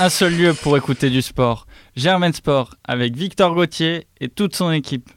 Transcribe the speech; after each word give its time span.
un 0.00 0.08
seul 0.10 0.34
lieu 0.36 0.54
pour 0.54 0.76
écouter 0.76 1.10
du 1.10 1.22
sport. 1.22 1.66
Germain 1.96 2.32
Sport 2.32 2.76
avec 2.84 3.16
Victor 3.16 3.54
Gauthier 3.54 4.06
et 4.20 4.28
toute 4.28 4.54
son 4.54 4.70
équipe. 4.70 5.10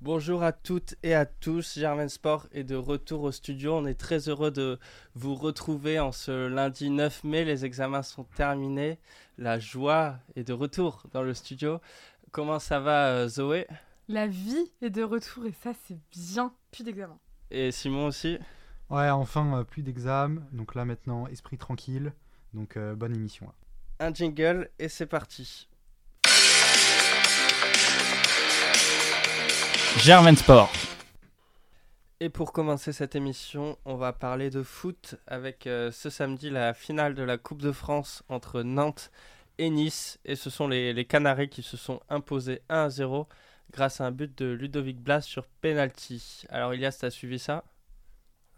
Bonjour 0.00 0.42
à 0.42 0.52
toutes 0.52 0.96
et 1.02 1.14
à 1.14 1.24
tous, 1.24 1.78
Germain 1.78 2.08
Sport 2.08 2.46
est 2.52 2.64
de 2.64 2.74
retour 2.74 3.22
au 3.22 3.32
studio. 3.32 3.76
On 3.76 3.86
est 3.86 3.94
très 3.94 4.28
heureux 4.28 4.50
de 4.50 4.78
vous 5.14 5.34
retrouver 5.34 5.98
en 6.00 6.12
ce 6.12 6.48
lundi 6.48 6.90
9 6.90 7.24
mai. 7.24 7.44
Les 7.44 7.64
examens 7.64 8.02
sont 8.02 8.24
terminés. 8.24 8.98
La 9.38 9.58
joie 9.58 10.16
est 10.36 10.44
de 10.44 10.52
retour 10.52 11.04
dans 11.12 11.22
le 11.22 11.32
studio. 11.32 11.80
Comment 12.32 12.58
ça 12.58 12.80
va 12.80 13.08
euh, 13.10 13.28
Zoé? 13.28 13.66
La 14.08 14.26
vie 14.26 14.72
est 14.82 14.90
de 14.90 15.02
retour 15.02 15.46
et 15.46 15.54
ça 15.62 15.70
c'est 15.86 15.98
bien. 16.10 16.52
Plus 16.72 16.84
d'examen. 16.84 17.18
Et 17.50 17.70
Simon 17.70 18.06
aussi? 18.08 18.38
Ouais, 18.90 19.08
enfin, 19.08 19.60
euh, 19.60 19.64
plus 19.64 19.82
d'examen. 19.82 20.42
Donc 20.52 20.74
là 20.74 20.84
maintenant, 20.84 21.26
esprit 21.28 21.56
tranquille. 21.56 22.12
Donc 22.52 22.76
euh, 22.76 22.94
bonne 22.94 23.14
émission. 23.14 23.46
là. 23.46 23.54
Un 24.00 24.12
jingle 24.12 24.70
et 24.78 24.88
c'est 24.88 25.06
parti. 25.06 25.68
Germain 29.98 30.34
Sport. 30.34 30.72
Et 32.18 32.28
pour 32.28 32.52
commencer 32.52 32.92
cette 32.92 33.14
émission, 33.14 33.78
on 33.84 33.94
va 33.94 34.12
parler 34.12 34.50
de 34.50 34.64
foot 34.64 35.14
avec 35.28 35.68
euh, 35.68 35.92
ce 35.92 36.10
samedi 36.10 36.50
la 36.50 36.74
finale 36.74 37.14
de 37.14 37.22
la 37.22 37.38
Coupe 37.38 37.62
de 37.62 37.70
France 37.70 38.24
entre 38.28 38.62
Nantes 38.62 39.12
et 39.58 39.70
Nice. 39.70 40.18
Et 40.24 40.34
ce 40.34 40.50
sont 40.50 40.66
les, 40.66 40.92
les 40.92 41.04
Canaries 41.04 41.48
qui 41.48 41.62
se 41.62 41.76
sont 41.76 42.00
imposés 42.08 42.62
1 42.68 42.84
à 42.84 42.90
0 42.90 43.28
grâce 43.70 44.00
à 44.00 44.06
un 44.06 44.10
but 44.10 44.36
de 44.36 44.46
Ludovic 44.46 45.00
Blas 45.00 45.20
sur 45.20 45.46
penalty. 45.46 46.44
Alors 46.48 46.74
Ilias, 46.74 46.98
t'as 47.00 47.10
suivi 47.10 47.38
ça? 47.38 47.62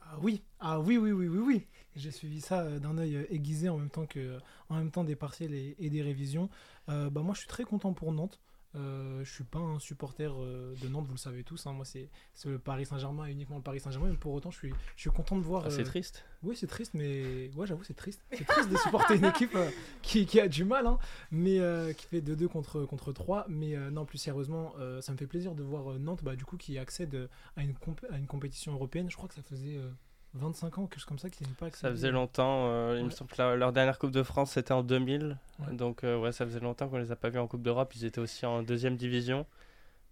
Ah 0.00 0.16
oui, 0.22 0.42
ah 0.60 0.80
oui, 0.80 0.96
oui, 0.96 1.12
oui, 1.12 1.28
oui, 1.28 1.38
oui. 1.38 1.66
J'ai 1.96 2.10
suivi 2.10 2.40
ça 2.40 2.60
euh, 2.62 2.78
d'un 2.78 2.96
œil 2.98 3.16
euh, 3.16 3.26
aiguisé 3.34 3.68
en 3.68 3.78
même 3.78 3.90
temps 3.90 4.06
que, 4.06 4.38
en 4.68 4.76
même 4.76 4.90
temps 4.90 5.02
des 5.04 5.16
partiels 5.16 5.54
et, 5.54 5.74
et 5.78 5.90
des 5.90 6.02
révisions. 6.02 6.48
Euh, 6.88 7.10
bah 7.10 7.22
moi, 7.22 7.34
je 7.34 7.40
suis 7.40 7.48
très 7.48 7.64
content 7.64 7.92
pour 7.92 8.12
Nantes. 8.12 8.38
Euh, 8.74 9.24
je 9.24 9.32
suis 9.32 9.44
pas 9.44 9.58
un 9.58 9.78
supporter 9.78 10.30
euh, 10.38 10.74
de 10.82 10.88
Nantes, 10.88 11.06
vous 11.06 11.14
le 11.14 11.18
savez 11.18 11.42
tous. 11.44 11.66
hein. 11.66 11.72
Moi, 11.72 11.86
c'est 11.86 12.10
c'est 12.34 12.50
le 12.50 12.58
Paris 12.58 12.84
Saint-Germain 12.84 13.24
et 13.26 13.32
uniquement 13.32 13.56
le 13.56 13.62
Paris 13.62 13.80
Saint-Germain. 13.80 14.08
Mais 14.10 14.18
pour 14.18 14.34
autant, 14.34 14.50
je 14.50 14.58
suis, 14.58 14.74
je 14.96 15.00
suis 15.00 15.10
content 15.10 15.36
de 15.36 15.40
voir. 15.40 15.62
Ah, 15.64 15.70
C'est 15.70 15.80
euh, 15.80 15.84
triste. 15.84 16.26
Oui, 16.42 16.54
c'est 16.54 16.66
triste, 16.66 16.92
mais 16.92 17.50
ouais, 17.56 17.66
j'avoue, 17.66 17.84
c'est 17.84 17.94
triste. 17.96 18.20
C'est 18.32 18.44
triste 18.46 18.68
de 18.68 18.76
supporter 18.76 19.14
une 19.16 19.24
équipe 19.24 19.54
euh, 19.54 19.70
qui, 20.02 20.26
qui 20.26 20.38
a 20.40 20.48
du 20.48 20.64
mal, 20.66 20.86
hein, 20.86 20.98
mais 21.30 21.58
euh, 21.58 21.94
qui 21.94 22.04
fait 22.06 22.20
2-2 22.20 22.48
contre, 22.48 22.82
contre 22.84 23.12
3. 23.14 23.46
Mais 23.48 23.74
euh, 23.74 23.90
non, 23.90 24.04
plus 24.04 24.18
sérieusement, 24.18 24.74
euh, 24.78 25.00
ça 25.00 25.10
me 25.12 25.16
fait 25.16 25.26
plaisir 25.26 25.54
de 25.54 25.62
voir 25.62 25.92
euh, 25.92 25.98
Nantes, 25.98 26.22
bah, 26.22 26.36
du 26.36 26.44
coup, 26.44 26.58
qui 26.58 26.76
accède 26.76 27.30
à 27.56 27.62
une, 27.62 27.72
comp- 27.72 28.04
à 28.10 28.18
une 28.18 28.26
compétition 28.26 28.72
européenne. 28.74 29.10
Je 29.10 29.16
crois 29.16 29.28
que 29.28 29.34
ça 29.34 29.42
faisait 29.42 29.78
euh, 29.78 29.88
25 30.36 30.78
ans, 30.78 30.86
quelque 30.86 30.98
chose 31.00 31.04
comme 31.06 31.18
ça, 31.18 31.28
qu'ils 31.30 31.46
n'avaient 31.46 31.56
pas 31.56 31.66
accédé. 31.66 31.80
Ça 31.88 31.90
faisait 31.90 32.10
longtemps. 32.10 32.68
euh, 32.68 32.96
il 32.98 33.04
me 33.06 33.10
semble 33.10 33.30
que 33.30 33.42
leur 33.54 33.72
dernière 33.72 33.98
Coupe 33.98 34.10
de 34.12 34.22
France 34.22 34.52
c'était 34.52 34.72
en 34.72 34.82
2000. 34.82 35.38
Ouais. 35.58 35.74
Donc 35.74 36.04
euh, 36.04 36.18
ouais, 36.18 36.32
ça 36.32 36.44
faisait 36.46 36.60
longtemps 36.60 36.88
qu'on 36.88 36.98
les 36.98 37.10
a 37.12 37.16
pas 37.16 37.28
vus 37.30 37.38
en 37.38 37.46
Coupe 37.48 37.62
d'Europe. 37.62 37.94
Ils 37.96 38.04
étaient 38.04 38.20
aussi 38.20 38.46
en 38.46 38.62
deuxième 38.62 38.96
division. 38.96 39.46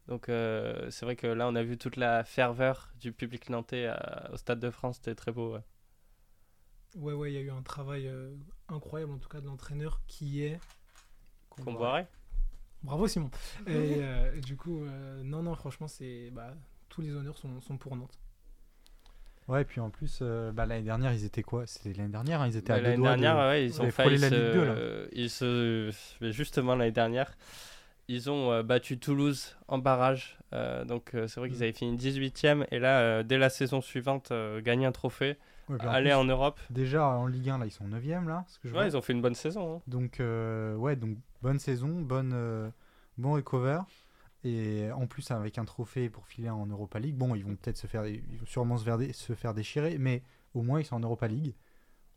Donc 0.08 0.28
euh, 0.28 0.90
c'est 0.90 1.04
vrai 1.06 1.16
que 1.16 1.26
là 1.26 1.48
on 1.48 1.54
a 1.54 1.62
vu 1.62 1.78
toute 1.78 1.96
la 1.96 2.24
ferveur 2.24 2.92
du 3.00 3.12
public 3.12 3.48
nantais 3.50 3.86
à- 3.86 4.30
au 4.32 4.36
Stade 4.36 4.60
de 4.60 4.70
France. 4.70 4.96
C'était 4.96 5.14
très 5.14 5.32
beau. 5.32 5.54
ouais. 5.54 5.60
Ouais, 6.96 7.12
ouais, 7.12 7.32
il 7.32 7.34
y 7.34 7.38
a 7.38 7.40
eu 7.40 7.50
un 7.50 7.62
travail 7.62 8.08
incroyable, 8.68 9.12
en 9.12 9.18
tout 9.18 9.28
cas, 9.28 9.40
de 9.40 9.46
l'entraîneur 9.46 10.00
qui 10.06 10.42
est. 10.44 10.60
Comboiré 11.50 12.06
Bravo, 12.82 13.08
Simon. 13.08 13.30
Et 13.66 14.00
du 14.40 14.56
coup, 14.56 14.84
non, 15.24 15.42
non, 15.42 15.54
franchement, 15.56 15.88
c'est. 15.88 16.30
Bah, 16.30 16.54
tous 16.88 17.00
les 17.00 17.12
honneurs 17.12 17.36
sont, 17.36 17.60
sont 17.62 17.76
pour 17.78 17.96
Nantes. 17.96 18.16
Ouais, 19.48 19.62
et 19.62 19.64
puis 19.64 19.80
en 19.80 19.90
plus, 19.90 20.20
euh, 20.22 20.52
bah, 20.52 20.64
l'année 20.64 20.84
dernière, 20.84 21.12
ils 21.12 21.24
étaient 21.24 21.42
quoi? 21.42 21.66
C'était 21.66 21.92
l'année 21.92 22.08
dernière, 22.12 22.40
hein, 22.40 22.46
ils 22.48 22.56
étaient 22.56 22.72
à 22.72 22.76
Bah, 22.76 22.80
deux 22.80 22.84
L'année 22.84 22.96
doigts 22.96 23.16
de- 23.16 23.20
dernière, 23.20 23.46
ouais, 23.48 23.66
ils 23.66 23.82
ont 23.82 23.90
failli 23.90 24.16
la. 24.18 24.30
Ligue 24.30 24.52
2, 24.54 24.64
là. 24.64 24.74
Ils 25.12 25.28
se... 25.30 25.90
mais 26.22 26.32
Justement 26.32 26.74
l'année 26.74 26.92
dernière, 26.92 27.36
ils 28.08 28.30
ont 28.30 28.52
euh, 28.52 28.62
battu 28.62 28.98
Toulouse 28.98 29.56
en 29.68 29.76
barrage. 29.78 30.38
Euh, 30.54 30.84
donc 30.86 31.10
c'est 31.12 31.36
vrai 31.40 31.48
qu'ils 31.50 31.58
Mm. 31.58 31.62
avaient 31.62 31.72
fini 31.72 31.96
18ème. 31.96 32.64
Et 32.70 32.78
là, 32.78 33.00
euh, 33.00 33.22
dès 33.22 33.36
la 33.38 33.50
saison 33.50 33.80
suivante, 33.82 34.32
gagner 34.62 34.86
un 34.86 34.92
trophée, 34.92 35.36
Ouais, 35.68 35.76
puis 35.78 35.88
en 35.88 35.90
aller 35.90 36.10
plus, 36.10 36.16
en 36.16 36.24
Europe. 36.24 36.58
Déjà 36.70 37.06
en 37.06 37.26
Ligue 37.26 37.50
1, 37.50 37.58
là, 37.58 37.66
ils 37.66 37.70
sont 37.70 37.84
9ème 37.86 38.28
là. 38.28 38.44
Ce 38.48 38.58
que 38.58 38.68
je 38.68 38.72
Ouais, 38.74 38.80
vois. 38.80 38.86
ils 38.88 38.96
ont 38.96 39.02
fait 39.02 39.12
une 39.12 39.22
bonne 39.22 39.34
saison. 39.34 39.76
hein. 39.76 39.80
Donc, 39.86 40.20
ouais, 40.20 40.96
donc 40.96 41.18
bonne 41.42 41.58
saison, 41.58 41.88
bonne, 42.00 42.72
bon 43.18 43.32
recover. 43.34 43.80
Et 44.44 44.90
en 44.92 45.06
plus, 45.06 45.30
avec 45.30 45.56
un 45.58 45.64
trophée 45.64 46.10
pour 46.10 46.26
filer 46.26 46.50
en 46.50 46.66
Europa 46.66 46.98
League, 46.98 47.16
bon, 47.16 47.34
ils 47.34 47.44
vont 47.44 47.56
peut-être 47.56 47.78
se 47.78 47.86
faire, 47.86 48.06
ils 48.06 48.20
vont 48.38 48.46
sûrement 48.46 48.76
se 48.76 48.84
faire, 48.84 48.98
se 49.14 49.32
faire 49.34 49.54
déchirer, 49.54 49.96
mais 49.98 50.22
au 50.54 50.62
moins 50.62 50.80
ils 50.80 50.84
sont 50.84 50.96
en 50.96 51.00
Europa 51.00 51.26
League. 51.28 51.54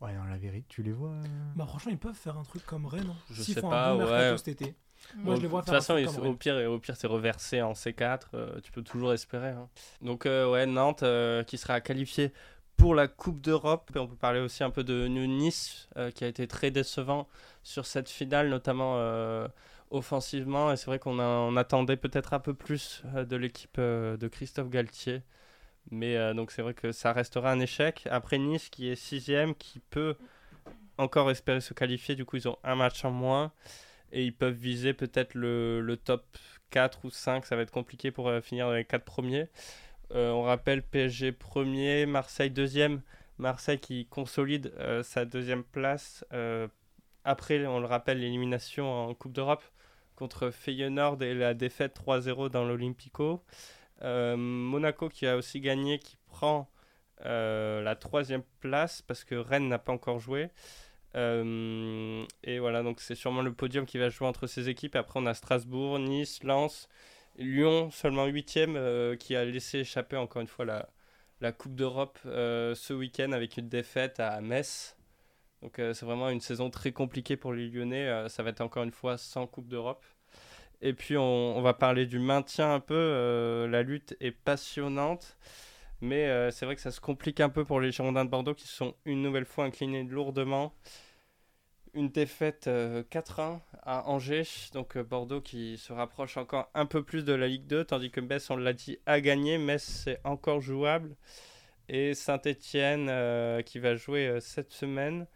Ouais, 0.02 0.14
dans 0.14 0.26
la 0.26 0.38
vérité, 0.38 0.66
tu 0.70 0.84
les 0.84 0.92
vois. 0.92 1.10
euh, 1.12 1.24
Bah, 1.56 1.66
franchement, 1.66 1.92
ils 1.92 1.98
peuvent 1.98 2.14
faire 2.14 2.38
un 2.38 2.44
truc 2.44 2.64
comme 2.66 2.86
Rennes. 2.86 3.08
hein. 3.10 3.16
Je 3.32 3.42
S'ils 3.42 3.56
sais 3.56 3.62
font 3.62 3.70
pas, 3.70 3.92
un 3.92 3.96
bon 3.98 4.06
ouais. 4.06 4.38
cet 4.38 4.48
été. 4.50 4.66
Moi, 4.66 4.74
Moi, 5.16 5.24
Bon, 5.34 5.36
je 5.38 5.42
les 5.42 5.48
vois 5.48 5.62
de 5.62 5.66
toute 5.66 5.70
faire 5.84 5.96
un 5.98 6.04
façon, 6.04 6.22
au 6.24 6.34
pire, 6.36 6.56
au 6.70 6.80
pire, 6.80 6.96
c'est 6.96 7.08
reversé 7.08 7.62
en 7.64 7.74
C4. 7.74 8.20
euh, 8.36 8.60
tu 8.62 8.72
peux 8.72 8.84
toujours 8.84 9.14
espérer. 9.14 9.50
hein. 9.50 9.70
Donc, 10.02 10.26
euh, 10.26 10.52
ouais, 10.52 10.66
Nantes 10.68 11.04
euh, 11.04 11.44
qui 11.44 11.58
sera 11.58 11.82
qualifié 11.82 12.32
pour 12.76 12.94
la 12.94 13.08
Coupe 13.08 13.42
d'Europe. 13.42 13.90
Et 13.96 14.00
on 14.00 14.08
peut 14.08 14.16
parler 14.16 14.40
aussi 14.40 14.64
un 14.64 14.70
peu 14.70 14.84
de 14.84 15.08
Nice 15.08 15.88
euh, 15.98 16.12
qui 16.12 16.24
a 16.24 16.28
été 16.28 16.48
très 16.48 16.70
décevant 16.70 17.28
sur 17.64 17.86
cette 17.88 18.10
finale, 18.10 18.50
notamment 18.50 18.96
euh, 18.98 19.48
offensivement. 19.92 20.72
Et 20.72 20.78
c'est 20.78 20.88
vrai 20.88 21.00
qu'on 21.00 21.56
attendait 21.58 21.98
peut-être 21.98 22.34
un 22.34 22.40
peu 22.40 22.54
plus 22.54 23.04
euh, 23.16 23.26
de 23.26 23.36
l'équipe 23.36 23.78
euh, 23.80 24.18
de 24.18 24.28
Christophe 24.28 24.70
Galtier. 24.70 25.22
Mais 25.92 26.18
euh, 26.18 26.34
donc, 26.34 26.52
c'est 26.52 26.62
vrai 26.62 26.74
que 26.74 26.92
ça 26.92 27.14
restera 27.14 27.52
un 27.52 27.60
échec. 27.60 28.08
Après 28.12 28.38
Nice 28.38 28.70
qui 28.70 28.90
est 28.90 28.96
sixième, 28.96 29.56
qui 29.56 29.80
peut 29.80 30.16
encore 30.98 31.32
espérer 31.32 31.62
se 31.62 31.74
qualifier. 31.74 32.16
Du 32.16 32.26
coup, 32.26 32.38
ils 32.38 32.48
ont 32.48 32.58
un 32.64 32.76
match 32.76 33.06
en 33.06 33.12
moins 33.12 33.52
et 34.12 34.24
ils 34.24 34.34
peuvent 34.36 34.54
viser 34.54 34.94
peut-être 34.94 35.34
le, 35.36 35.96
top 36.04 36.26
4 36.72 37.06
ou 37.06 37.10
5. 37.10 37.46
Ça 37.46 37.56
va 37.56 37.62
être 37.62 37.72
compliqué 37.72 38.12
pour 38.12 38.32
finir 38.42 38.68
dans 38.68 38.74
les 38.74 38.86
4 38.86 39.04
premiers. 39.06 39.48
On 40.12 40.42
rappelle 40.42 40.82
PSG 40.84 41.34
premier, 41.34 42.06
Marseille 42.06 42.50
deuxième. 42.50 43.02
Marseille 43.38 43.80
qui 43.80 44.08
consolide 44.08 44.74
sa 45.04 45.26
deuxième 45.26 45.64
place. 45.64 46.26
après, 47.24 47.66
on 47.68 47.80
le 47.80 47.86
rappelle, 47.86 48.20
l'élimination 48.20 49.10
en 49.10 49.14
Coupe 49.14 49.34
d'Europe 49.34 49.64
contre 50.18 50.50
Feyenoord 50.50 51.22
et 51.24 51.34
la 51.34 51.54
défaite 51.54 51.98
3-0 51.98 52.50
dans 52.50 52.66
l'Olympico. 52.66 53.44
Euh, 54.02 54.36
Monaco 54.36 55.10
qui 55.10 55.26
a 55.28 55.38
aussi 55.38 55.62
gagné, 55.62 56.00
qui 56.00 56.18
prend 56.28 56.70
euh, 57.26 57.82
la 57.82 57.96
troisième 57.96 58.44
place 58.60 59.02
parce 59.02 59.24
que 59.24 59.36
Rennes 59.36 59.70
n'a 59.70 59.80
pas 59.80 59.94
encore 59.94 60.20
joué. 60.20 60.50
Euh, 61.16 62.26
et 62.44 62.60
voilà, 62.60 62.84
donc 62.84 63.00
c'est 63.00 63.16
sûrement 63.16 63.42
le 63.42 63.54
podium 63.54 63.86
qui 63.86 63.98
va 63.98 64.10
jouer 64.10 64.28
entre 64.28 64.48
ces 64.48 64.70
équipes. 64.70 64.96
Après, 64.96 65.20
on 65.20 65.26
a 65.26 65.34
Strasbourg, 65.34 66.00
Nice, 66.00 66.44
Lens, 66.44 66.90
Lyon, 67.38 67.90
seulement 67.92 68.26
huitième, 68.26 68.76
euh, 68.76 69.16
qui 69.16 69.36
a 69.36 69.46
laissé 69.46 69.80
échapper 69.80 70.18
encore 70.18 70.42
une 70.42 70.48
fois 70.48 70.66
la, 70.66 71.52
Coupe 71.54 71.76
d'Europe 71.76 72.20
ce 72.24 72.94
week-end 72.94 73.32
avec 73.32 73.58
une 73.58 73.70
défaite 73.70 74.20
à 74.20 74.42
Metz. 74.42 74.97
Donc 75.68 75.80
euh, 75.80 75.94
c'est 75.94 76.06
vraiment 76.06 76.30
une 76.30 76.40
saison 76.40 76.70
très 76.70 76.94
compliquée 76.94 77.36
pour 77.36 77.52
les 77.52 77.68
Lyonnais. 77.68 78.08
Euh, 78.08 78.30
ça 78.30 78.42
va 78.42 78.52
être 78.52 78.62
encore 78.62 78.84
une 78.84 78.92
fois 78.92 79.18
sans 79.18 79.48
Coupe 79.48 79.68
d'Europe. 79.68 80.06
Et 80.82 80.94
puis 80.94 81.18
on, 81.18 81.62
va 81.62 81.74
parler 81.74 82.06
du 82.06 82.20
maintien 82.20 82.74
un 82.74 82.80
peu. 82.80 82.96
Euh, 82.96 83.68
la 83.68 83.84
lutte 83.84 84.16
est 84.22 84.32
passionnante. 84.32 85.38
Mais 86.00 86.52
c'est 86.52 86.66
vrai 86.66 86.76
que 86.76 86.82
ça 86.82 86.92
se 86.92 87.02
complique 87.02 87.42
un 87.42 87.50
peu 87.50 87.66
pour 87.66 87.82
les 87.82 87.92
Girondins 87.92 88.24
de 88.24 88.30
Bordeaux 88.30 88.54
qui 88.54 88.68
sont 88.68 88.96
une 89.04 89.22
nouvelle 89.22 89.44
fois 89.44 89.66
inclinés 89.66 90.04
lourdement. 90.04 90.74
Une 91.94 92.12
défaite 92.12 92.68
euh, 92.68 93.04
4-1 93.12 93.60
à 93.84 94.08
Angers. 94.08 94.70
Donc 94.72 94.98
Bordeaux 94.98 95.42
qui 95.42 95.78
se 95.78 95.92
rapproche 95.92 96.38
encore 96.38 96.70
un 96.76 96.86
peu 96.86 97.04
plus 97.04 97.26
de 97.26 97.34
la 97.34 97.50
Ligue 97.50 97.68
2. 97.68 97.84
Tandis 97.84 98.10
que 98.10 98.22
Metz, 98.22 98.50
on 98.50 98.56
l'a 98.56 98.72
dit, 98.72 99.00
a 99.06 99.20
gagné. 99.20 99.58
Metz, 99.58 99.84
c'est 99.84 100.22
encore 100.24 100.62
jouable. 100.62 101.18
Et 101.90 102.14
Saint-Etienne 102.14 103.12
qui 103.64 103.80
va 103.80 103.96
jouer 103.96 104.38
cette 104.40 104.72
semaine. 104.72 105.28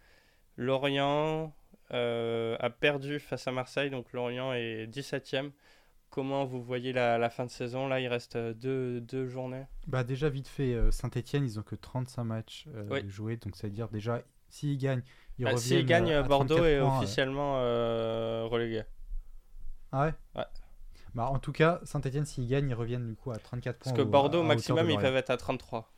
Lorient 0.61 1.53
euh, 1.91 2.55
a 2.59 2.69
perdu 2.69 3.19
face 3.19 3.47
à 3.47 3.51
Marseille. 3.51 3.89
Donc 3.89 4.13
Lorient 4.13 4.53
est 4.53 4.87
17ème. 4.87 5.51
Comment 6.09 6.43
vous 6.45 6.61
voyez 6.61 6.91
la, 6.93 7.17
la 7.17 7.29
fin 7.29 7.45
de 7.45 7.49
saison? 7.49 7.87
Là, 7.87 7.99
il 8.01 8.07
reste 8.07 8.35
euh, 8.35 8.53
deux, 8.53 8.99
deux 9.01 9.27
journées. 9.27 9.65
Bah 9.87 10.03
déjà 10.03 10.29
vite 10.29 10.47
fait, 10.47 10.77
Saint-Etienne, 10.91 11.45
ils 11.45 11.57
ont 11.59 11.63
que 11.63 11.75
35 11.75 12.23
matchs 12.25 12.65
euh, 12.75 12.85
Oui. 12.91 13.09
joués, 13.09 13.37
donc 13.37 13.55
ça 13.55 13.67
veut 13.67 13.73
dire 13.73 13.87
déjà, 13.89 14.21
s'ils 14.49 14.77
gagnent, 14.77 15.03
ils 15.39 15.47
Ah, 15.47 15.51
reviennent 15.51 15.57
S'ils 15.79 15.85
gagnent, 15.85 16.11
euh, 16.11 16.19
à 16.19 16.23
Bordeaux 16.23 16.55
34 16.55 16.65
est 16.67 16.79
points, 16.81 16.89
euh. 16.95 16.97
officiellement 16.99 17.53
euh, 17.59 18.43
relégué. 18.49 18.83
Ah 19.93 20.05
ouais? 20.05 20.13
Ouais. 20.35 20.45
Bah 21.15 21.25
en 21.29 21.39
tout 21.39 21.51
cas, 21.53 21.79
Saint-Etienne, 21.83 22.25
s'ils 22.25 22.47
gagnent, 22.47 22.69
ils 22.69 22.73
reviennent 22.73 23.07
du 23.07 23.15
coup 23.15 23.31
à 23.31 23.37
34 23.37 23.77
points. 23.79 23.91
Parce 23.91 23.95
que 23.97 24.01
au- 24.01 24.09
Bordeaux, 24.09 24.37
à- 24.39 24.41
à 24.41 24.43
hauteur 24.43 24.55
maximum, 24.55 24.89
ils 24.89 24.97
peuvent 24.97 25.15
être 25.15 25.29
à 25.29 25.37
33. 25.37 25.89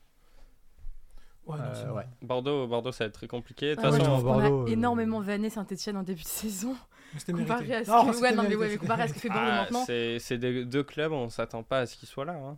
Ouais, 1.46 1.58
non, 1.58 1.64
Euh, 1.64 1.74
c'est- 1.74 1.90
ouais. 1.90 2.06
Bordeaux, 2.22 2.68
Bordeaux, 2.68 2.92
ça 2.92 3.04
va 3.04 3.08
être 3.10 3.14
très 3.16 3.28
compliqué. 3.28 3.72
De 3.72 3.76
toute 3.76 3.84
Ah 3.86 3.92
ouais, 3.92 4.00
façon, 4.00 4.22
Bordeaux, 4.22 4.40
a 4.40 4.64
euh, 4.64 4.66
énormément 4.68 5.20
vanné 5.20 5.50
Saint-Etienne 5.50 5.98
en 5.98 6.04
début 6.04 6.24
de 6.24 6.28
saison. 6.28 6.76
C'était 7.18 7.34
Comparé 7.34 7.68
mérité. 7.68 7.76
à 7.76 7.86
ce 7.86 7.90
Non, 7.92 8.06
que, 8.08 8.14
c'était 8.16 8.28
ouais, 8.28 8.32
non, 8.36 8.44
mais, 8.44 8.50
mérité, 8.50 8.56
ouais, 8.56 8.66
mais 8.66 8.72
c'était 8.74 8.80
comparé 8.82 9.02
à 9.04 9.08
ce 9.10 9.14
que 9.14 9.20
fait 9.20 9.28
Bordeaux 9.30 9.44
ah, 9.52 9.62
maintenant. 9.62 9.84
c'est 9.86 10.20
c'est 10.20 10.38
des 10.38 10.66
deux 10.66 10.84
clubs, 10.84 11.12
on 11.12 11.30
s'attend 11.30 11.62
pas 11.64 11.80
à 11.80 11.86
ce 11.86 11.96
qu'ils 11.98 12.08
soient 12.10 12.26
là. 12.26 12.34
hein. 12.34 12.58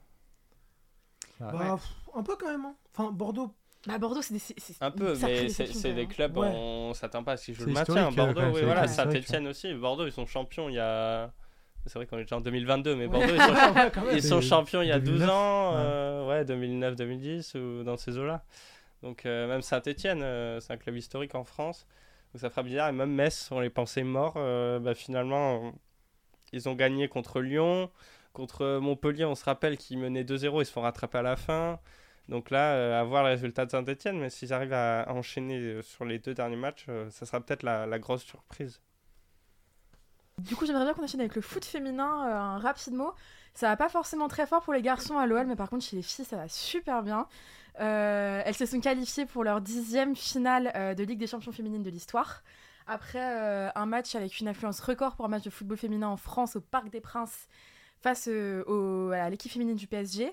Ah, 1.41 1.51
Bah, 1.51 1.75
pff, 1.77 1.89
un 2.15 2.23
peu 2.23 2.35
quand 2.39 2.47
même. 2.47 2.65
hein. 2.65 2.75
Enfin, 2.95 3.11
Bordeaux, 3.11 3.51
Bah, 3.87 3.97
Bordeaux, 3.97 4.21
c'est 4.21 4.33
des. 4.33 4.39
c'est- 4.39 4.53
c'est 4.59 4.75
Un 4.81 4.91
peu, 4.91 5.13
mais 5.21 5.49
c'est 5.49 5.89
des 5.89 5.93
même. 5.93 6.07
clubs, 6.07 6.37
Ouais. 6.37 6.47
on 6.53 6.93
s'attend 6.93 7.23
pas 7.23 7.33
à 7.33 7.37
ce 7.37 7.45
qu'ils 7.45 7.55
jouent 7.55 7.65
le 7.65 7.73
maintien. 7.73 8.07
euh, 8.07 8.11
Bordeaux, 8.11 8.41
oui, 8.53 8.61
voilà, 8.63 8.87
Saint-Etienne 8.87 9.47
aussi. 9.47 9.73
Bordeaux, 9.73 10.05
ils 10.05 10.11
sont 10.11 10.25
champions 10.25 10.69
il 10.69 10.75
y 10.75 10.79
a. 10.79 11.31
C'est 11.87 11.99
vrai 11.99 12.07
qu'on 12.07 12.17
est 12.17 12.23
déjà 12.23 12.37
en 12.37 12.41
2022, 12.41 12.95
mais 12.95 13.05
Ouais. 13.05 13.07
Bordeaux, 13.09 13.27
ils 14.13 14.23
sont, 14.23 14.41
champions- 14.41 14.81
il 14.81 14.87
y 14.87 14.91
a 14.91 14.97
12 14.99 15.19
2009, 15.19 15.29
ans, 15.29 15.71
ouais. 15.73 15.77
euh, 15.81 16.27
ouais, 16.29 16.45
2009-2010 16.45 17.55
ou 17.57 17.83
dans 17.83 17.95
ces 17.97 18.17
eaux-là. 18.17 18.43
Donc, 19.03 19.25
euh, 19.25 19.47
même 19.47 19.61
Saint-Etienne, 19.61 20.21
c'est 20.61 20.73
un 20.73 20.77
club 20.77 20.95
historique 20.97 21.35
en 21.35 21.43
France. 21.43 21.85
Donc, 22.33 22.41
ça 22.41 22.49
fera 22.49 22.63
bizarre. 22.63 22.89
Et 22.89 22.91
même 22.91 23.11
Metz, 23.13 23.49
on 23.51 23.59
les 23.59 23.69
pensait 23.69 24.03
morts. 24.03 24.33
euh, 24.37 24.79
bah, 24.79 24.95
finalement, 24.95 25.67
euh, 25.67 25.71
ils 26.53 26.69
ont 26.69 26.75
gagné 26.75 27.07
contre 27.07 27.41
Lyon. 27.41 27.91
Contre 28.33 28.79
Montpellier, 28.79 29.25
on 29.25 29.35
se 29.35 29.45
rappelle 29.45 29.77
qu'ils 29.77 29.99
menaient 29.99 30.23
2-0, 30.23 30.61
ils 30.61 30.65
se 30.65 30.71
font 30.71 30.81
rattraper 30.81 31.19
à 31.19 31.21
la 31.23 31.35
fin. 31.37 31.79
Donc 32.29 32.49
là, 32.51 32.73
euh, 32.75 32.99
à 32.99 33.03
voir 33.03 33.23
le 33.23 33.29
résultat 33.29 33.65
de 33.65 33.71
Saint-Etienne, 33.71 34.19
mais 34.19 34.29
s'ils 34.29 34.53
arrivent 34.53 34.73
à 34.73 35.05
enchaîner 35.09 35.59
euh, 35.59 35.81
sur 35.81 36.05
les 36.05 36.19
deux 36.19 36.33
derniers 36.33 36.55
matchs, 36.57 36.85
euh, 36.89 37.09
ça 37.11 37.25
sera 37.25 37.39
peut-être 37.41 37.63
la, 37.63 37.85
la 37.85 37.99
grosse 37.99 38.23
surprise. 38.23 38.81
Du 40.39 40.55
coup, 40.55 40.65
j'aimerais 40.65 40.83
bien 40.83 40.93
qu'on 40.93 41.03
enchaîne 41.03 41.21
avec 41.21 41.35
le 41.35 41.41
foot 41.41 41.63
féminin 41.63 42.27
euh, 42.27 42.35
un 42.35 42.59
rapide 42.59 42.93
mot. 42.93 43.13
Ça 43.55 43.67
va 43.69 43.77
pas 43.77 43.89
forcément 43.89 44.27
très 44.27 44.45
fort 44.45 44.61
pour 44.61 44.73
les 44.73 44.81
garçons 44.81 45.17
à 45.17 45.25
l'OL, 45.25 45.47
mais 45.47 45.55
par 45.55 45.69
contre, 45.69 45.83
chez 45.85 45.95
les 45.95 46.01
filles, 46.01 46.25
ça 46.25 46.35
va 46.35 46.47
super 46.47 47.01
bien. 47.03 47.27
Euh, 47.79 48.41
elles 48.45 48.55
se 48.55 48.65
sont 48.65 48.79
qualifiées 48.79 49.25
pour 49.25 49.43
leur 49.43 49.61
dixième 49.61 50.15
finale 50.15 50.71
euh, 50.75 50.93
de 50.93 51.03
Ligue 51.03 51.19
des 51.19 51.27
champions 51.27 51.51
féminines 51.51 51.83
de 51.83 51.89
l'histoire. 51.89 52.43
Après 52.87 53.19
euh, 53.21 53.69
un 53.75 53.85
match 53.85 54.13
avec 54.15 54.39
une 54.39 54.47
affluence 54.47 54.79
record 54.79 55.15
pour 55.15 55.25
un 55.25 55.29
match 55.29 55.43
de 55.43 55.49
football 55.49 55.77
féminin 55.77 56.07
en 56.07 56.17
France 56.17 56.55
au 56.55 56.61
Parc 56.61 56.89
des 56.89 57.01
Princes 57.01 57.47
face 58.01 58.27
au- 58.29 59.09
à 59.11 59.29
l'équipe 59.29 59.51
féminine 59.51 59.75
du 59.75 59.87
PSG. 59.87 60.31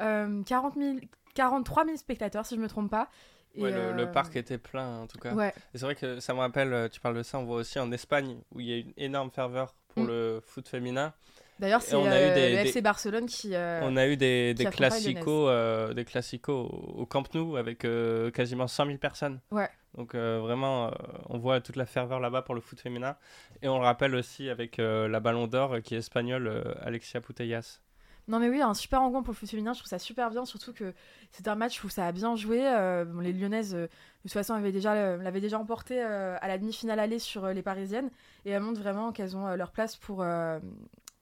Euh, 0.00 0.42
40 0.44 0.74
000 0.76 0.96
43 1.34 1.84
000 1.86 1.96
spectateurs, 1.96 2.44
si 2.46 2.54
je 2.56 2.60
me 2.60 2.68
trompe 2.68 2.90
pas. 2.90 3.08
Ouais, 3.56 3.70
le, 3.70 3.92
le 3.92 4.10
parc 4.12 4.36
était 4.36 4.58
plein 4.58 5.00
en 5.00 5.06
tout 5.06 5.18
cas. 5.18 5.32
Ouais, 5.34 5.54
C'est 5.74 5.80
vrai 5.82 5.94
que 5.94 6.20
ça 6.20 6.34
me 6.34 6.40
rappelle, 6.40 6.90
tu 6.90 7.00
parles 7.00 7.16
de 7.16 7.22
ça, 7.22 7.38
on 7.38 7.44
voit 7.44 7.56
aussi 7.56 7.78
en 7.78 7.90
Espagne 7.92 8.38
où 8.54 8.60
il 8.60 8.66
y 8.66 8.74
a 8.74 8.76
une 8.78 8.92
énorme 8.98 9.30
ferveur 9.30 9.74
pour 9.88 10.02
Mm. 10.04 10.08
le 10.08 10.42
foot 10.44 10.68
féminin. 10.68 11.14
D'ailleurs, 11.58 11.82
c'est 11.82 11.94
on 11.96 12.04
a 12.06 12.20
eu 12.20 12.24
euh, 12.24 12.34
des- 12.34 12.50
le 12.56 12.62
des- 12.62 12.68
FC 12.68 12.80
Barcelone 12.82 13.26
qui. 13.26 13.54
euh, 13.54 13.80
On 13.82 13.96
a 13.96 14.06
eu 14.06 14.16
des, 14.16 14.54
qui 14.56 14.64
des 14.64 14.70
classicos, 14.70 15.48
euh, 15.48 15.92
des 15.94 16.04
classicos 16.04 16.68
au, 16.96 17.06
Camp 17.06 17.32
Nou 17.34 17.56
avec 17.56 17.84
euh, 17.84 18.30
quasiment 18.30 18.66
100 18.66 18.86
000 18.86 18.98
personnes. 18.98 19.40
Ouais. 19.50 19.68
Donc 19.96 20.14
euh, 20.14 20.38
vraiment, 20.42 20.88
euh, 20.88 20.90
on 21.30 21.38
voit 21.38 21.60
toute 21.60 21.76
la 21.76 21.86
ferveur 21.86 22.20
là-bas 22.20 22.42
pour 22.42 22.54
le 22.54 22.60
foot 22.60 22.78
féminin. 22.80 23.16
Et 23.62 23.68
on 23.68 23.78
le 23.78 23.84
rappelle 23.84 24.14
aussi 24.14 24.50
avec 24.50 24.78
euh, 24.78 25.08
la 25.08 25.20
Ballon 25.20 25.46
d'Or 25.46 25.74
euh, 25.74 25.80
qui 25.80 25.94
est 25.94 25.98
espagnole, 25.98 26.46
euh, 26.48 26.62
Alexia 26.82 27.20
Putellas. 27.20 27.80
Non 28.28 28.40
mais 28.40 28.48
oui, 28.48 28.60
un 28.60 28.74
super 28.74 29.00
engouement 29.02 29.22
pour 29.22 29.32
le 29.32 29.36
foot 29.38 29.48
féminin, 29.48 29.72
je 29.72 29.78
trouve 29.78 29.88
ça 29.88 30.00
super 30.00 30.30
bien, 30.30 30.44
surtout 30.44 30.72
que 30.72 30.92
c'est 31.30 31.46
un 31.46 31.54
match 31.54 31.84
où 31.84 31.88
ça 31.88 32.08
a 32.08 32.10
bien 32.12 32.34
joué. 32.34 32.60
euh, 32.66 33.04
bon, 33.04 33.20
les 33.20 33.32
Lyonnaises, 33.32 33.72
euh, 33.76 33.82
de 33.82 33.88
toute 34.22 34.32
façon, 34.32 34.54
avaient 34.54 34.72
déjà, 34.72 34.94
euh, 34.94 35.16
l'avaient 35.22 35.40
déjà 35.40 35.60
emporté 35.60 36.02
euh, 36.02 36.36
à 36.40 36.48
la 36.48 36.58
demi-finale 36.58 36.98
aller 36.98 37.20
sur 37.20 37.44
euh, 37.44 37.52
les 37.52 37.62
Parisiennes, 37.62 38.10
et 38.44 38.50
elles 38.50 38.60
montrent 38.60 38.80
vraiment 38.80 39.12
qu'elles 39.12 39.36
ont 39.36 39.46
euh, 39.46 39.54
leur 39.54 39.70
place 39.70 39.94
pour, 39.94 40.22
euh, 40.24 40.58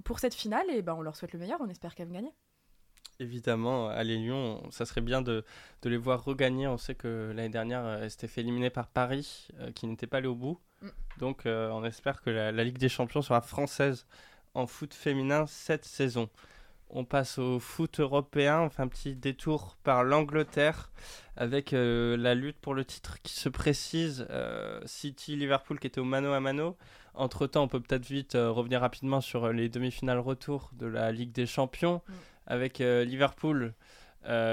pour 0.04 0.18
cette 0.18 0.34
finale, 0.34 0.68
et 0.70 0.82
ben, 0.82 0.94
on 0.94 1.02
leur 1.02 1.16
souhaite 1.16 1.32
le 1.32 1.38
meilleur, 1.38 1.60
on 1.60 1.68
espère 1.68 1.94
qu'elles 1.94 2.08
vont 2.08 2.14
gagner. 2.14 2.34
Évidemment, 3.20 3.88
à 3.88 4.02
les 4.02 4.16
Lyon, 4.16 4.62
ça 4.70 4.86
serait 4.86 5.00
bien 5.00 5.22
de, 5.22 5.44
de 5.82 5.88
les 5.88 5.96
voir 5.96 6.24
regagner. 6.24 6.66
On 6.66 6.78
sait 6.78 6.96
que 6.96 7.32
l'année 7.34 7.48
dernière, 7.48 7.84
euh, 7.84 8.02
elles 8.02 8.10
s'étaient 8.10 8.28
fait 8.28 8.40
éliminer 8.40 8.70
par 8.70 8.88
Paris, 8.88 9.48
euh, 9.60 9.70
qui 9.70 9.86
n'était 9.86 10.08
pas 10.08 10.18
allé 10.18 10.26
au 10.26 10.34
bout. 10.34 10.60
Mm. 10.82 10.88
Donc, 11.18 11.46
euh, 11.46 11.70
on 11.70 11.84
espère 11.84 12.22
que 12.22 12.30
la, 12.30 12.50
la 12.50 12.64
Ligue 12.64 12.78
des 12.78 12.88
Champions 12.88 13.22
sera 13.22 13.40
française 13.40 14.06
en 14.54 14.66
foot 14.66 14.94
féminin 14.94 15.46
cette 15.46 15.84
saison. 15.84 16.28
On 16.90 17.04
passe 17.04 17.38
au 17.38 17.58
foot 17.58 17.98
européen, 17.98 18.60
on 18.60 18.70
fait 18.70 18.82
un 18.82 18.88
petit 18.88 19.16
détour 19.16 19.76
par 19.82 20.04
l'Angleterre 20.04 20.90
avec 21.36 21.72
euh, 21.72 22.16
la 22.16 22.34
lutte 22.34 22.58
pour 22.60 22.74
le 22.74 22.84
titre 22.84 23.20
qui 23.22 23.32
se 23.34 23.48
précise. 23.48 24.26
euh, 24.30 24.80
City-Liverpool 24.84 25.80
qui 25.80 25.88
était 25.88 26.00
au 26.00 26.04
mano 26.04 26.32
à 26.32 26.40
mano. 26.40 26.76
Entre-temps, 27.14 27.64
on 27.64 27.68
peut 27.68 27.80
peut-être 27.80 28.06
vite 28.06 28.34
euh, 28.34 28.50
revenir 28.50 28.80
rapidement 28.80 29.20
sur 29.20 29.52
les 29.52 29.68
demi-finales 29.68 30.20
retour 30.20 30.70
de 30.74 30.86
la 30.86 31.10
Ligue 31.10 31.32
des 31.32 31.46
Champions 31.46 32.02
Mm. 32.06 32.12
avec 32.46 32.78
Liverpool 32.78 33.74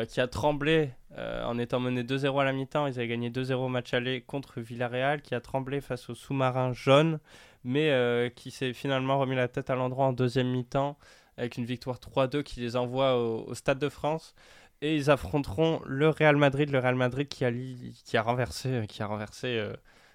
qui 0.10 0.20
a 0.20 0.28
tremblé 0.28 0.92
en 1.18 1.58
étant 1.58 1.80
mené 1.80 2.04
2-0 2.04 2.42
à 2.42 2.44
la 2.44 2.52
mi-temps. 2.52 2.88
Ils 2.88 2.98
avaient 3.00 3.08
gagné 3.08 3.30
2-0 3.30 3.54
au 3.54 3.68
match 3.70 3.94
aller 3.94 4.22
contre 4.22 4.60
Villarreal, 4.60 5.22
qui 5.22 5.34
a 5.34 5.40
tremblé 5.42 5.80
face 5.82 6.10
au 6.10 6.16
sous-marin 6.16 6.74
jaune, 6.74 7.20
mais 7.64 8.32
qui 8.36 8.52
s'est 8.52 8.74
finalement 8.74 9.18
remis 9.20 9.36
la 9.36 9.48
tête 9.48 9.70
à 9.70 9.76
l'endroit 9.76 10.08
en 10.08 10.14
deuxième 10.14 10.50
mi-temps 10.50 10.98
avec 11.38 11.58
une 11.58 11.66
victoire 11.66 12.00
3-2 12.00 12.44
qui 12.44 12.60
les 12.60 12.76
envoie 12.76 13.18
au, 13.18 13.54
Stade 13.56 13.80
de 13.80 13.90
France. 13.90 14.34
Et 14.82 14.96
ils 14.96 15.12
affronteront 15.12 15.82
le 15.86 16.10
Real 16.10 16.38
Madrid, 16.38 16.70
le 16.72 16.80
Real 16.80 16.96
Madrid 16.96 17.28
qui 17.28 17.46
a, 17.46 17.52
qui 17.52 18.18
a 18.18 18.22
renversé, 18.24 18.86
qui 18.88 19.04
a 19.04 19.06
renversé 19.06 19.48
euh, 19.60 19.74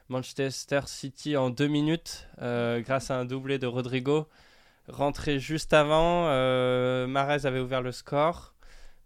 Manchester 0.08 0.80
City 0.86 1.36
en 1.36 1.50
deux 1.50 1.68
minutes 1.68 2.28
euh, 2.42 2.80
grâce 2.80 3.10
à 3.10 3.18
un 3.18 3.24
doublé 3.24 3.58
de 3.58 3.66
Rodrigo. 3.66 4.28
Rentré 4.88 5.38
juste 5.40 5.72
avant, 5.72 6.26
euh, 6.28 7.06
Mahrez 7.06 7.46
avait 7.46 7.60
ouvert 7.60 7.82
le 7.82 7.92
score. 7.92 8.54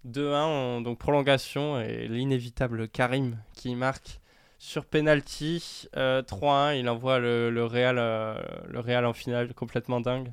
2-1, 0.05 0.45
en- 0.45 0.81
donc 0.81 0.99
prolongation, 0.99 1.81
et 1.81 2.09
l'inévitable 2.09 2.89
Karim 2.89 3.39
qui 3.55 3.75
marque 3.75 4.21
sur 4.59 4.85
penalty. 4.85 5.89
Euh, 5.97 6.23
3-1, 6.23 6.75
il 6.75 6.89
envoie 6.89 7.19
le, 7.19 7.65
Real, 7.65 7.97
euh, 7.99 8.35
le 8.69 8.81
Real 8.81 9.07
en 9.07 9.13
finale, 9.13 9.55
complètement 9.55 10.01
dingue. 10.01 10.33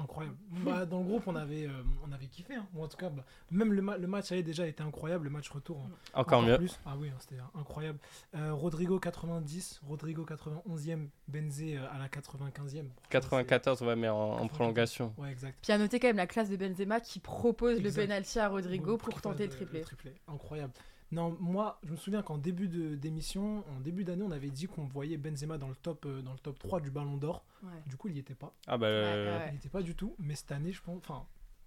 Incroyable. 0.00 0.36
Bah, 0.64 0.86
dans 0.86 0.98
le 1.00 1.04
groupe, 1.04 1.24
on 1.26 1.34
avait, 1.34 1.66
euh, 1.66 1.82
on 2.08 2.12
avait 2.12 2.26
kiffé. 2.26 2.54
Hein. 2.54 2.66
Ou 2.74 2.84
en 2.84 2.88
tout 2.88 2.96
cas, 2.96 3.08
bah, 3.08 3.24
même 3.50 3.72
le, 3.72 3.82
ma- 3.82 3.98
le 3.98 4.06
match 4.06 4.30
avait 4.30 4.42
déjà 4.44 4.66
été 4.66 4.82
incroyable. 4.82 5.24
Le 5.24 5.30
match 5.30 5.48
retour, 5.50 5.78
hein, 5.84 5.90
Encore 6.14 6.42
mieux. 6.42 6.56
plus. 6.56 6.78
Ah 6.86 6.94
oui, 6.96 7.08
hein, 7.08 7.16
c'était 7.18 7.40
incroyable. 7.58 7.98
Euh, 8.36 8.52
Rodrigo 8.54 8.98
90, 9.00 9.80
Rodrigo 9.88 10.24
91e, 10.24 11.08
Benzé 11.26 11.76
euh, 11.76 11.80
à 11.92 11.98
la 11.98 12.06
95e. 12.08 12.12
Franchement, 12.50 12.88
94, 13.10 13.82
ouais, 13.82 13.96
mais 13.96 14.08
en, 14.08 14.14
en 14.16 14.28
94. 14.48 14.48
prolongation. 14.50 15.14
Ouais, 15.18 15.30
exact. 15.32 15.58
Puis 15.62 15.72
à 15.72 15.78
noter 15.78 15.98
quand 15.98 16.08
même 16.08 16.16
la 16.16 16.26
classe 16.28 16.48
de 16.50 16.56
Benzema 16.56 17.00
qui 17.00 17.18
propose 17.18 17.78
Exact. 17.78 18.00
le 18.02 18.06
penalty 18.08 18.38
à 18.38 18.48
Rodrigo 18.48 18.92
Ouais, 18.92 18.98
pour 18.98 19.20
tenter 19.20 19.46
le 19.46 19.50
fasse 19.50 19.82
triplé. 19.82 20.14
Incroyable. 20.28 20.72
Non, 21.10 21.34
moi, 21.40 21.78
je 21.84 21.92
me 21.92 21.96
souviens 21.96 22.22
qu'en 22.22 22.36
début 22.36 22.68
de- 22.68 22.94
d'émission, 22.94 23.64
en 23.76 23.80
début 23.80 24.04
d'année, 24.04 24.22
on 24.22 24.30
avait 24.30 24.50
dit 24.50 24.66
qu'on 24.66 24.84
voyait 24.84 25.16
Benzema 25.16 25.56
dans 25.56 25.68
le 25.68 25.74
top, 25.76 26.04
euh, 26.04 26.20
dans 26.20 26.32
le 26.32 26.38
top 26.38 26.58
3 26.58 26.80
du 26.80 26.90
Ballon 26.90 27.16
d'or. 27.16 27.44
Ouais. 27.62 27.70
Du 27.86 27.96
coup, 27.96 28.08
il 28.08 28.14
n'y 28.14 28.20
était 28.20 28.34
pas. 28.34 28.52
Ah 28.66 28.76
bah, 28.76 28.86
euh, 28.88 29.38
ouais. 29.38 29.44
Il 29.48 29.52
n'y 29.52 29.56
était 29.58 29.70
pas 29.70 29.80
du 29.82 29.94
tout. 29.94 30.14
Mais 30.18 30.34
cette 30.34 30.52
année, 30.52 30.72
je 30.72 30.82
pense. 30.82 30.98
Enfin, 30.98 31.24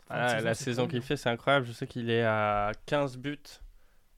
ah, 0.09 0.41
la 0.41 0.53
saison 0.53 0.88
qu'il 0.88 1.01
fait, 1.01 1.17
c'est 1.17 1.29
incroyable. 1.29 1.65
Je 1.65 1.71
sais 1.71 1.88
qu'il 1.88 2.09
est 2.11 2.23
à 2.23 2.71
15 2.85 3.17
buts 3.17 3.39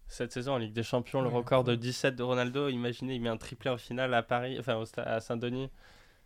cette 0.08 0.32
saison 0.34 0.54
en 0.54 0.58
Ligue 0.58 0.74
des 0.74 0.84
Champions, 0.84 1.22
le 1.22 1.30
Ouais, 1.30 1.36
record 1.36 1.64
de 1.64 1.72
incroyable. 1.72 1.82
17 1.82 2.16
de 2.18 2.24
Ronaldo. 2.24 2.68
Imaginez, 2.68 3.16
il 3.16 3.22
met 3.22 3.30
un 3.30 3.38
triplé 3.38 3.70
en 3.70 3.78
finale 3.78 4.14
à 4.14 4.24
Paris, 4.24 4.58
enfin 4.60 4.84
à 4.98 5.20
Saint-Denis. 5.22 5.70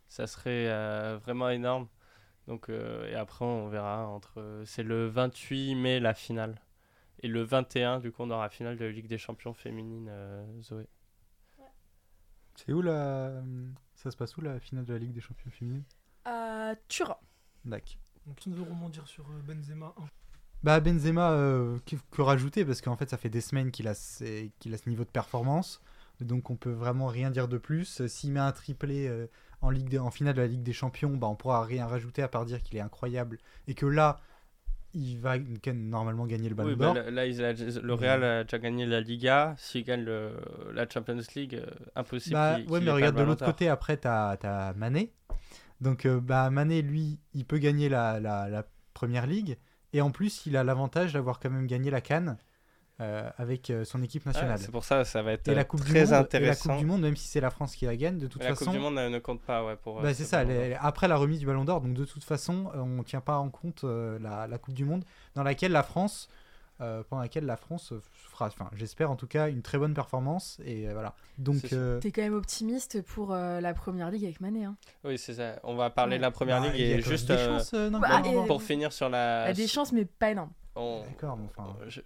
Ça 0.10 0.26
serait 0.26 0.68
euh, 0.70 1.20
vraiment 1.22 1.50
énorme. 1.50 1.88
Donc, 2.48 2.70
euh, 2.70 3.08
et 3.12 3.16
après, 3.16 3.46
on 3.46 3.68
verra 3.68 4.08
entre. 4.08 4.62
C'est 4.66 4.84
le 4.84 5.06
28 5.08 5.76
mai 5.76 6.00
la 6.00 6.14
finale. 6.16 6.60
Et 7.22 7.28
le 7.28 7.42
21, 7.44 8.00
du 8.00 8.12
coup, 8.12 8.24
on 8.24 8.30
aura 8.30 8.44
la 8.44 8.50
finale 8.50 8.78
de 8.78 8.86
la 8.86 8.92
Ligue 8.92 9.08
des 9.08 9.18
Champions 9.18 9.54
féminine, 9.54 10.08
euh, 10.10 10.46
Zoé. 10.62 10.88
C'est 12.56 12.74
où 12.74 12.82
la. 12.82 13.44
Ça 13.96 14.12
se 14.12 14.18
passe 14.18 14.36
où 14.38 14.42
la 14.42 14.60
finale 14.60 14.86
de 14.86 14.94
la 14.94 15.00
Ligue 15.00 15.14
des 15.14 15.22
champions 15.22 15.52
féminines? 15.52 15.84
À 16.26 16.74
Turin. 16.88 17.18
D'accord. 17.66 17.98
Donc, 18.26 18.36
qui 18.36 18.50
veut 18.50 18.64
rebondir 18.64 19.08
sur 19.08 19.26
euh, 19.26 19.42
Benzema 19.48 19.94
Bah 20.64 20.80
Benzema, 20.80 21.32
euh, 21.32 21.80
que, 21.86 21.96
que 22.12 22.22
rajouter? 22.22 22.66
Parce 22.66 22.82
qu'en 22.82 22.98
fait, 22.98 23.10
ça 23.10 23.18
fait 23.18 23.30
des 23.30 23.42
semaines 23.42 23.72
qu'il 23.72 23.88
a, 23.88 23.94
qu'il 24.60 24.74
a 24.74 24.78
ce 24.78 24.90
niveau 24.90 25.04
de 25.04 25.10
performance. 25.10 25.82
Donc 26.20 26.50
on 26.50 26.56
peut 26.56 26.72
vraiment 26.72 27.08
rien 27.08 27.30
dire 27.30 27.48
de 27.48 27.58
plus. 27.58 28.06
S'il 28.08 28.32
met 28.32 28.40
un 28.40 28.52
triplé 28.52 29.08
euh, 29.08 29.28
en, 29.62 29.70
Ligue 29.70 29.98
en 29.98 30.10
finale 30.10 30.34
de 30.34 30.42
la 30.42 30.48
Ligue 30.48 30.64
des 30.64 30.74
Champions, 30.74 31.16
bah, 31.16 31.28
on 31.28 31.36
pourra 31.36 31.64
rien 31.64 31.86
rajouter 31.86 32.24
à 32.24 32.28
part 32.28 32.46
dire 32.46 32.64
qu'il 32.64 32.78
est 32.78 32.82
incroyable. 32.82 33.38
Et 33.68 33.76
que 33.76 33.86
là, 33.86 34.20
il 34.98 35.20
va 35.20 35.36
normalement 35.74 36.26
gagner 36.26 36.50
le 36.50 36.56
Ballon 36.56 36.70
Oui, 36.70 36.76
bah, 36.76 36.94
d'Or. 36.94 37.12
là, 37.12 37.22
a- 37.22 37.82
le 37.82 37.94
Real 37.94 38.24
a 38.24 38.44
déjà 38.44 38.60
gagné 38.60 38.86
la 38.86 39.00
Liga. 39.02 39.56
S'il 39.58 39.84
gagne 39.84 40.04
le- 40.04 40.34
la 40.74 40.88
Champions 40.90 41.20
League, 41.36 41.56
euh, 41.56 41.66
impossible. 41.96 42.34
Bah, 42.34 42.58
ouais, 42.68 42.80
mais 42.82 42.92
regarde 42.92 43.16
de 43.18 43.24
l'autre 43.24 43.46
côté, 43.46 43.70
après, 43.70 43.98
t'as 43.98 44.32
as 44.42 44.74
Mané. 44.74 45.12
Donc, 45.82 46.06
euh, 46.06 46.20
bah, 46.20 46.50
Mané, 46.50 46.82
lui, 46.82 47.20
il 47.34 47.46
peut 47.46 47.60
gagner 47.60 47.90
la, 47.90 48.20
la, 48.20 48.50
la 48.50 48.66
première 48.94 49.28
ligue. 49.28 49.58
Et 49.94 50.02
en 50.02 50.12
plus, 50.12 50.46
il 50.46 50.58
a 50.58 50.64
l'avantage 50.64 51.14
d'avoir 51.14 51.40
quand 51.40 51.50
même 51.50 51.68
gagné 51.68 51.92
la 51.92 52.02
Cannes 52.02 52.38
euh, 53.00 53.30
avec 53.38 53.70
euh, 53.70 53.86
son 53.86 54.02
équipe 54.02 54.26
Ouais, 54.26 54.32
nationale. 54.34 54.58
c'est 54.58 54.72
pour 54.72 54.84
ça 54.84 55.06
ça 55.06 55.22
va 55.22 55.34
être 55.34 55.48
et, 55.48 55.54
la 55.54 55.62
euh, 55.62 55.64
du 55.64 55.78
très 55.84 56.00
monde, 56.00 56.08
et 56.08 56.12
la 56.12 56.20
intéressant. 56.20 56.70
Coupe 56.72 56.80
du 56.80 56.86
Monde, 56.86 57.02
même 57.02 57.16
si 57.16 57.28
c'est 57.28 57.42
la 57.42 57.52
France 57.52 57.76
qui 57.76 57.86
la 57.86 57.96
gagne, 57.96 58.18
de 58.18 58.28
toute 58.28 58.42
la 58.44 58.50
façon. 58.50 58.66
Coupe 58.66 58.74
du 58.74 58.80
Monde 58.80 58.96
ne 58.96 59.20
compte 59.20 59.42
pas 59.42 59.64
ouais, 59.66 59.76
pour. 59.76 60.02
bah, 60.02 60.14
ce 60.14 60.24
c'est 60.24 60.26
ça, 60.26 60.44
après 60.82 61.08
la 61.08 61.16
remise 61.18 61.40
du 61.40 61.46
Ballon 61.46 61.64
d'Or, 61.66 61.82
donc 61.82 61.94
de 61.94 62.06
toute 62.06 62.24
façon, 62.24 62.72
on 62.74 62.86
ne 62.86 63.04
tient 63.04 63.22
pas 63.22 63.38
en 63.38 63.50
compte 63.50 63.84
euh, 63.84 64.18
la, 64.20 64.48
la 64.48 64.58
Coupe 64.58 64.74
du 64.74 64.86
Monde, 64.86 65.04
dans 65.36 65.44
laquelle 65.44 65.72
la 65.72 65.84
France, 65.84 66.28
euh, 66.82 67.04
pendant 67.10 67.22
laquelle 67.24 67.46
la 67.46 67.58
France 67.58 67.94
fera, 68.30 68.48
enfin, 68.48 68.70
j'espère 68.76 69.10
en 69.12 69.16
tout 69.16 69.26
cas, 69.28 69.50
une 69.50 69.62
très 69.64 69.78
bonne 69.80 69.94
performance. 69.96 70.60
Et 70.66 70.88
euh, 70.88 70.94
voilà. 70.94 71.14
Donc, 71.40 71.74
euh, 71.74 72.00
T'es 72.00 72.12
quand 72.12 72.22
même 72.22 72.36
optimiste 72.36 73.02
pour 73.04 73.32
euh, 73.34 73.60
la 73.62 73.74
première 73.76 74.10
ligue 74.12 74.26
avec 74.26 74.42
Mané. 74.42 74.66
Hein. 74.66 74.76
Oui, 75.04 75.18
c'est 75.20 75.34
ça. 75.36 75.60
On 75.64 75.76
va 75.76 75.90
parler 75.92 76.14
Ouais. 76.14 76.18
de 76.18 76.22
la 76.24 76.32
première 76.32 76.62
bah, 76.62 76.68
ligue 76.68 76.80
il 76.80 76.88
y 76.88 76.94
a 76.94 76.98
et 76.98 77.02
juste 77.02 77.28
des 77.28 77.34
euh, 77.34 77.58
chances, 77.58 77.74
euh, 77.74 77.90
non, 77.92 78.00
Bah, 78.00 78.22
et- 78.26 78.32
d'Or. 78.32 78.46
pour 78.48 78.62
finir 78.64 78.92
sur 78.92 79.08
Il 79.08 79.12
la. 79.12 79.48
y 79.48 79.52
a 79.52 79.54
des 79.54 79.68
chances, 79.68 79.92
mais 79.92 80.06
pas 80.06 80.32
énormes. 80.32 80.52
on- 80.76 81.04
D'accord, 81.08 81.38
mais 81.38 81.48
enfin. 81.56 81.76
je- 81.88 82.02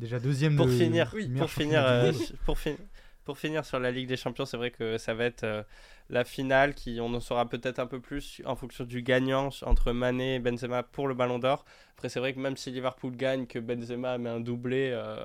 Déjà 0.00 0.18
deuxième 0.18 0.56
Pour 0.56 0.66
de- 0.66 0.70
finir, 0.72 1.14
pour 1.38 1.50
finir, 1.50 1.84
euh, 1.86 2.12
pour, 2.46 2.58
fin- 2.58 2.76
pour 3.24 3.38
finir 3.38 3.64
sur 3.64 3.78
la 3.78 3.90
Ligue 3.90 4.08
des 4.08 4.16
Champions, 4.16 4.46
c'est 4.46 4.56
vrai 4.56 4.70
que 4.70 4.98
ça 4.98 5.14
va 5.14 5.24
être 5.24 5.44
euh, 5.44 5.62
la 6.08 6.24
finale 6.24 6.74
qui 6.74 6.98
on 7.00 7.12
en 7.14 7.20
saura 7.20 7.48
peut-être 7.48 7.78
un 7.78 7.86
peu 7.86 8.00
plus 8.00 8.40
en 8.46 8.56
fonction 8.56 8.84
du 8.84 9.02
gagnant 9.02 9.50
entre 9.62 9.92
Mané 9.92 10.36
et 10.36 10.38
Benzema 10.38 10.82
pour 10.82 11.06
le 11.06 11.14
Ballon 11.14 11.38
d'Or. 11.38 11.64
Après, 11.92 12.08
c'est 12.08 12.18
vrai 12.18 12.32
que 12.32 12.38
même 12.40 12.56
si 12.56 12.70
Liverpool 12.70 13.14
gagne, 13.14 13.46
que 13.46 13.58
Benzema 13.58 14.16
met 14.18 14.30
un 14.30 14.40
doublé, 14.40 14.90
euh, 14.92 15.16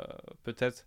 peut-être 0.43 0.85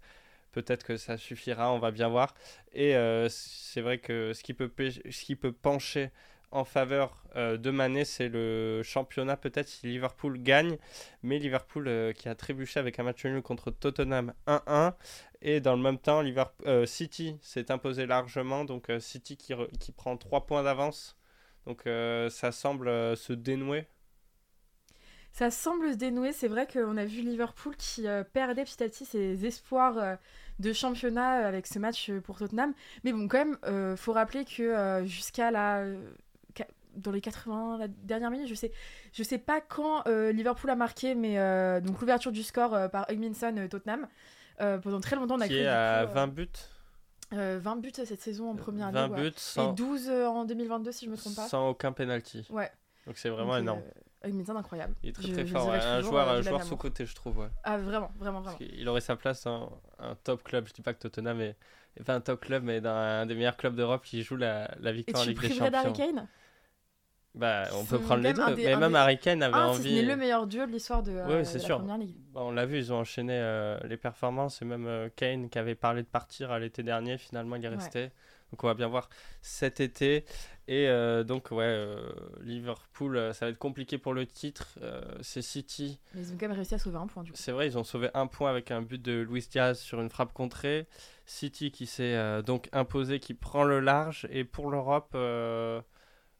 peut-être 0.52 0.84
que 0.84 0.96
ça 0.96 1.16
suffira, 1.18 1.72
on 1.72 1.78
va 1.78 1.90
bien 1.90 2.08
voir. 2.08 2.34
Et 2.74 2.94
c'est 3.28 3.80
vrai 3.80 3.98
que 3.98 4.32
ce 4.34 4.42
qui 4.42 4.54
peut 4.54 4.68
pê- 4.68 4.90
ce 5.10 5.24
qui 5.24 5.36
peut 5.36 5.52
pencher 5.52 6.10
en 6.50 6.64
faveur 6.64 7.24
euh, 7.36 7.56
de 7.56 7.70
Mané, 7.70 8.04
c'est 8.04 8.28
le 8.28 8.82
championnat 8.82 9.36
peut-être 9.36 9.68
si 9.68 9.86
Liverpool 9.86 10.38
gagne, 10.42 10.78
mais 11.22 11.38
Liverpool 11.38 11.88
euh, 11.88 12.12
qui 12.12 12.28
a 12.28 12.34
trébuché 12.34 12.80
avec 12.80 12.98
un 12.98 13.02
match 13.02 13.24
nul 13.24 13.42
contre 13.42 13.70
Tottenham 13.70 14.32
1-1 14.46 14.94
et 15.42 15.60
dans 15.60 15.76
le 15.76 15.82
même 15.82 15.98
temps 15.98 16.20
Liverpool, 16.20 16.66
euh, 16.68 16.86
City 16.86 17.38
s'est 17.42 17.70
imposé 17.70 18.06
largement, 18.06 18.64
donc 18.64 18.90
City 18.98 19.36
qui, 19.36 19.54
qui 19.78 19.92
prend 19.92 20.16
3 20.16 20.46
points 20.46 20.62
d'avance, 20.62 21.16
donc 21.66 21.82
ça 21.84 22.52
semble 22.52 23.16
se 23.16 23.32
dénouer. 23.32 23.86
Ça 25.32 25.50
semble 25.50 25.92
se 25.92 25.96
dénouer. 25.96 26.32
C'est 26.32 26.48
vrai 26.48 26.66
qu'on 26.66 26.96
a 26.96 27.04
vu 27.04 27.20
Liverpool 27.20 27.76
qui 27.76 28.06
perdait 28.32 28.64
petit 28.64 28.82
à 28.82 28.88
petit 28.88 29.04
ses 29.04 29.44
espoirs 29.44 30.18
de 30.58 30.72
championnat 30.72 31.46
avec 31.46 31.66
ce 31.66 31.78
match 31.78 32.10
pour 32.24 32.38
Tottenham. 32.38 32.74
Mais 33.04 33.12
bon, 33.12 33.28
quand 33.28 33.38
même, 33.38 33.58
euh, 33.64 33.96
faut 33.96 34.12
rappeler 34.12 34.44
que 34.44 35.02
jusqu'à 35.04 35.50
la. 35.50 35.84
Dans 36.98 37.10
les 37.12 37.20
80, 37.20 37.78
la 37.78 37.88
dernière 37.88 38.30
minute, 38.30 38.48
je 38.48 38.54
sais, 38.54 38.72
je 39.12 39.22
sais 39.22 39.38
pas 39.38 39.60
quand 39.60 40.06
euh, 40.06 40.32
Liverpool 40.32 40.70
a 40.70 40.76
marqué, 40.76 41.14
mais 41.14 41.38
euh, 41.38 41.80
donc 41.80 42.00
l'ouverture 42.00 42.32
du 42.32 42.42
score 42.42 42.74
euh, 42.74 42.88
par 42.88 43.06
Hugminson 43.10 43.66
Tottenham. 43.70 44.06
Pendant 44.58 45.00
très 45.00 45.14
longtemps, 45.16 45.36
on 45.36 45.40
a 45.40 45.46
qui 45.46 45.54
cru 45.54 45.62
est 45.62 45.66
à 45.68 46.02
coup, 46.04 46.10
euh, 46.10 46.14
20 46.14 46.26
buts, 46.28 46.48
euh, 47.32 47.60
20 47.62 47.76
buts 47.76 47.92
cette 47.94 48.20
saison 48.20 48.50
en 48.50 48.56
première 48.56 48.90
20 48.90 49.04
ligue. 49.06 49.12
ouais. 49.16 49.22
buts 49.22 49.28
Et 49.28 49.32
sans, 49.36 49.72
12 49.72 50.08
euh, 50.08 50.26
en 50.26 50.44
2022, 50.44 50.90
si 50.90 51.04
je 51.06 51.10
me 51.10 51.16
trompe 51.16 51.36
pas. 51.36 51.46
sans 51.46 51.68
aucun 51.68 51.92
penalty. 51.92 52.44
Ouais. 52.50 52.70
Donc 53.06 53.16
c'est 53.18 53.28
vraiment 53.28 53.52
Donc, 53.54 53.60
énorme. 53.62 53.82
Hugminson, 54.24 54.56
incroyable. 54.56 54.94
Il 55.04 55.10
est 55.10 55.12
très 55.12 55.22
je- 55.28 55.32
très 55.32 55.46
je 55.46 55.52
fort, 55.52 55.68
ouais. 55.68 55.78
un 55.78 56.00
joueur, 56.00 56.28
un 56.28 56.42
joueur 56.42 56.54
l'aime 56.54 56.54
à 56.56 56.64
sous 56.64 56.70
mort. 56.70 56.78
côté 56.78 57.06
je 57.06 57.14
trouve. 57.14 57.38
Ouais. 57.38 57.46
Ah, 57.62 57.78
vraiment, 57.78 58.10
vraiment, 58.18 58.40
vraiment. 58.40 58.58
Qu'il 58.58 58.88
aurait 58.88 59.00
sa 59.00 59.14
place 59.14 59.44
dans 59.44 59.80
un 60.00 60.16
top 60.16 60.42
club. 60.42 60.66
Je 60.66 60.72
dis 60.72 60.82
pas 60.82 60.92
que 60.92 60.98
Tottenham 60.98 61.40
est, 61.40 61.56
pas 62.04 62.14
un 62.14 62.20
top 62.20 62.40
club, 62.40 62.64
mais 62.64 62.80
dans 62.80 62.90
un 62.90 63.26
des 63.26 63.36
meilleurs 63.36 63.56
clubs 63.56 63.76
d'Europe 63.76 64.02
qui 64.04 64.24
joue 64.24 64.34
la, 64.36 64.74
la 64.80 64.90
Et 64.90 64.94
victoire 64.94 65.22
en 65.22 65.24
tu 65.24 65.30
Ligue 65.30 65.40
des 65.40 65.48
priverais 65.50 65.70
d'Harry 65.70 65.86
Champions. 65.94 66.06
Kane? 66.16 66.28
Bah, 67.38 67.64
on 67.74 67.84
peut 67.84 67.98
prendre 68.00 68.22
les 68.22 68.32
deux. 68.32 68.44
des- 68.54 68.64
mais 68.64 68.76
même 68.76 68.90
des- 68.92 68.96
Harry 68.98 69.18
Kane 69.18 69.42
avait 69.42 69.54
Ah, 69.56 69.70
si 69.72 69.78
envie. 69.80 69.94
n'est 69.94 70.02
le 70.02 70.16
meilleur 70.16 70.46
duo 70.46 70.66
de 70.66 70.72
l'histoire 70.72 71.02
de, 71.02 71.12
euh, 71.12 71.26
Ouais, 71.26 71.38
de 71.38 71.58
sûr. 71.58 71.76
la 71.76 71.78
première 71.78 71.98
ligue. 71.98 72.16
Bah, 72.34 72.40
on 72.42 72.50
l'a 72.50 72.66
vu, 72.66 72.78
ils 72.78 72.92
ont 72.92 72.98
enchaîné 72.98 73.32
euh, 73.34 73.78
les 73.84 73.96
performances 73.96 74.60
et 74.60 74.64
même 74.64 74.86
euh, 74.86 75.08
Kane 75.14 75.48
qui 75.48 75.58
avait 75.58 75.74
parlé 75.76 76.02
de 76.02 76.08
partir 76.08 76.50
à 76.50 76.58
l'été 76.58 76.82
dernier, 76.82 77.16
finalement 77.16 77.56
il 77.56 77.64
est 77.64 77.68
Ouais. 77.68 77.76
resté. 77.76 78.10
Donc 78.50 78.64
on 78.64 78.66
va 78.66 78.74
bien 78.74 78.88
voir 78.88 79.08
cet 79.42 79.78
été. 79.80 80.24
Et 80.68 80.88
euh, 80.88 81.22
donc 81.22 81.50
ouais, 81.50 81.64
euh, 81.64 82.10
Liverpool, 82.40 83.16
euh, 83.16 83.32
ça 83.32 83.44
va 83.46 83.50
être 83.50 83.58
compliqué 83.58 83.98
pour 83.98 84.14
le 84.14 84.26
titre. 84.26 84.78
Euh, 84.82 85.00
c'est 85.20 85.42
City. 85.42 86.00
Mais 86.14 86.22
ils 86.22 86.32
ont 86.32 86.36
quand 86.38 86.48
même 86.48 86.56
réussi 86.56 86.74
à 86.74 86.78
sauver 86.78 86.96
un 86.96 87.06
point 87.06 87.22
du 87.22 87.30
coup. 87.32 87.36
C'est 87.38 87.52
vrai, 87.52 87.66
ils 87.66 87.76
ont 87.78 87.84
sauvé 87.84 88.08
un 88.14 88.26
point 88.26 88.50
avec 88.50 88.70
un 88.70 88.82
but 88.82 89.00
de 89.00 89.20
Luis 89.20 89.46
Diaz 89.50 89.78
sur 89.78 90.00
une 90.00 90.08
frappe 90.10 90.32
contrée. 90.32 90.86
City 91.26 91.70
qui 91.70 91.86
s'est 91.86 92.14
euh, 92.16 92.40
donc 92.42 92.68
imposé, 92.72 93.20
qui 93.20 93.34
prend 93.34 93.64
le 93.64 93.80
large. 93.80 94.26
Et 94.30 94.44
pour 94.44 94.70
l'Europe, 94.70 95.10
euh, 95.14 95.80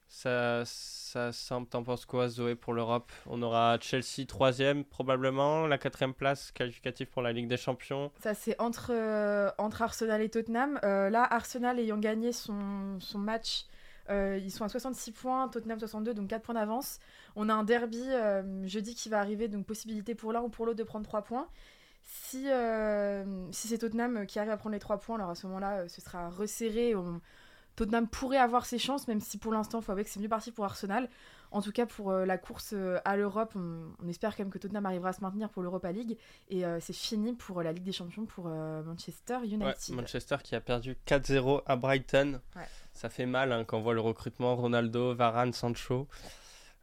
ça, 0.09 0.63
ça 0.65 1.33
semble. 1.33 1.67
T'en 1.69 1.83
penses 1.83 2.07
quoi, 2.07 2.29
Zoé, 2.29 2.55
pour 2.55 2.73
l'Europe? 2.73 3.13
On 3.27 3.41
aura 3.43 3.79
Chelsea 3.81 4.27
troisième 4.27 4.85
probablement, 4.85 5.67
la 5.67 5.79
quatrième 5.79 6.15
place 6.15 6.51
qualificative 6.53 7.07
pour 7.09 7.23
la 7.23 7.33
Ligue 7.33 7.49
des 7.49 7.57
Champions. 7.57 8.11
Ça, 8.21 8.35
c'est 8.35 8.59
entre, 8.61 8.91
euh, 8.93 9.51
entre 9.59 9.83
Arsenal 9.83 10.21
et 10.23 10.29
Tottenham. 10.29 10.79
Euh, 10.85 11.11
là, 11.11 11.23
Arsenal 11.23 11.79
ayant 11.79 11.99
gagné 11.99 12.33
son, 12.33 12.99
son 13.01 13.19
match, 13.19 13.67
euh, 14.11 14.39
ils 14.43 14.51
sont 14.51 14.65
à 14.65 14.69
66 14.69 15.13
points, 15.13 15.49
Tottenham 15.49 15.79
62, 15.79 16.15
donc 16.15 16.29
4 16.29 16.43
points 16.43 16.55
d'avance. 16.55 16.99
On 17.37 17.49
a 17.51 17.55
un 17.55 17.63
derby 17.65 18.03
euh, 18.09 18.67
jeudi 18.67 18.95
qui 18.95 19.09
va 19.11 19.21
arriver, 19.21 19.49
donc 19.49 19.67
possibilité 19.67 20.15
pour 20.15 20.33
l'un 20.33 20.41
ou 20.41 20.49
pour 20.49 20.65
l'autre 20.65 20.79
de 20.79 20.85
prendre 20.85 21.05
3 21.07 21.23
points. 21.23 21.47
Si, 22.05 22.49
euh, 22.51 23.25
si 23.53 23.69
c'est 23.69 23.77
Tottenham 23.79 24.25
qui 24.27 24.39
arrive 24.39 24.51
à 24.51 24.57
prendre 24.57 24.73
les 24.73 24.79
3 24.81 24.99
points, 24.99 25.17
alors 25.17 25.29
à 25.31 25.35
ce 25.35 25.47
moment-là, 25.47 25.81
euh, 25.81 25.89
ce 25.89 26.01
sera 26.01 26.31
resserré. 26.31 26.95
On- 26.95 27.21
Tottenham 27.79 28.09
pourrait 28.09 28.39
avoir 28.39 28.67
ses 28.67 28.79
chances, 28.79 29.07
même 29.07 29.21
si 29.21 29.39
pour 29.39 29.53
l'instant, 29.53 29.79
il 29.79 29.85
faut 29.85 29.93
avouer 29.93 30.03
que 30.03 30.11
c'est 30.11 30.19
mieux 30.19 30.29
parti 30.29 30.51
pour 30.51 30.65
Arsenal. 30.65 31.09
En 31.53 31.63
tout 31.63 31.71
cas, 31.71 31.87
pour 31.87 32.11
euh, 32.11 32.27
la 32.27 32.37
course 32.37 32.73
euh, 32.73 32.99
à 33.05 33.17
l'Europe, 33.17 33.53
on, 33.55 33.85
on 34.03 34.09
espère 34.09 34.37
quand 34.37 34.43
même 34.43 34.51
que 34.51 34.59
Tottenham 34.59 34.85
arrivera 34.85 35.11
à 35.11 35.13
se 35.13 35.21
maintenir 35.21 35.49
pour 35.49 35.63
l'Europa 35.63 35.93
League. 35.93 36.19
Et 36.49 36.67
euh, 36.67 36.81
c'est 36.81 36.93
fini 36.93 37.35
pour 37.35 37.63
la 37.63 37.73
Ligue 37.73 37.85
des 37.85 37.93
Champions 37.93 38.27
pour 38.27 38.49
Manchester 38.49 39.37
Ouais, 39.37 39.47
United. 39.47 39.95
Manchester 39.95 40.37
qui 40.43 40.57
a 40.57 40.61
perdu 40.61 40.97
4-0 41.07 41.63
à 41.67 41.77
Brighton. 41.77 42.41
Ouais. 42.57 42.63
Ça 42.95 43.09
fait 43.09 43.27
mal 43.27 43.53
hein, 43.53 43.65
quand 43.65 43.79
on 43.79 43.83
voit 43.83 43.95
le 43.95 44.01
recrutement 44.01 44.57
Ronaldo, 44.57 45.15
Varane, 45.15 45.53
Sancho. 45.53 46.09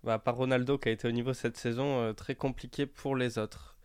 Bah, 0.06 0.14
à 0.14 0.20
part 0.20 0.38
Ronaldo 0.38 0.78
qui 0.78 0.88
a 0.88 0.92
été 0.94 1.10
au 1.10 1.12
niveau 1.12 1.34
cette 1.34 1.58
saison, 1.58 2.14
très 2.14 2.36
compliqué 2.36 2.86
pour 2.86 3.18
les 3.18 3.38
autres. 3.38 3.76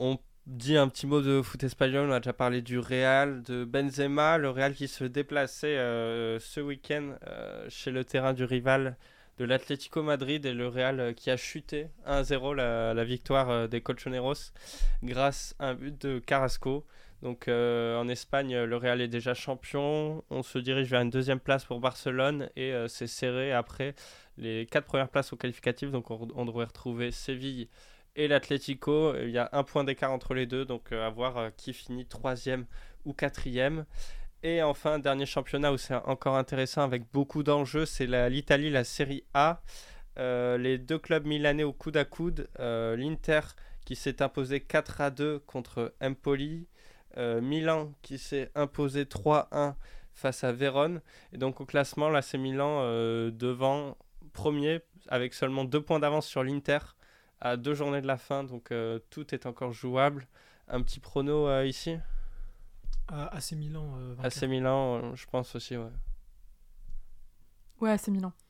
On 0.00 0.18
dit 0.46 0.76
un 0.76 0.88
petit 0.88 1.06
mot 1.06 1.20
de 1.20 1.40
foot 1.42 1.62
espagnol, 1.62 2.10
on 2.10 2.12
a 2.12 2.20
déjà 2.20 2.32
parlé 2.32 2.62
du 2.62 2.78
Real, 2.78 3.42
de 3.42 3.64
Benzema, 3.64 4.38
le 4.38 4.50
Real 4.50 4.74
qui 4.74 4.88
se 4.88 5.04
déplaçait 5.04 5.78
euh, 5.78 6.38
ce 6.40 6.60
week-end 6.60 7.14
euh, 7.26 7.66
chez 7.68 7.90
le 7.90 8.04
terrain 8.04 8.32
du 8.32 8.44
rival 8.44 8.96
de 9.38 9.44
l'Atlético 9.44 10.02
Madrid 10.02 10.44
et 10.44 10.52
le 10.52 10.68
Real 10.68 11.00
euh, 11.00 11.12
qui 11.12 11.30
a 11.30 11.36
chuté 11.36 11.88
1-0 12.06 12.54
la, 12.56 12.92
la 12.92 13.04
victoire 13.04 13.68
des 13.68 13.80
Colchoneros 13.80 14.52
grâce 15.02 15.54
à 15.58 15.68
un 15.68 15.74
but 15.74 16.00
de 16.02 16.18
Carrasco. 16.18 16.84
Donc 17.22 17.46
en 17.46 18.08
Espagne, 18.08 18.64
le 18.64 18.76
Real 18.76 19.00
est 19.00 19.06
déjà 19.06 19.32
champion. 19.32 20.24
On 20.30 20.42
se 20.42 20.58
dirige 20.58 20.88
vers 20.88 21.02
une 21.02 21.10
deuxième 21.10 21.38
place 21.38 21.64
pour 21.64 21.78
Barcelone 21.78 22.50
et 22.56 22.74
c'est 22.88 23.06
serré 23.06 23.52
après 23.52 23.94
les 24.38 24.66
quatre 24.66 24.86
premières 24.86 25.08
places 25.08 25.32
au 25.32 25.36
qualificatif. 25.36 25.92
Donc 25.92 26.10
on, 26.10 26.26
on 26.34 26.44
devrait 26.44 26.64
retrouver 26.64 27.12
Séville 27.12 27.68
et 28.16 28.28
l'Atlético. 28.28 29.14
Il 29.16 29.30
y 29.30 29.38
a 29.38 29.48
un 29.52 29.64
point 29.64 29.84
d'écart 29.84 30.12
entre 30.12 30.34
les 30.34 30.46
deux, 30.46 30.64
donc 30.64 30.92
euh, 30.92 31.06
à 31.06 31.10
voir 31.10 31.36
euh, 31.38 31.50
qui 31.56 31.72
finit 31.72 32.06
troisième 32.06 32.66
ou 33.04 33.12
quatrième. 33.12 33.84
Et 34.42 34.62
enfin, 34.62 34.98
dernier 34.98 35.26
championnat 35.26 35.72
où 35.72 35.78
c'est 35.78 35.94
encore 35.94 36.36
intéressant 36.36 36.82
avec 36.82 37.04
beaucoup 37.12 37.42
d'enjeux, 37.42 37.86
c'est 37.86 38.06
la- 38.06 38.28
l'Italie, 38.28 38.70
la 38.70 38.84
Série 38.84 39.24
A. 39.34 39.62
Euh, 40.18 40.58
les 40.58 40.78
deux 40.78 40.98
clubs 40.98 41.26
milanais 41.26 41.62
au 41.62 41.72
coude 41.72 41.96
à 41.96 42.04
coude. 42.04 42.48
L'Inter 42.58 43.40
qui 43.84 43.96
s'est 43.96 44.20
imposé 44.22 44.60
4 44.60 45.00
à 45.00 45.10
2 45.10 45.38
contre 45.40 45.94
Empoli. 46.00 46.66
Milan 47.16 47.92
qui 48.02 48.16
s'est 48.18 48.50
imposé 48.54 49.04
3-1 49.04 49.76
face 50.14 50.44
à 50.44 50.52
Vérone. 50.52 51.02
Et 51.32 51.38
donc 51.38 51.60
au 51.60 51.66
classement, 51.66 52.08
là 52.08 52.20
c'est 52.22 52.38
Milan 52.38 52.82
devant 53.30 53.96
premier 54.32 54.80
avec 55.08 55.34
seulement 55.34 55.64
deux 55.64 55.82
points 55.82 55.98
d'avance 56.00 56.26
sur 56.26 56.42
l'Inter 56.42 56.78
à 57.42 57.56
deux 57.56 57.74
journées 57.74 58.00
de 58.00 58.06
la 58.06 58.16
fin. 58.16 58.44
Donc 58.44 58.70
euh, 58.72 58.98
tout 59.10 59.34
est 59.34 59.46
encore 59.46 59.72
jouable. 59.72 60.26
Un 60.68 60.80
petit 60.82 61.00
prono 61.00 61.48
euh, 61.48 61.66
ici? 61.66 61.96
À 63.08 63.36
AC 63.36 63.52
Milan. 63.52 63.84
euh. 63.98 64.14
AC 64.22 64.42
Milan, 64.44 64.94
euh, 64.96 65.14
je 65.14 65.26
pense 65.26 65.54
aussi, 65.56 65.76
ouais. 65.76 65.90
Ouais, 67.80 67.98
c'est 67.98 68.10
Milan. 68.10 68.32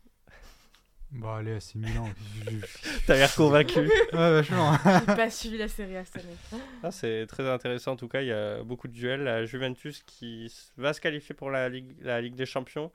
Bah 1.15 1.37
allez, 1.41 1.61
c'est 1.61 1.77
Milan. 1.77 2.09
T'as 3.07 3.17
l'air 3.17 3.35
convaincu. 3.35 3.81
ouais, 3.81 3.91
vachement. 4.13 4.73
J'ai 5.01 5.15
pas 5.15 5.29
suivi 5.31 5.59
la 5.59 5.69
série 5.69 5.95
A 5.99 6.07
cette 6.07 6.25
année. 6.25 6.37
Ah, 6.83 6.91
c'est 6.91 7.27
très 7.27 7.47
intéressant 7.47 7.93
en 7.93 7.97
tout 7.97 8.09
cas, 8.09 8.23
il 8.23 8.29
y 8.29 8.33
a 8.33 8.63
beaucoup 8.63 8.89
de 8.89 8.95
duels. 8.95 9.23
La 9.23 9.45
Juventus 9.45 10.03
qui 10.05 10.51
va 10.79 10.95
se 10.95 11.03
qualifier 11.03 11.35
pour 11.35 11.51
la 11.51 11.69
Ligue, 11.69 11.95
la 12.01 12.19
Ligue 12.23 12.35
des 12.35 12.47
Champions, 12.47 12.91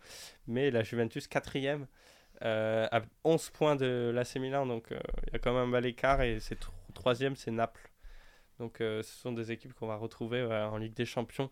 mais 0.48 0.72
la 0.72 0.82
Juventus 0.82 1.28
quatrième 1.28 1.86
euh, 2.44 2.88
à 2.92 3.02
11 3.24 3.50
points 3.52 3.76
de 3.76 4.12
l'AC 4.14 4.36
Milan, 4.38 4.66
donc 4.66 4.92
euh, 4.92 5.00
il 5.28 5.34
y 5.34 5.36
a 5.36 5.40
quand 5.40 5.54
même 5.54 5.70
un 5.70 5.72
bel 5.72 5.86
écart 5.86 6.22
et 6.22 6.40
c'est 6.40 6.60
tro- 6.60 6.74
troisième 6.94 7.36
c'est 7.36 7.52
Naples. 7.52 7.90
Donc 8.60 8.82
euh, 8.82 9.04
ce 9.04 9.12
sont 9.20 9.32
des 9.32 9.52
équipes 9.52 9.74
qu'on 9.74 9.88
va 9.88 9.98
retrouver 9.98 10.44
en 10.44 10.78
Ligue 10.78 10.94
des 10.96 11.06
Champions 11.06 11.50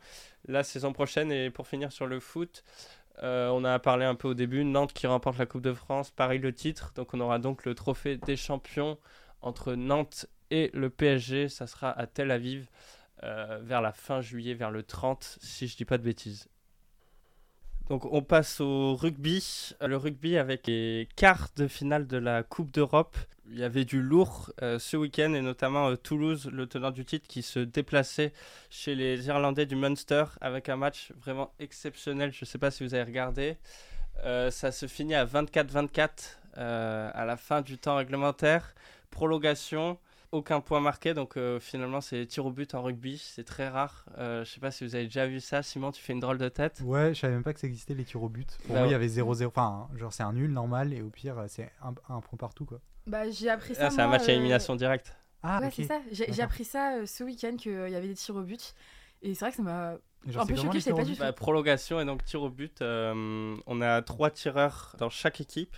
la 0.47 0.63
saison 0.63 0.91
prochaine. 0.93 1.31
Et 1.31 1.51
pour 1.51 1.67
finir 1.67 1.91
sur 1.91 2.07
le 2.07 2.19
foot, 2.19 2.63
euh, 3.23 3.49
on 3.49 3.63
a 3.63 3.79
parlé 3.79 4.05
un 4.05 4.15
peu 4.15 4.29
au 4.29 4.33
début, 4.33 4.63
Nantes 4.65 4.93
qui 4.93 5.07
remporte 5.07 5.37
la 5.37 5.45
Coupe 5.45 5.61
de 5.61 5.73
France, 5.73 6.11
Paris 6.11 6.39
le 6.39 6.53
titre, 6.53 6.93
donc 6.95 7.13
on 7.13 7.19
aura 7.19 7.39
donc 7.39 7.65
le 7.65 7.75
trophée 7.75 8.17
des 8.17 8.35
champions 8.35 8.97
entre 9.41 9.73
Nantes 9.75 10.27
et 10.51 10.71
le 10.73 10.89
PSG, 10.89 11.49
ça 11.49 11.67
sera 11.67 11.91
à 11.91 12.07
Tel 12.07 12.31
Aviv 12.31 12.67
vers 13.23 13.81
la 13.81 13.91
fin 13.91 14.21
juillet, 14.21 14.53
vers 14.53 14.69
le 14.71 14.83
30, 14.83 15.39
si 15.41 15.67
je 15.67 15.75
dis 15.77 15.85
pas 15.85 15.97
de 15.97 16.03
bêtises. 16.03 16.47
Donc 17.89 18.05
on 18.11 18.21
passe 18.21 18.61
au 18.61 18.95
rugby. 18.95 19.73
Euh, 19.81 19.87
Le 19.87 19.97
rugby 19.97 20.37
avec 20.37 20.67
les 20.67 21.07
quarts 21.15 21.49
de 21.55 21.67
finale 21.67 22.07
de 22.07 22.17
la 22.17 22.43
Coupe 22.43 22.71
d'Europe. 22.71 23.17
Il 23.47 23.59
y 23.59 23.63
avait 23.63 23.85
du 23.85 24.01
lourd 24.01 24.51
euh, 24.63 24.79
ce 24.79 24.97
week-end 24.97 25.33
et 25.35 25.41
notamment 25.41 25.89
euh, 25.89 25.95
Toulouse, 25.95 26.49
le 26.51 26.65
tenant 26.65 26.89
du 26.89 27.05
titre, 27.05 27.27
qui 27.27 27.43
se 27.43 27.59
déplaçait 27.59 28.33
chez 28.71 28.95
les 28.95 29.27
Irlandais 29.27 29.67
du 29.67 29.75
Munster 29.75 30.25
avec 30.41 30.67
un 30.67 30.77
match 30.77 31.11
vraiment 31.21 31.51
exceptionnel. 31.59 32.33
Je 32.33 32.39
ne 32.41 32.45
sais 32.47 32.57
pas 32.57 32.71
si 32.71 32.83
vous 32.83 32.95
avez 32.95 33.03
regardé. 33.03 33.57
Ça 34.49 34.71
se 34.71 34.87
finit 34.87 35.13
à 35.13 35.25
24-24 35.25 36.37
euh, 36.57 37.11
à 37.13 37.25
la 37.25 37.35
fin 37.35 37.61
du 37.61 37.77
temps 37.77 37.97
réglementaire. 37.97 38.73
Prolongation 39.11 39.97
aucun 40.35 40.61
point 40.61 40.79
marqué. 40.79 41.13
Donc 41.13 41.37
euh, 41.37 41.59
finalement, 41.59 42.01
c'est 42.01 42.17
les 42.17 42.27
tirs 42.27 42.45
au 42.45 42.51
but 42.51 42.73
en 42.75 42.83
rugby. 42.83 43.17
C'est 43.17 43.43
très 43.43 43.67
rare. 43.69 44.05
Euh, 44.17 44.43
je 44.45 44.51
sais 44.51 44.59
pas 44.59 44.71
si 44.71 44.83
vous 44.85 44.95
avez 44.95 45.05
déjà 45.05 45.25
vu 45.27 45.39
ça. 45.39 45.63
Simon, 45.63 45.91
tu 45.91 46.01
fais 46.01 46.13
une 46.13 46.19
drôle 46.19 46.37
de 46.37 46.49
tête. 46.49 46.81
Ouais, 46.83 47.13
je 47.13 47.19
savais 47.19 47.33
même 47.33 47.43
pas 47.43 47.53
que 47.53 47.59
ça 47.59 47.67
existait 47.67 47.93
les 47.93 48.03
tirs 48.03 48.21
au 48.23 48.29
but. 48.29 48.57
Pour 48.65 48.73
Bah 48.75 48.79
moi, 48.81 48.87
il 48.87 48.91
y 48.91 48.95
avait 48.95 49.07
0-0. 49.07 49.45
Enfin, 49.47 49.87
genre, 49.95 50.13
c'est 50.13 50.23
un 50.23 50.33
nul 50.33 50.51
normal 50.51 50.93
et 50.93 51.01
au 51.01 51.09
pire, 51.09 51.43
c'est 51.47 51.71
un, 51.83 51.93
un 52.13 52.19
point 52.21 52.37
partout, 52.37 52.65
quoi. 52.65 52.79
Bah, 53.07 53.29
j'ai 53.29 53.49
appris 53.49 53.75
ça. 53.75 53.87
Ah, 53.87 53.89
c'est 53.91 54.01
un 54.01 54.07
match 54.07 54.23
à 54.23 54.31
euh, 54.31 54.35
élimination 54.35 54.75
directe. 54.75 55.15
Ah, 55.43 55.59
ouais, 55.61 55.69
c'est 55.71 55.83
ça. 55.83 55.99
J'ai 56.11 56.41
appris 56.41 56.65
ça 56.65 56.95
euh, 56.95 57.05
ce 57.05 57.23
week-end 57.23 57.55
qu'il 57.55 57.71
y 57.71 57.95
avait 57.95 58.07
des 58.07 58.15
tirs 58.15 58.35
au 58.35 58.41
but. 58.41 58.73
Et 59.21 59.33
c'est 59.35 59.41
vrai 59.45 59.51
que 59.51 59.57
ça 59.57 59.63
m'a. 59.63 59.97
Genre, 60.27 60.41
un 60.41 60.45
c'est 60.47 60.53
peu 60.55 60.59
choqué, 60.61 60.79
je 60.79 60.89
pas 60.89 61.03
du 61.03 61.13
tout. 61.13 61.19
Bah, 61.19 61.31
prolongation 61.33 61.99
et 61.99 62.05
donc 62.05 62.25
tir 62.25 62.41
au 62.41 62.49
but. 62.49 62.81
euh, 62.81 63.55
on 63.67 63.81
a 63.81 64.01
trois 64.01 64.31
tireurs 64.31 64.95
dans 64.97 65.11
chaque 65.11 65.39
équipe. 65.39 65.75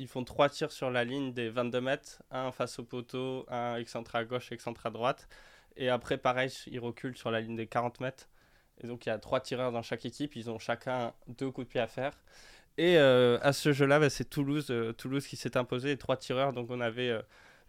Ils 0.00 0.08
font 0.08 0.24
trois 0.24 0.48
tirs 0.48 0.72
sur 0.72 0.90
la 0.90 1.04
ligne 1.04 1.34
des 1.34 1.50
22 1.50 1.82
mètres. 1.82 2.22
Un 2.30 2.52
face 2.52 2.78
au 2.78 2.84
poteau, 2.84 3.44
un 3.50 3.76
excentré 3.76 4.16
à 4.16 4.24
gauche, 4.24 4.50
excentré 4.50 4.88
à 4.88 4.90
droite. 4.90 5.28
Et 5.76 5.90
après, 5.90 6.16
pareil, 6.16 6.50
ils 6.68 6.80
reculent 6.80 7.18
sur 7.18 7.30
la 7.30 7.42
ligne 7.42 7.54
des 7.54 7.66
40 7.66 8.00
mètres. 8.00 8.26
Et 8.82 8.86
donc, 8.86 9.04
il 9.04 9.10
y 9.10 9.12
a 9.12 9.18
trois 9.18 9.40
tireurs 9.40 9.72
dans 9.72 9.82
chaque 9.82 10.06
équipe. 10.06 10.36
Ils 10.36 10.48
ont 10.48 10.58
chacun 10.58 11.12
deux 11.28 11.50
coups 11.50 11.66
de 11.66 11.72
pied 11.72 11.80
à 11.80 11.86
faire. 11.86 12.12
Et 12.78 12.96
euh, 12.96 13.38
à 13.42 13.52
ce 13.52 13.74
jeu-là, 13.74 14.00
bah, 14.00 14.08
c'est 14.08 14.24
Toulouse, 14.24 14.68
euh, 14.70 14.94
Toulouse 14.94 15.26
qui 15.26 15.36
s'est 15.36 15.58
imposé, 15.58 15.88
les 15.88 15.98
trois 15.98 16.16
tireurs. 16.16 16.54
Donc, 16.54 16.70
on 16.70 16.80
avait 16.80 17.10
euh, 17.10 17.20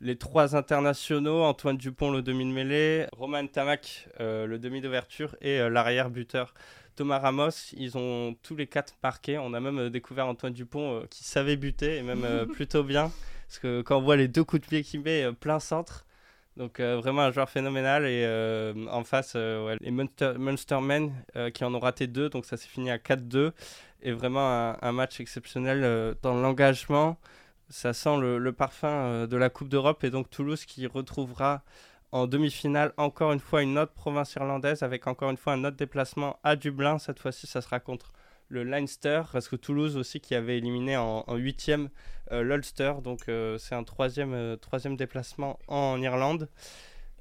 les 0.01 0.15
trois 0.15 0.55
internationaux 0.55 1.43
Antoine 1.43 1.77
Dupont, 1.77 2.12
le 2.12 2.22
demi 2.22 2.46
de 2.46 2.51
mêlée, 2.51 3.05
Roman 3.13 3.46
Tamac, 3.48 4.10
euh, 4.20 4.48
le 4.48 4.58
demi 4.58 4.81
d'ouverture, 4.81 5.36
et 5.41 5.60
euh, 5.60 5.70
l'arrière 5.70 6.10
buteur 6.10 6.53
Thomas 6.96 7.20
Ramos. 7.20 7.51
Ils 7.77 7.98
ont 7.98 8.36
tous 8.41 8.55
les 8.55 8.67
quatre 8.67 8.96
marqué. 9.03 9.38
On 9.38 9.53
a 9.53 9.60
même 9.60 9.77
euh, 9.77 9.89
découvert 9.89 10.27
Antoine 10.27 10.53
Dupont 10.53 10.96
euh, 10.96 11.05
qui 11.10 11.24
savait 11.24 11.55
buter, 11.55 11.98
et 11.98 12.01
même 12.01 12.25
plutôt 12.53 12.84
bien. 12.84 13.12
Parce 13.48 13.60
que 13.60 13.81
quand 13.81 13.98
on 13.98 14.01
voit 14.01 14.17
les 14.17 14.27
deux 14.27 14.43
coups 14.43 14.63
de 14.63 14.67
pied 14.67 14.84
qu'il 14.84 15.01
met 15.01 15.31
plein 15.34 15.60
centre, 15.60 16.05
donc 16.58 16.79
vraiment 16.79 17.22
un 17.24 17.31
joueur 17.31 17.50
phénoménal. 17.50 18.05
Et 18.05 18.25
en 18.89 19.03
face, 19.03 19.34
ouais, 19.34 19.75
les 19.81 19.91
Munster, 19.91 20.34
Munstermen 20.38 21.12
qui 21.53 21.65
en 21.65 21.74
ont 21.74 21.79
raté 21.79 22.08
deux, 22.08 22.29
donc 22.29 22.46
ça 22.46 22.55
s'est 22.55 22.70
fini 22.70 22.89
à 22.91 22.98
4-2. 22.98 23.51
Et 24.03 24.13
vraiment 24.13 24.50
un, 24.50 24.77
un 24.81 24.91
match 24.93 25.20
exceptionnel 25.20 26.15
dans 26.22 26.34
l'engagement. 26.34 27.17
Ça 27.72 27.94
sent 27.94 28.18
le, 28.20 28.51
parfum 28.51 28.88
euh, 28.88 29.28
de 29.28 29.38
la 29.38 29.50
Coupe 29.50 29.70
d'Europe. 29.70 30.04
Et 30.04 30.10
donc 30.10 30.30
Toulouse 30.30 30.66
qui 30.66 30.86
retrouvera 30.88 31.63
en 32.12 32.28
demi-finale 32.28 32.94
encore 32.98 33.32
une 33.32 33.40
fois 33.40 33.63
une 33.63 33.80
autre 33.80 33.94
province 33.94 34.36
irlandaise 34.36 34.84
avec 34.84 35.08
encore 35.08 35.32
une 35.32 35.38
fois 35.38 35.54
un 35.54 35.63
autre 35.63 35.78
déplacement 35.78 36.38
à 36.44 36.58
Dublin. 36.58 37.00
Cette 37.00 37.20
fois-ci, 37.20 37.48
ça 37.48 37.62
sera 37.62 37.80
contre 37.80 38.12
le 38.50 38.63
Leinster, 38.63 39.22
parce 39.32 39.48
que 39.48 39.56
Toulouse 39.56 39.96
aussi 39.96 40.20
qui 40.20 40.36
avait 40.36 40.58
éliminé 40.58 40.98
en, 40.98 41.24
huitième 41.36 41.88
euh, 42.34 42.44
l'Ulster, 42.44 42.96
donc 43.01 43.30
euh, 43.30 43.58
c'est 43.58 43.75
un 43.75 43.86
troisième, 43.86 44.58
troisième 44.60 44.98
déplacement 44.98 45.58
en 45.68 46.01
Irlande. 46.01 46.50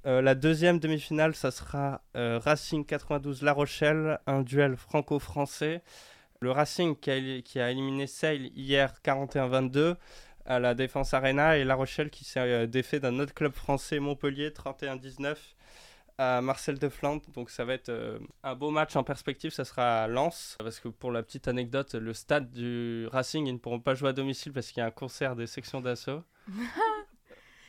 La 0.05 0.35
deuxième 0.35 0.79
demi-finale, 0.79 1.35
ça 1.35 1.51
sera 1.51 2.01
Racing 2.15 2.87
92 2.87 3.43
La 3.43 3.53
Rochelle, 3.53 4.19
un 4.27 4.41
duel 4.41 4.77
franco-français. 4.77 5.83
Le 6.41 6.51
Racing 6.51 6.97
qui 6.97 7.11
a, 7.11 7.43
qui 7.43 7.61
a 7.61 7.71
éliminé 7.71 8.07
Sale 8.07 8.47
hier 8.57 8.95
41-22 9.05 9.97
à 10.47 10.59
la 10.59 10.75
Défense 10.75 11.15
Arena 11.15 11.57
et 11.59 11.65
La 11.65 11.75
Rochelle 11.75 12.11
qui 12.11 12.25
s'est 12.25 12.41
euh, 12.41 12.67
défait 12.67 13.01
d'un 13.01 13.19
autre 13.19 13.35
club 13.35 13.53
français 13.55 13.99
Montpellier 13.99 14.51
31-19 14.51 15.37
à 16.19 16.41
Marcel 16.43 16.79
de 16.79 16.89
Flandre. 16.89 17.23
Donc 17.35 17.51
ça 17.51 17.65
va 17.65 17.75
être 17.75 17.89
euh, 17.89 18.19
un 18.43 18.55
beau 18.55 18.71
match 18.71 18.95
en 18.97 19.03
perspective, 19.05 19.53
ça 19.53 19.65
sera 19.65 20.03
à 20.05 20.07
Lens. 20.09 20.57
Parce 20.59 20.81
que 20.81 20.89
pour 20.89 21.13
la 21.13 21.23
petite 21.23 21.49
anecdote, 21.49 21.95
le 21.95 22.13
stade 22.15 22.51
du 22.51 23.07
Racing, 23.13 23.47
ils 23.47 23.53
ne 23.55 23.59
pourront 23.59 23.81
pas 23.81 23.95
jouer 23.95 24.11
à 24.11 24.13
domicile 24.13 24.53
parce 24.53 24.69
qu'il 24.69 24.79
y 24.81 24.83
a 24.83 24.87
un 24.87 24.91
concert 24.91 25.37
des 25.37 25.47
sections 25.47 25.81
d'assaut. 25.81 26.23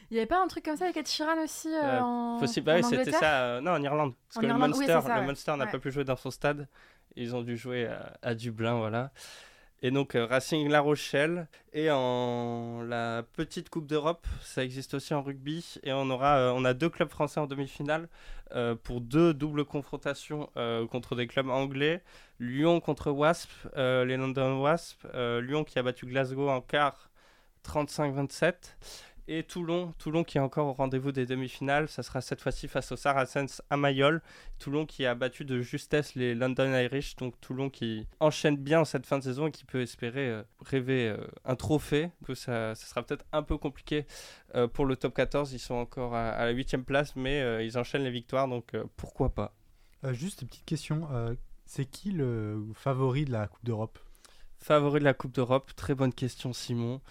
Il 0.10 0.16
y 0.16 0.18
avait 0.18 0.28
pas 0.28 0.44
un 0.44 0.48
truc 0.48 0.66
comme 0.66 0.76
ça 0.76 0.84
avec 0.84 0.98
Ed 0.98 1.08
Sheeran 1.08 1.42
aussi 1.42 1.70
euh, 1.70 1.82
Euh, 1.82 2.00
en, 2.02 2.38
Possible, 2.38 2.66
bah 2.66 2.76
oui, 2.76 2.84
c'était 2.84 3.14
ça. 3.14 3.62
non, 3.62 3.72
en 3.72 3.82
Irlande. 3.82 4.14
Parce 4.28 4.38
En 4.38 4.42
que 4.42 4.46
Irlande, 4.48 4.72
le 4.74 4.78
Munster, 5.26 5.56
n'a 5.56 5.64
Ouais. 5.66 5.72
pas 5.72 5.80
pu 5.80 5.90
jouer 5.90 6.04
dans 6.04 6.18
son 6.18 6.32
stade. 6.32 6.68
Ils 7.16 7.34
ont 7.34 7.42
dû 7.42 7.56
jouer 7.56 7.88
à, 7.88 8.18
à 8.22 8.36
Dublin, 8.36 8.76
voilà. 8.78 9.12
Et 9.84 9.90
donc 9.90 10.16
euh, 10.16 10.26
Racing 10.26 10.70
La 10.70 10.80
Rochelle. 10.80 11.48
Et 11.74 11.90
en 11.90 12.82
la 12.84 13.24
petite 13.34 13.70
Coupe 13.70 13.88
d'Europe, 13.88 14.28
ça 14.44 14.64
existe 14.64 14.94
aussi 14.94 15.14
en 15.14 15.24
rugby. 15.24 15.80
Et 15.84 15.92
on, 15.92 16.10
aura, 16.10 16.38
euh, 16.38 16.54
on 16.56 16.66
a 16.66 16.74
deux 16.74 16.90
clubs 16.90 17.10
français 17.10 17.40
en 17.40 17.48
demi-finale 17.48 18.08
euh, 18.54 18.76
pour 18.76 19.02
deux 19.02 19.34
doubles 19.34 19.66
confrontations 19.66 20.50
contre 20.92 21.16
des 21.16 21.28
clubs 21.28 21.50
anglais. 21.50 22.04
Lyon 22.40 22.80
contre 22.80 23.12
Wasp, 23.12 23.50
les 23.76 24.18
London 24.18 24.62
Wasp. 24.62 25.06
Lyon 25.14 25.64
qui 25.64 25.80
a 25.80 25.84
battu 25.84 26.06
Glasgow 26.06 26.50
en 26.50 26.62
quart 26.62 27.10
35-27. 27.68 28.54
Et 29.28 29.44
Toulon, 29.44 29.94
Toulon 29.98 30.24
qui 30.24 30.38
est 30.38 30.42
encore 30.42 30.68
au 30.68 30.74
rendez-vous 30.74 31.12
des 31.12 31.26
demi-finales, 31.26 31.88
ça 31.88 32.04
sera 32.04 32.22
cette 32.22 32.42
fois-ci 32.42 32.68
face 32.68 32.92
aux 32.92 32.96
Saracens 32.96 33.62
à 33.70 33.78
Mayol. 33.78 34.22
Toulon 34.60 34.86
qui 34.86 35.06
a 35.06 35.16
battu 35.16 35.46
de 35.46 35.62
justesse 35.62 36.16
les 36.16 36.34
London 36.34 36.74
Irish, 36.74 37.16
donc 37.16 37.40
Toulon 37.40 37.70
qui 37.70 38.08
enchaîne 38.20 38.58
bien 38.58 38.82
en 38.82 38.86
cette 38.86 39.06
fin 39.06 39.20
de 39.20 39.24
saison 39.24 39.48
et 39.48 39.52
qui 39.52 39.64
peut 39.64 39.82
espérer 39.82 40.28
euh, 40.30 40.44
rêver 40.66 41.10
euh, 41.10 41.18
un 41.46 41.56
trophée. 41.56 42.12
Que 42.26 42.34
ça, 42.34 42.76
ça 42.76 42.88
sera 42.88 43.04
peut-être 43.04 43.26
un 43.32 43.44
peu 43.44 43.58
compliqué 43.58 44.06
euh, 44.56 44.68
pour 44.68 44.86
le 44.86 44.96
top 44.96 45.14
14, 45.16 45.54
ils 45.54 45.60
sont 45.60 45.76
encore 45.76 46.16
à, 46.16 46.30
à 46.30 46.46
la 46.46 46.52
8 46.52 46.78
place, 46.78 47.16
mais 47.16 47.66
ils 47.66 47.78
enchaînent 47.78 48.04
les 48.04 48.12
victoires, 48.12 48.48
donc 48.48 48.76
pourquoi 48.98 49.34
pas? 49.34 49.54
Juste 50.12 50.42
une 50.42 50.48
petite 50.48 50.66
question. 50.66 51.08
c'est 51.66 51.86
qui 51.86 52.12
le 52.12 52.66
favori 52.74 53.26
de 53.26 53.32
la 53.32 53.48
Coupe 53.48 53.64
d'Europe? 53.64 54.00
Favori 54.58 55.00
de 55.00 55.06
la 55.06 55.14
Coupe 55.14 55.34
d'Europe, 55.34 55.72
très 55.76 55.96
bonne 55.96 56.14
question 56.14 56.54
Simon. 56.54 57.02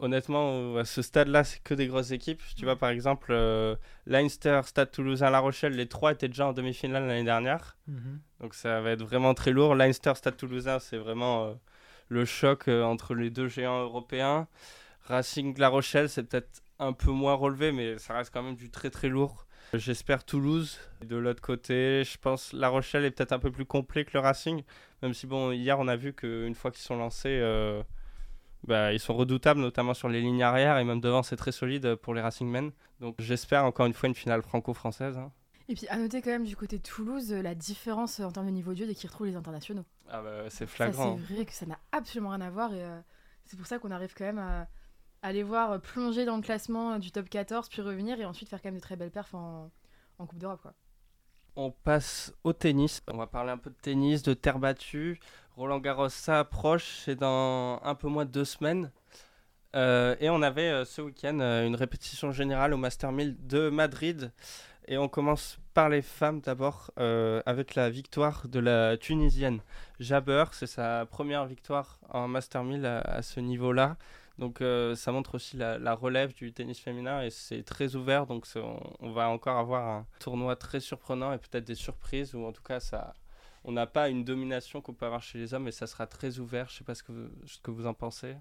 Honnêtement, 0.00 0.76
à 0.76 0.84
ce 0.86 1.02
stade-là, 1.02 1.44
c'est 1.44 1.62
que 1.62 1.74
des 1.74 1.86
grosses 1.86 2.10
équipes. 2.10 2.40
Tu 2.56 2.64
vois, 2.64 2.76
par 2.76 2.88
exemple, 2.88 3.32
euh, 3.32 3.76
Leinster, 4.06 4.62
Stade 4.64 4.90
Toulousain, 4.90 5.28
La 5.28 5.40
Rochelle, 5.40 5.74
les 5.74 5.88
trois 5.88 6.12
étaient 6.12 6.28
déjà 6.28 6.46
en 6.46 6.52
demi-finale 6.54 7.06
l'année 7.06 7.24
dernière. 7.24 7.76
Donc 8.40 8.54
ça 8.54 8.80
va 8.80 8.92
être 8.92 9.02
vraiment 9.02 9.34
très 9.34 9.50
lourd. 9.50 9.74
Leinster, 9.74 10.12
Stade 10.14 10.38
Toulousain, 10.38 10.78
c'est 10.78 10.96
vraiment 10.96 11.44
euh, 11.44 11.54
le 12.08 12.24
choc 12.24 12.68
euh, 12.68 12.82
entre 12.82 13.14
les 13.14 13.28
deux 13.28 13.48
géants 13.48 13.82
européens. 13.82 14.48
Racing, 15.02 15.58
La 15.58 15.68
Rochelle, 15.68 16.08
c'est 16.08 16.22
peut-être 16.22 16.62
un 16.78 16.94
peu 16.94 17.10
moins 17.10 17.34
relevé, 17.34 17.70
mais 17.70 17.98
ça 17.98 18.14
reste 18.14 18.32
quand 18.32 18.42
même 18.42 18.56
du 18.56 18.70
très 18.70 18.88
très 18.88 19.08
lourd. 19.08 19.46
J'espère 19.74 20.24
Toulouse. 20.24 20.78
De 21.04 21.16
l'autre 21.16 21.42
côté, 21.42 22.02
je 22.04 22.18
pense 22.18 22.52
La 22.52 22.68
Rochelle 22.68 23.04
est 23.04 23.10
peut-être 23.10 23.32
un 23.32 23.38
peu 23.38 23.52
plus 23.52 23.66
complet 23.66 24.04
que 24.04 24.10
le 24.14 24.20
Racing. 24.20 24.62
Même 25.02 25.14
si, 25.14 25.26
bon, 25.26 25.52
hier, 25.52 25.78
on 25.78 25.88
a 25.88 25.96
vu 25.96 26.12
qu'une 26.12 26.54
fois 26.54 26.70
qu'ils 26.70 26.82
sont 26.82 26.96
lancés, 26.96 27.38
euh, 27.40 27.82
bah, 28.66 28.92
ils 28.92 29.00
sont 29.00 29.14
redoutables, 29.14 29.60
notamment 29.60 29.94
sur 29.94 30.08
les 30.08 30.20
lignes 30.20 30.42
arrière. 30.42 30.78
Et 30.78 30.84
même 30.84 31.00
devant, 31.00 31.22
c'est 31.22 31.36
très 31.36 31.52
solide 31.52 31.94
pour 31.96 32.14
les 32.14 32.20
Racingmen. 32.20 32.70
Donc 33.00 33.16
j'espère 33.18 33.64
encore 33.64 33.86
une 33.86 33.94
fois 33.94 34.08
une 34.08 34.14
finale 34.14 34.42
franco-française. 34.42 35.16
hein. 35.18 35.32
Et 35.68 35.74
puis 35.74 35.86
à 35.88 35.96
noter 35.98 36.20
quand 36.20 36.30
même 36.30 36.44
du 36.44 36.56
côté 36.56 36.78
de 36.78 36.82
Toulouse 36.82 37.32
la 37.32 37.54
différence 37.54 38.18
euh, 38.18 38.24
en 38.24 38.32
termes 38.32 38.46
de 38.46 38.50
niveau 38.50 38.72
de 38.72 38.78
jeu 38.78 38.86
dès 38.86 38.94
qu'ils 38.94 39.08
retrouvent 39.08 39.28
les 39.28 39.36
internationaux. 39.36 39.84
Ah 40.10 40.20
bah, 40.20 40.30
c'est 40.50 40.66
flagrant. 40.66 41.16
c'est 41.28 41.34
vrai 41.34 41.44
que 41.46 41.52
ça 41.52 41.64
n'a 41.66 41.78
absolument 41.92 42.30
rien 42.30 42.40
à 42.40 42.50
voir 42.50 42.74
et 42.74 42.82
euh, 42.82 42.98
c'est 43.44 43.56
pour 43.56 43.66
ça 43.68 43.78
qu'on 43.78 43.92
arrive 43.92 44.12
quand 44.16 44.24
même 44.24 44.38
à, 44.40 44.66
à 45.22 45.32
les 45.32 45.44
voir 45.44 45.80
plonger 45.80 46.24
dans 46.24 46.34
le 46.36 46.42
classement 46.42 46.94
euh, 46.94 46.98
du 46.98 47.12
top 47.12 47.28
14 47.28 47.68
puis 47.68 47.82
revenir 47.82 48.20
et 48.20 48.24
ensuite 48.24 48.48
faire 48.48 48.60
quand 48.60 48.68
même 48.68 48.78
de 48.78 48.82
très 48.82 48.96
belles 48.96 49.12
perfs 49.12 49.32
en, 49.34 49.70
en 50.18 50.26
Coupe 50.26 50.38
d'Europe 50.40 50.60
quoi. 50.60 50.74
On 51.56 51.70
passe 51.70 52.32
au 52.44 52.52
tennis. 52.52 53.02
On 53.08 53.16
va 53.16 53.26
parler 53.26 53.50
un 53.50 53.58
peu 53.58 53.70
de 53.70 53.76
tennis, 53.80 54.22
de 54.22 54.34
terre 54.34 54.58
battue. 54.58 55.20
Roland 55.56 55.78
Garros, 55.78 56.08
ça 56.08 56.40
approche. 56.40 57.02
C'est 57.04 57.16
dans 57.16 57.80
un 57.82 57.94
peu 57.94 58.08
moins 58.08 58.24
de 58.24 58.30
deux 58.30 58.44
semaines. 58.44 58.90
Euh, 59.76 60.16
et 60.20 60.30
on 60.30 60.42
avait 60.42 60.68
euh, 60.70 60.84
ce 60.84 61.00
week-end 61.00 61.38
euh, 61.40 61.66
une 61.66 61.76
répétition 61.76 62.32
générale 62.32 62.74
au 62.74 62.76
Master 62.76 63.12
1000 63.12 63.36
de 63.46 63.68
Madrid. 63.70 64.32
Et 64.88 64.98
on 64.98 65.08
commence 65.08 65.58
par 65.74 65.88
les 65.88 66.02
femmes 66.02 66.40
d'abord 66.40 66.90
avec 66.96 67.76
la 67.76 67.90
victoire 67.90 68.48
de 68.48 68.58
la 68.58 68.96
Tunisienne 68.96 69.60
Jabber. 70.00 70.46
C'est 70.50 70.66
sa 70.66 71.06
première 71.06 71.46
victoire 71.46 72.00
en 72.08 72.26
Master 72.26 72.64
1000 72.64 72.84
à, 72.84 73.00
à 73.00 73.22
ce 73.22 73.38
niveau-là. 73.38 73.96
Donc 74.40 74.62
euh, 74.62 74.96
ça 74.96 75.12
montre 75.12 75.34
aussi 75.34 75.58
la, 75.58 75.94
relève 75.94 76.34
du 76.34 76.54
tennis 76.54 76.80
féminin 76.80 77.22
et 77.22 77.28
c'est 77.28 77.62
très 77.62 77.94
ouvert. 77.94 78.26
Donc 78.26 78.46
on, 78.56 79.12
va 79.12 79.28
encore 79.28 79.58
avoir 79.58 79.86
un 79.86 80.06
tournoi 80.18 80.56
très 80.56 80.80
surprenant 80.80 81.32
et 81.34 81.38
peut-être 81.38 81.66
des 81.66 81.74
surprises 81.74 82.34
ou 82.34 82.46
en 82.46 82.52
tout 82.52 82.62
cas 82.62 82.80
ça, 82.80 83.12
on 83.64 83.72
n'a 83.72 83.86
pas 83.86 84.08
une 84.08 84.24
domination 84.24 84.80
qu'on 84.80 84.94
peut 84.94 85.04
avoir 85.04 85.22
chez 85.22 85.38
les 85.38 85.52
hommes 85.52 85.68
et 85.68 85.72
ça 85.72 85.86
sera 85.86 86.06
très 86.06 86.38
ouvert. 86.38 86.70
Je 86.70 86.78
sais 86.78 86.84
pas 86.84 86.94
ce 86.94 87.02
que 87.02 87.12
vous, 87.12 87.28
ce 87.46 87.58
que 87.58 87.70
vous 87.70 87.86
en 87.86 87.92
pensez. 87.92 88.34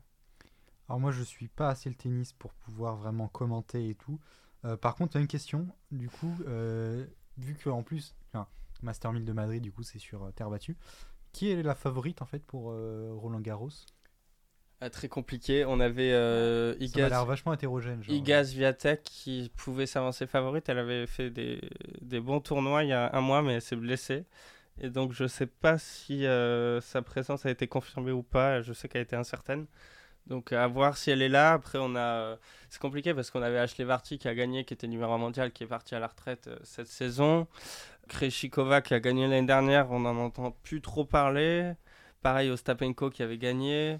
Alors 0.88 1.02
moi 1.02 1.12
je 1.12 1.22
suis 1.22 1.50
pas 1.50 1.68
assez 1.68 1.90
le 1.90 1.96
tennis 1.96 2.32
pour 2.32 2.54
pouvoir 2.54 2.96
vraiment 2.96 3.28
commenter 3.28 3.90
et 3.90 3.96
tout. 3.96 4.22
Euh, 4.66 4.78
par 4.78 4.96
contre, 4.96 5.18
une 5.18 5.28
question. 5.28 5.68
Du 5.92 6.10
coup, 6.10 6.34
euh, 6.48 7.06
vu 7.38 7.56
que 7.56 7.70
en 7.70 7.84
plus, 7.84 8.16
enfin, 8.32 8.48
Master 8.82 9.12
1000 9.12 9.26
de 9.26 9.34
Madrid, 9.34 9.62
du 9.62 9.72
coup, 9.72 9.84
c'est 9.84 10.00
sur 10.00 10.24
euh, 10.24 10.32
terre 10.32 10.50
battue. 10.50 10.78
Qui 11.34 11.52
est 11.52 11.62
la 11.62 11.76
favorite 11.76 12.22
en 12.22 12.26
fait 12.26 12.44
pour 12.44 12.74
Roland 12.74 13.40
Garros? 13.40 13.70
Ah, 14.82 14.90
très 14.90 15.10
compliqué. 15.10 15.66
On 15.66 15.80
avait 15.80 16.14
euh, 16.14 16.74
Ça 16.74 16.84
Igaz, 16.86 17.10
l'air 17.10 17.26
vachement 17.26 17.54
hétérogène. 17.54 18.02
genre. 18.02 18.16
Igaz 18.16 18.54
Viatek 18.54 19.02
qui 19.04 19.52
pouvait 19.58 19.86
s'avancer 19.86 20.26
favorite. 20.26 20.70
Elle 20.70 20.80
avait 20.80 21.06
fait 21.06 21.30
des, 21.30 21.60
des 22.02 22.20
bons 22.22 22.40
tournois 22.40 22.84
il 22.84 22.90
y 22.90 22.94
a 22.94 23.10
un 23.14 23.22
mois, 23.22 23.42
mais 23.42 23.56
elle 23.56 23.62
s'est 23.62 23.76
blessée. 23.76 24.24
Et 24.82 24.90
donc, 24.90 25.12
je 25.12 25.28
sais 25.28 25.48
pas 25.48 25.78
si 25.78 26.26
euh, 26.26 26.80
sa 26.80 27.02
présence 27.02 27.46
a 27.46 27.50
été 27.50 27.68
confirmée 27.68 28.12
ou 28.12 28.24
pas. 28.24 28.62
Je 28.62 28.72
sais 28.72 28.88
qu'elle 28.88 29.00
a 29.02 29.04
été 29.04 29.18
incertaine. 29.18 29.66
Donc 30.28 30.54
à 30.54 30.68
voir 30.68 30.96
si 30.96 31.12
elle 31.12 31.22
est 31.22 31.30
là. 31.30 31.54
Après, 31.54 31.80
on 31.82 31.96
a, 31.96 32.00
euh, 32.00 32.36
c'est 32.70 32.80
compliqué 32.80 33.14
parce 33.14 33.32
qu'on 33.32 33.42
avait 33.42 33.58
Ashley 33.58 33.84
Varty 33.84 34.18
qui 34.20 34.28
a 34.30 34.36
gagné, 34.36 34.64
qui 34.64 34.74
était 34.74 34.88
numéro 34.88 35.12
1 35.12 35.18
mondial, 35.18 35.52
qui 35.52 35.64
est 35.64 35.68
parti 35.68 35.96
à 35.96 36.00
la 36.00 36.08
retraite 36.08 36.50
cette 36.64 36.88
saison. 36.88 37.48
Kreshikova 38.08 38.82
qui 38.82 38.94
a 38.94 39.00
gagné 39.00 39.28
l'année 39.28 39.46
dernière, 39.48 39.92
on 39.92 40.00
n'en 40.00 40.16
entend 40.18 40.52
plus 40.64 40.82
trop 40.82 41.04
parler. 41.04 41.74
Pareil 42.22 42.50
Ostapenko 42.50 43.10
qui 43.10 43.24
avait 43.24 43.38
gagné. 43.38 43.98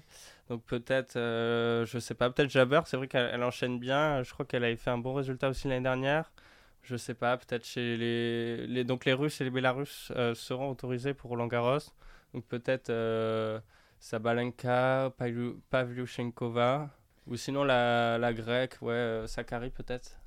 Donc 0.50 0.64
peut-être, 0.64 1.16
euh, 1.16 1.86
je 1.86 2.00
sais 2.00 2.14
pas, 2.14 2.28
peut-être 2.28 2.50
Jabber, 2.50 2.80
c'est 2.86 2.96
vrai 2.96 3.06
qu'elle 3.06 3.30
elle 3.32 3.44
enchaîne 3.44 3.78
bien. 3.78 4.22
Je 4.24 4.32
crois 4.32 4.44
qu'elle 4.44 4.64
avait 4.64 4.76
fait 4.76 4.90
un 4.90 4.98
bon 4.98 5.14
résultat 5.14 5.48
aussi 5.48 5.68
l'année 5.68 5.84
dernière. 5.84 6.32
Je 6.82 6.96
sais 6.96 7.14
pas, 7.14 7.36
peut-être 7.36 7.64
chez 7.64 7.96
les, 7.96 8.84
Donc 8.84 9.04
les 9.04 9.12
Russes 9.12 9.40
et 9.40 9.44
les 9.44 9.50
Bélarusses 9.50 10.12
euh, 10.16 10.34
seront 10.34 10.70
autorisés 10.70 11.14
pour 11.14 11.30
Roland 11.30 11.46
Garros. 11.46 11.78
Donc 12.34 12.46
peut-être 12.46 12.90
euh, 12.90 13.60
Sabalenka, 14.00 15.12
Pavlyuchenkova. 15.70 16.90
Ou 17.28 17.36
sinon 17.36 17.64
la, 17.64 18.18
la 18.18 18.32
grecque, 18.32 18.78
ouais, 18.82 19.24
Sakari 19.26 19.70
peut-être. 19.70 20.19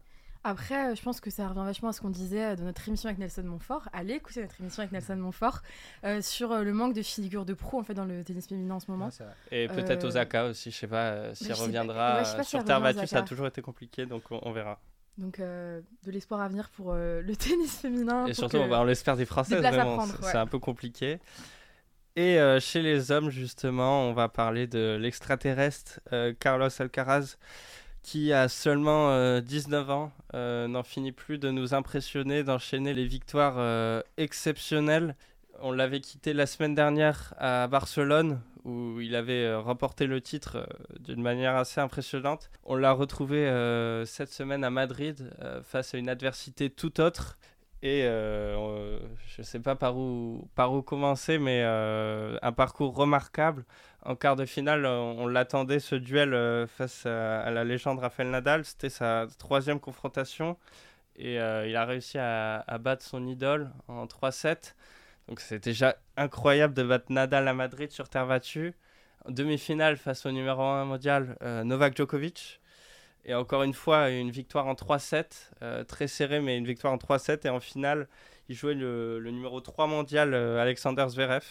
Après, 0.45 0.91
euh, 0.91 0.95
je 0.95 1.01
pense 1.01 1.21
que 1.21 1.29
ça 1.29 1.47
revient 1.47 1.63
vachement 1.63 1.89
à 1.89 1.93
ce 1.93 2.01
qu'on 2.01 2.09
disait 2.09 2.43
euh, 2.43 2.55
dans 2.57 2.65
notre 2.65 2.85
émission 2.87 3.07
avec 3.07 3.17
Nelson 3.17 3.43
Montfort. 3.43 3.87
Allez 3.93 4.15
écouter 4.15 4.41
notre 4.41 4.59
émission 4.59 4.81
avec 4.81 4.91
Nelson 4.91 5.15
Montfort 5.15 5.61
euh, 6.03 6.21
sur 6.21 6.53
le 6.57 6.73
manque 6.73 6.93
de 6.93 7.01
figure 7.01 7.45
de 7.45 7.53
proue 7.53 7.79
en 7.79 7.83
fait 7.83 7.93
dans 7.93 8.03
le 8.05 8.23
tennis 8.23 8.47
féminin 8.47 8.75
en 8.75 8.79
ce 8.81 8.91
moment. 8.91 9.07
Ouais. 9.07 9.25
Et 9.51 9.67
peut-être 9.69 10.03
Euh, 10.03 10.07
Osaka 10.09 10.45
aussi, 10.47 10.71
je 10.71 10.77
sais 10.77 10.87
pas 10.87 11.33
si 11.33 11.45
je 11.45 11.49
sais 11.49 11.55
pas- 11.55 11.61
reviendra. 11.65 12.15
ouais, 12.17 12.19
je 12.25 12.29
sais 12.29 12.33
pas 12.35 12.39
euh, 12.41 12.43
si 12.43 12.49
sur 12.49 12.59
elle 12.59 12.65
terre 12.65 12.81
battue, 12.81 13.07
ça 13.07 13.19
a 13.19 13.21
toujours 13.21 13.47
été 13.47 13.61
compliqué, 13.61 14.05
donc 14.05 14.23
on, 14.31 14.39
on 14.43 14.51
verra. 14.51 14.79
Donc 15.17 15.39
euh, 15.39 15.79
de 16.05 16.11
l'espoir 16.11 16.41
à 16.41 16.47
venir 16.49 16.69
pour 16.71 16.93
le 16.95 17.33
tennis 17.37 17.77
féminin. 17.77 18.25
Et 18.25 18.33
surtout, 18.33 18.57
on 18.57 18.83
l'espère 18.83 19.15
des 19.15 19.25
Françaises, 19.25 19.63
à 19.63 19.71
vraiment, 19.71 20.05
c'est 20.05 20.25
ouais. 20.25 20.35
un 20.35 20.47
peu 20.47 20.59
compliqué. 20.59 21.19
Et 22.15 22.37
chez 22.59 22.81
les 22.83 23.11
hommes, 23.11 23.29
justement, 23.31 24.07
on 24.09 24.13
va 24.13 24.27
parler 24.29 24.67
de 24.67 24.97
l'extraterrestre 24.99 25.99
Carlos 26.39 26.69
Alcaraz, 26.79 27.37
qui 28.03 28.33
a 28.33 28.49
seulement 28.49 29.09
euh, 29.09 29.41
19 29.41 29.89
ans, 29.89 30.11
euh, 30.35 30.67
n'en 30.67 30.83
finit 30.83 31.13
plus 31.13 31.37
de 31.37 31.49
nous 31.49 31.73
impressionner, 31.73 32.43
d'enchaîner 32.43 32.93
les 32.93 33.05
victoires 33.05 33.55
euh, 33.57 34.01
exceptionnelles. 34.17 35.15
On 35.61 35.71
l'avait 35.71 36.01
quitté 36.01 36.33
la 36.33 36.45
semaine 36.45 36.75
dernière 36.75 37.33
à 37.37 37.67
Barcelone, 37.67 38.41
où 38.65 38.99
il 38.99 39.15
avait 39.15 39.45
euh, 39.45 39.59
remporté 39.59 40.05
le 40.05 40.19
titre 40.19 40.57
euh, 40.57 40.65
d'une 40.99 41.21
manière 41.21 41.55
assez 41.55 41.79
impressionnante. 41.79 42.49
On 42.65 42.75
l'a 42.75 42.91
retrouvé 42.91 43.47
euh, 43.47 44.05
cette 44.05 44.31
semaine 44.31 44.65
à 44.65 44.69
Madrid, 44.69 45.31
euh, 45.41 45.61
face 45.63 45.93
à 45.93 45.97
une 45.97 46.09
adversité 46.09 46.69
tout 46.69 46.99
autre. 46.99 47.37
Et 47.81 48.05
euh, 48.05 48.97
je 49.27 49.41
ne 49.41 49.45
sais 49.45 49.59
pas 49.59 49.75
par 49.75 49.97
où, 49.97 50.47
par 50.55 50.73
où 50.73 50.81
commencer, 50.81 51.37
mais 51.37 51.63
euh, 51.65 52.37
un 52.41 52.53
parcours 52.53 52.95
remarquable. 52.95 53.65
En 54.05 54.15
quart 54.15 54.35
de 54.35 54.45
finale, 54.45 54.85
on, 54.85 55.27
l'attendait 55.27 55.79
ce 55.79 55.95
duel 55.95 56.33
euh, 56.33 56.67
face 56.67 57.05
à, 57.05 57.41
à 57.41 57.51
la 57.51 57.63
légende 57.63 57.99
Rafael 57.99 58.29
Nadal. 58.29 58.65
C'était 58.65 58.89
sa 58.89 59.27
troisième 59.37 59.79
confrontation. 59.79 60.57
Et 61.15 61.39
euh, 61.39 61.67
il 61.67 61.75
a 61.75 61.85
réussi 61.85 62.17
à, 62.17 62.59
à 62.67 62.77
battre 62.77 63.05
son 63.05 63.25
idole 63.27 63.71
en 63.87 64.05
3-7. 64.05 64.73
Donc 65.27 65.39
c'est 65.39 65.63
déjà 65.63 65.95
incroyable 66.17 66.73
de 66.73 66.83
battre 66.83 67.11
Nadal 67.11 67.47
à 67.47 67.53
Madrid 67.53 67.91
sur 67.91 68.09
terre 68.09 68.27
battue. 68.27 68.73
En 69.25 69.31
demi-finale 69.31 69.95
face 69.97 70.25
au 70.25 70.31
numéro 70.31 70.61
1 70.61 70.85
mondial, 70.85 71.37
euh, 71.43 71.63
Novak 71.63 71.95
Djokovic. 71.95 72.59
Et 73.25 73.33
encore 73.33 73.63
une 73.63 73.73
fois, 73.73 74.09
une 74.09 74.31
victoire 74.31 74.67
en 74.67 74.73
3-7, 74.73 75.51
euh, 75.61 75.83
très 75.85 76.07
serrée, 76.07 76.41
mais 76.41 76.57
une 76.57 76.65
victoire 76.65 76.91
en 76.91 76.97
3-7. 76.97 77.45
Et 77.45 77.49
en 77.49 77.61
finale, 77.61 78.07
il 78.49 78.55
jouait 78.55 78.73
le, 78.73 79.19
le 79.19 79.31
numéro 79.31 79.61
3 79.61 79.87
mondial, 79.87 80.33
euh, 80.33 80.61
Alexander 80.61 81.05
Zverev. 81.07 81.43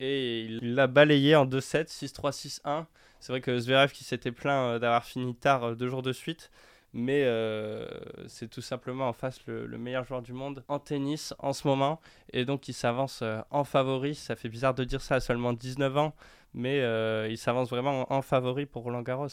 Et 0.00 0.42
il 0.42 0.74
l'a 0.74 0.86
balayé 0.86 1.36
en 1.36 1.46
2-7, 1.46 1.86
6-3, 1.88 2.32
6-1. 2.64 2.86
C'est 3.20 3.32
vrai 3.32 3.40
que 3.40 3.56
Zverev 3.58 3.92
qui 3.92 4.02
s'était 4.04 4.32
plaint 4.32 4.66
euh, 4.74 4.78
d'avoir 4.78 5.04
fini 5.04 5.34
tard 5.34 5.62
euh, 5.64 5.74
deux 5.74 5.88
jours 5.88 6.02
de 6.02 6.12
suite. 6.12 6.50
Mais 6.94 7.22
euh, 7.24 7.88
c'est 8.26 8.48
tout 8.50 8.60
simplement 8.60 9.08
en 9.08 9.12
face 9.14 9.38
le, 9.46 9.64
le 9.66 9.78
meilleur 9.78 10.04
joueur 10.04 10.20
du 10.20 10.34
monde 10.34 10.62
en 10.68 10.78
tennis 10.78 11.32
en 11.38 11.52
ce 11.54 11.66
moment. 11.66 12.00
Et 12.32 12.44
donc 12.44 12.68
il 12.68 12.74
s'avance 12.74 13.22
en 13.50 13.64
favori. 13.64 14.14
Ça 14.14 14.36
fait 14.36 14.50
bizarre 14.50 14.74
de 14.74 14.84
dire 14.84 15.00
ça 15.00 15.14
à 15.14 15.20
seulement 15.20 15.52
19 15.54 15.96
ans. 15.96 16.14
Mais 16.52 16.80
euh, 16.82 17.28
il 17.30 17.38
s'avance 17.38 17.70
vraiment 17.70 18.10
en, 18.12 18.16
en 18.16 18.20
favori 18.22 18.66
pour 18.66 18.82
Roland 18.82 19.00
Garros. 19.00 19.28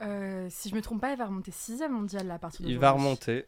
Euh, 0.00 0.46
si 0.50 0.70
je 0.70 0.74
me 0.74 0.82
trompe 0.82 1.00
pas, 1.00 1.12
il 1.12 1.18
va 1.18 1.26
remonter 1.26 1.52
6 1.52 1.82
mondial 1.88 2.26
là, 2.26 2.34
à 2.34 2.38
partir 2.40 2.66
Il 2.66 2.78
va 2.78 2.90
remonter. 2.90 3.46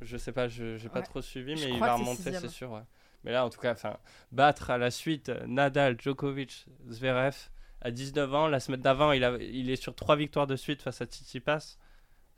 Je 0.00 0.16
sais 0.16 0.32
pas, 0.32 0.48
je 0.48 0.82
n'ai 0.82 0.88
pas 0.88 1.02
trop 1.02 1.22
suivi, 1.22 1.56
Je 1.56 1.66
mais 1.68 1.74
il 1.74 1.78
va 1.78 1.94
remonter, 1.94 2.32
c'est 2.32 2.48
sûr. 2.48 2.72
ouais. 2.72 2.80
Mais 3.24 3.32
là, 3.32 3.44
en 3.44 3.50
tout 3.50 3.60
cas, 3.60 3.72
enfin, 3.72 3.96
battre 4.32 4.70
à 4.70 4.78
la 4.78 4.90
suite 4.90 5.30
Nadal, 5.46 6.00
Djokovic, 6.00 6.66
Zverev 6.88 7.36
à 7.80 7.90
19 7.90 8.34
ans. 8.34 8.46
La 8.48 8.60
semaine 8.60 8.80
d'avant, 8.80 9.12
il, 9.12 9.22
a- 9.24 9.36
il 9.40 9.70
est 9.70 9.76
sur 9.76 9.94
trois 9.94 10.16
victoires 10.16 10.46
de 10.46 10.56
suite 10.56 10.82
face 10.82 11.00
à 11.00 11.04
Tsitsipas. 11.06 11.76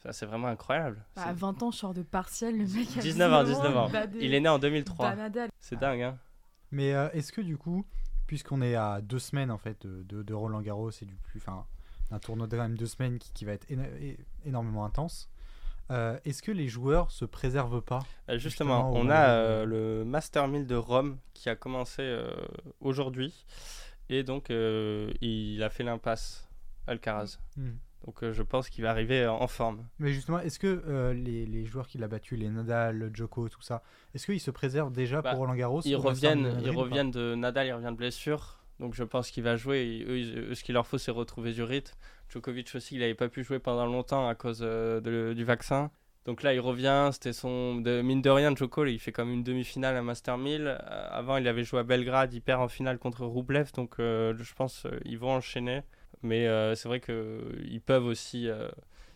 Ça, 0.03 0.13
c'est 0.13 0.27
vraiment 0.27 0.49
incroyable. 0.49 1.05
Bah, 1.17 1.23
C'est- 1.25 1.29
à 1.31 1.33
20 1.33 1.63
ans, 1.63 1.71
je 1.71 1.77
sors 1.79 1.95
de 1.95 2.03
partiel, 2.03 2.59
le 2.59 2.67
mec. 2.67 2.89
a 2.97 3.01
19 3.01 3.33
ans, 3.33 3.45
19 3.45 3.77
ans. 3.77 3.89
des- 3.89 4.19
Il 4.21 4.35
est 4.35 4.41
né 4.41 4.49
en 4.49 4.59
2003. 4.59 5.11
bat 5.11 5.17
Nadal. 5.17 5.51
C'est 5.61 5.79
dingue, 5.79 6.03
hein 6.03 6.19
Mais 6.71 6.93
euh, 6.95 7.09
est-ce 7.13 7.33
que 7.33 7.41
du 7.41 7.57
coup, 7.57 7.87
puisqu'on 8.27 8.61
est 8.61 8.75
à 8.75 9.01
deux 9.01 9.19
semaines 9.19 9.51
en 9.51 9.59
fait 9.59 9.87
de, 9.87 10.35
Roland 10.35 10.61
Garros 10.61 10.91
et 10.91 11.05
du 11.07 11.15
plus, 11.17 11.39
enfin, 11.39 11.65
un 12.11 12.19
tournoi 12.19 12.47
de 12.47 12.57
quand 12.57 12.63
même 12.63 12.77
deux 12.77 12.87
semaines 12.87 13.19
qui, 13.19 13.33
qui 13.33 13.45
va 13.47 13.53
être 13.53 13.67
éno- 13.71 14.17
énormément 14.45 14.85
intense, 14.85 15.31
euh, 15.91 16.19
est-ce 16.25 16.43
que 16.43 16.53
les 16.53 16.69
joueurs 16.69 17.11
se 17.11 17.25
préservent 17.25 17.83
pas 17.83 18.01
Euh, 18.29 18.39
Justement, 18.39 18.93
on 18.95 19.11
a 19.11 19.29
euh, 19.29 19.65
le 19.65 20.05
Master 20.05 20.49
1000 20.49 20.67
de 20.67 20.75
Rome 20.75 21.19
qui 21.35 21.49
a 21.49 21.57
commencé 21.57 22.03
euh, 22.03 22.31
aujourd'hui. 22.81 23.45
Et 24.09 24.23
donc, 24.23 24.51
il 24.51 25.63
a 25.63 25.71
fait 25.71 25.83
l'impasse, 25.83 26.49
Alcaraz. 26.87 27.39
Hmm. 27.57 27.71
Donc, 28.05 28.23
je 28.33 28.43
pense 28.43 28.69
qu'il 28.69 28.85
va 28.85 28.91
arriver 28.91 29.27
en 29.27 29.47
forme. 29.47 29.87
Mais 29.99 30.13
justement, 30.13 30.39
est-ce 30.41 30.59
que 30.59 31.13
les, 31.13 31.47
les 31.47 31.65
joueurs 31.65 31.87
qu'il 31.87 32.05
a 32.05 32.09
battus, 32.09 32.39
les 32.39 32.51
Nadal, 32.51 32.99
le 32.99 33.11
Djoko, 33.15 33.49
tout 33.49 33.63
ça, 33.63 33.83
est-ce 34.15 34.27
qu'ils 34.27 34.41
se 34.41 34.51
préservent 34.51 34.93
déjà 34.93 35.23
Bah, 35.23 35.31
pour 35.31 35.39
Roland 35.39 35.55
Garros 35.55 35.81
Ils 35.87 35.97
reviennent, 35.97 36.61
ils 36.63 36.71
reviennent 36.71 37.11
de 37.11 37.35
Nadal, 37.35 37.67
il 37.67 37.73
revient 37.73 37.93
de 37.93 37.97
blessure. 37.97 38.59
Donc 38.81 38.95
je 38.95 39.05
pense 39.05 39.31
qu'il 39.31 39.43
va 39.43 39.57
jouer. 39.57 40.05
Eux, 40.09 40.19
ils- 40.19 40.57
ce 40.57 40.65
qu'il 40.65 40.75
leur 40.75 40.87
faut, 40.87 40.99
c'est 40.99 41.11
retrouver 41.11 41.53
du 41.53 41.63
rythme. 41.63 41.95
Djokovic 42.29 42.75
aussi, 42.75 42.95
il 42.97 43.01
n'avait 43.01 43.15
pas 43.15 43.29
pu 43.29 43.45
jouer 43.45 43.59
pendant 43.59 43.87
longtemps 43.87 44.29
à 44.29 44.35
cause 44.35 44.61
euh, 44.63 45.35
du 45.35 45.45
vaccin. 45.45 45.91
Donc 46.27 46.43
là, 46.43 46.55
il 46.55 46.61
revient. 46.61 47.11
C'était 47.13 47.33
son. 47.33 47.77
De, 47.77 48.01
mine 48.03 48.23
de 48.23 48.31
rien, 48.31 48.55
Djoko, 48.55 48.87
il 48.87 48.99
fait 48.99 49.13
comme 49.13 49.31
une 49.31 49.43
demi-finale 49.45 49.97
à 49.97 50.03
Master 50.03 50.39
1000. 50.39 50.67
Euh, 50.67 50.79
avant, 51.11 51.37
il 51.37 51.47
avait 51.49 51.65
joué 51.65 51.81
à 51.81 51.83
Belgrade, 51.85 52.33
il 52.35 52.41
perd 52.41 52.61
en 52.63 52.69
finale 52.69 52.99
contre 52.99 53.25
Rublev. 53.27 53.71
Donc 53.75 53.97
euh, 54.01 54.35
je 54.39 54.55
pense 54.55 54.87
qu'ils 55.05 55.19
vont 55.19 55.33
enchaîner. 55.33 55.83
Mais 56.23 56.47
c'est 56.75 56.89
vrai 56.89 57.01
qu'ils 57.01 57.83
peuvent 57.85 58.07
aussi. 58.07 58.49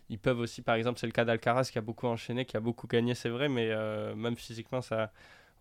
ils 0.09 0.19
peuvent 0.19 0.39
aussi, 0.39 0.61
par 0.61 0.75
exemple, 0.75 0.99
c'est 0.99 1.07
le 1.07 1.11
cas 1.11 1.25
d'Alcaraz 1.25 1.69
qui 1.71 1.77
a 1.79 1.81
beaucoup 1.81 2.07
enchaîné, 2.07 2.45
qui 2.45 2.55
a 2.57 2.59
beaucoup 2.59 2.87
gagné, 2.87 3.15
c'est 3.15 3.29
vrai, 3.29 3.49
mais 3.49 3.69
même 4.15 4.35
physiquement, 4.35 4.81
ça, 4.81 5.11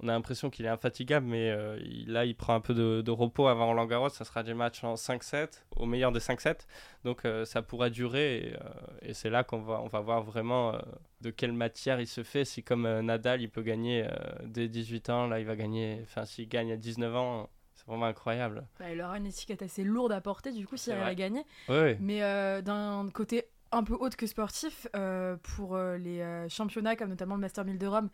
on 0.00 0.08
a 0.08 0.12
l'impression 0.12 0.48
qu'il 0.50 0.64
est 0.64 0.68
infatigable, 0.68 1.26
mais 1.26 1.50
euh, 1.50 1.76
il- 1.84 2.12
là, 2.12 2.24
il 2.24 2.34
prend 2.36 2.54
un 2.54 2.60
peu 2.60 2.72
de, 2.74 3.02
de 3.02 3.10
repos 3.10 3.48
avant 3.48 3.66
Roland 3.66 3.86
Garros. 3.86 4.08
Ça 4.10 4.24
sera 4.24 4.42
des 4.42 4.54
matchs 4.54 4.84
en 4.84 4.94
5-7, 4.94 5.64
au 5.76 5.86
meilleur 5.86 6.12
des 6.12 6.20
5-7. 6.20 6.66
Donc, 7.04 7.24
euh, 7.24 7.44
ça 7.44 7.62
pourra 7.62 7.90
durer. 7.90 8.38
Et, 8.38 8.54
euh, 8.54 8.58
et 9.02 9.14
c'est 9.14 9.30
là 9.30 9.42
qu'on 9.44 9.60
va, 9.60 9.80
on 9.80 9.88
va 9.88 10.00
voir 10.00 10.22
vraiment 10.22 10.74
de 11.20 11.30
quelle 11.30 11.52
matière 11.52 12.00
il 12.00 12.06
se 12.06 12.22
fait. 12.22 12.44
Si, 12.44 12.62
comme 12.62 12.88
Nadal, 13.00 13.42
il 13.42 13.48
peut 13.50 13.62
gagner 13.62 14.06
dès 14.44 14.68
18 14.68 15.10
ans, 15.10 15.26
là, 15.26 15.40
il 15.40 15.46
va 15.46 15.56
gagner. 15.56 15.98
Enfin, 16.04 16.24
s'il 16.24 16.48
gagne 16.48 16.70
à 16.72 16.76
19 16.76 17.14
ans, 17.16 17.50
c'est 17.74 17.86
vraiment 17.86 18.06
incroyable. 18.06 18.66
Bah, 18.78 18.92
il 18.92 19.00
aura 19.00 19.18
une 19.18 19.26
étiquette 19.26 19.62
assez 19.62 19.82
lourde 19.84 20.12
à 20.12 20.20
porter, 20.20 20.52
du 20.52 20.66
coup, 20.66 20.76
s'il 20.76 20.92
arrive 20.92 21.06
à 21.06 21.14
gagner. 21.14 21.44
Oui, 21.68 21.76
oui. 21.82 21.96
Mais 22.00 22.20
d'un 22.62 23.08
côté 23.12 23.44
un 23.70 23.84
peu 23.84 23.92
autre 23.94 24.16
que 24.16 24.26
sportif, 24.26 24.86
euh, 24.96 25.36
pour 25.42 25.76
euh, 25.76 25.98
les 25.98 26.20
euh, 26.22 26.48
championnats 26.48 26.96
comme 26.96 27.10
notamment 27.10 27.34
le 27.34 27.42
Master 27.42 27.66
1000 27.66 27.76
de 27.78 27.86
Rome, 27.86 28.08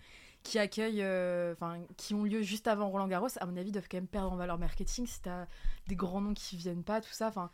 qui 0.44 0.58
accueillent, 0.60 1.02
euh, 1.02 1.52
enfin, 1.54 1.80
qui 1.96 2.14
ont 2.14 2.22
lieu 2.22 2.42
juste 2.42 2.68
avant 2.68 2.88
Roland 2.90 3.08
Garros, 3.08 3.26
à 3.40 3.46
mon 3.46 3.56
avis, 3.56 3.72
doivent 3.72 3.88
quand 3.90 3.96
même 3.96 4.06
perdre 4.06 4.30
en 4.32 4.36
valeur 4.36 4.58
marketing 4.58 5.06
si 5.06 5.20
t'as 5.22 5.46
des 5.88 5.96
grands 5.96 6.20
noms 6.20 6.34
qui 6.34 6.56
viennent 6.56 6.84
pas, 6.84 7.00
tout 7.00 7.10
ça. 7.12 7.26
Enfin, 7.28 7.50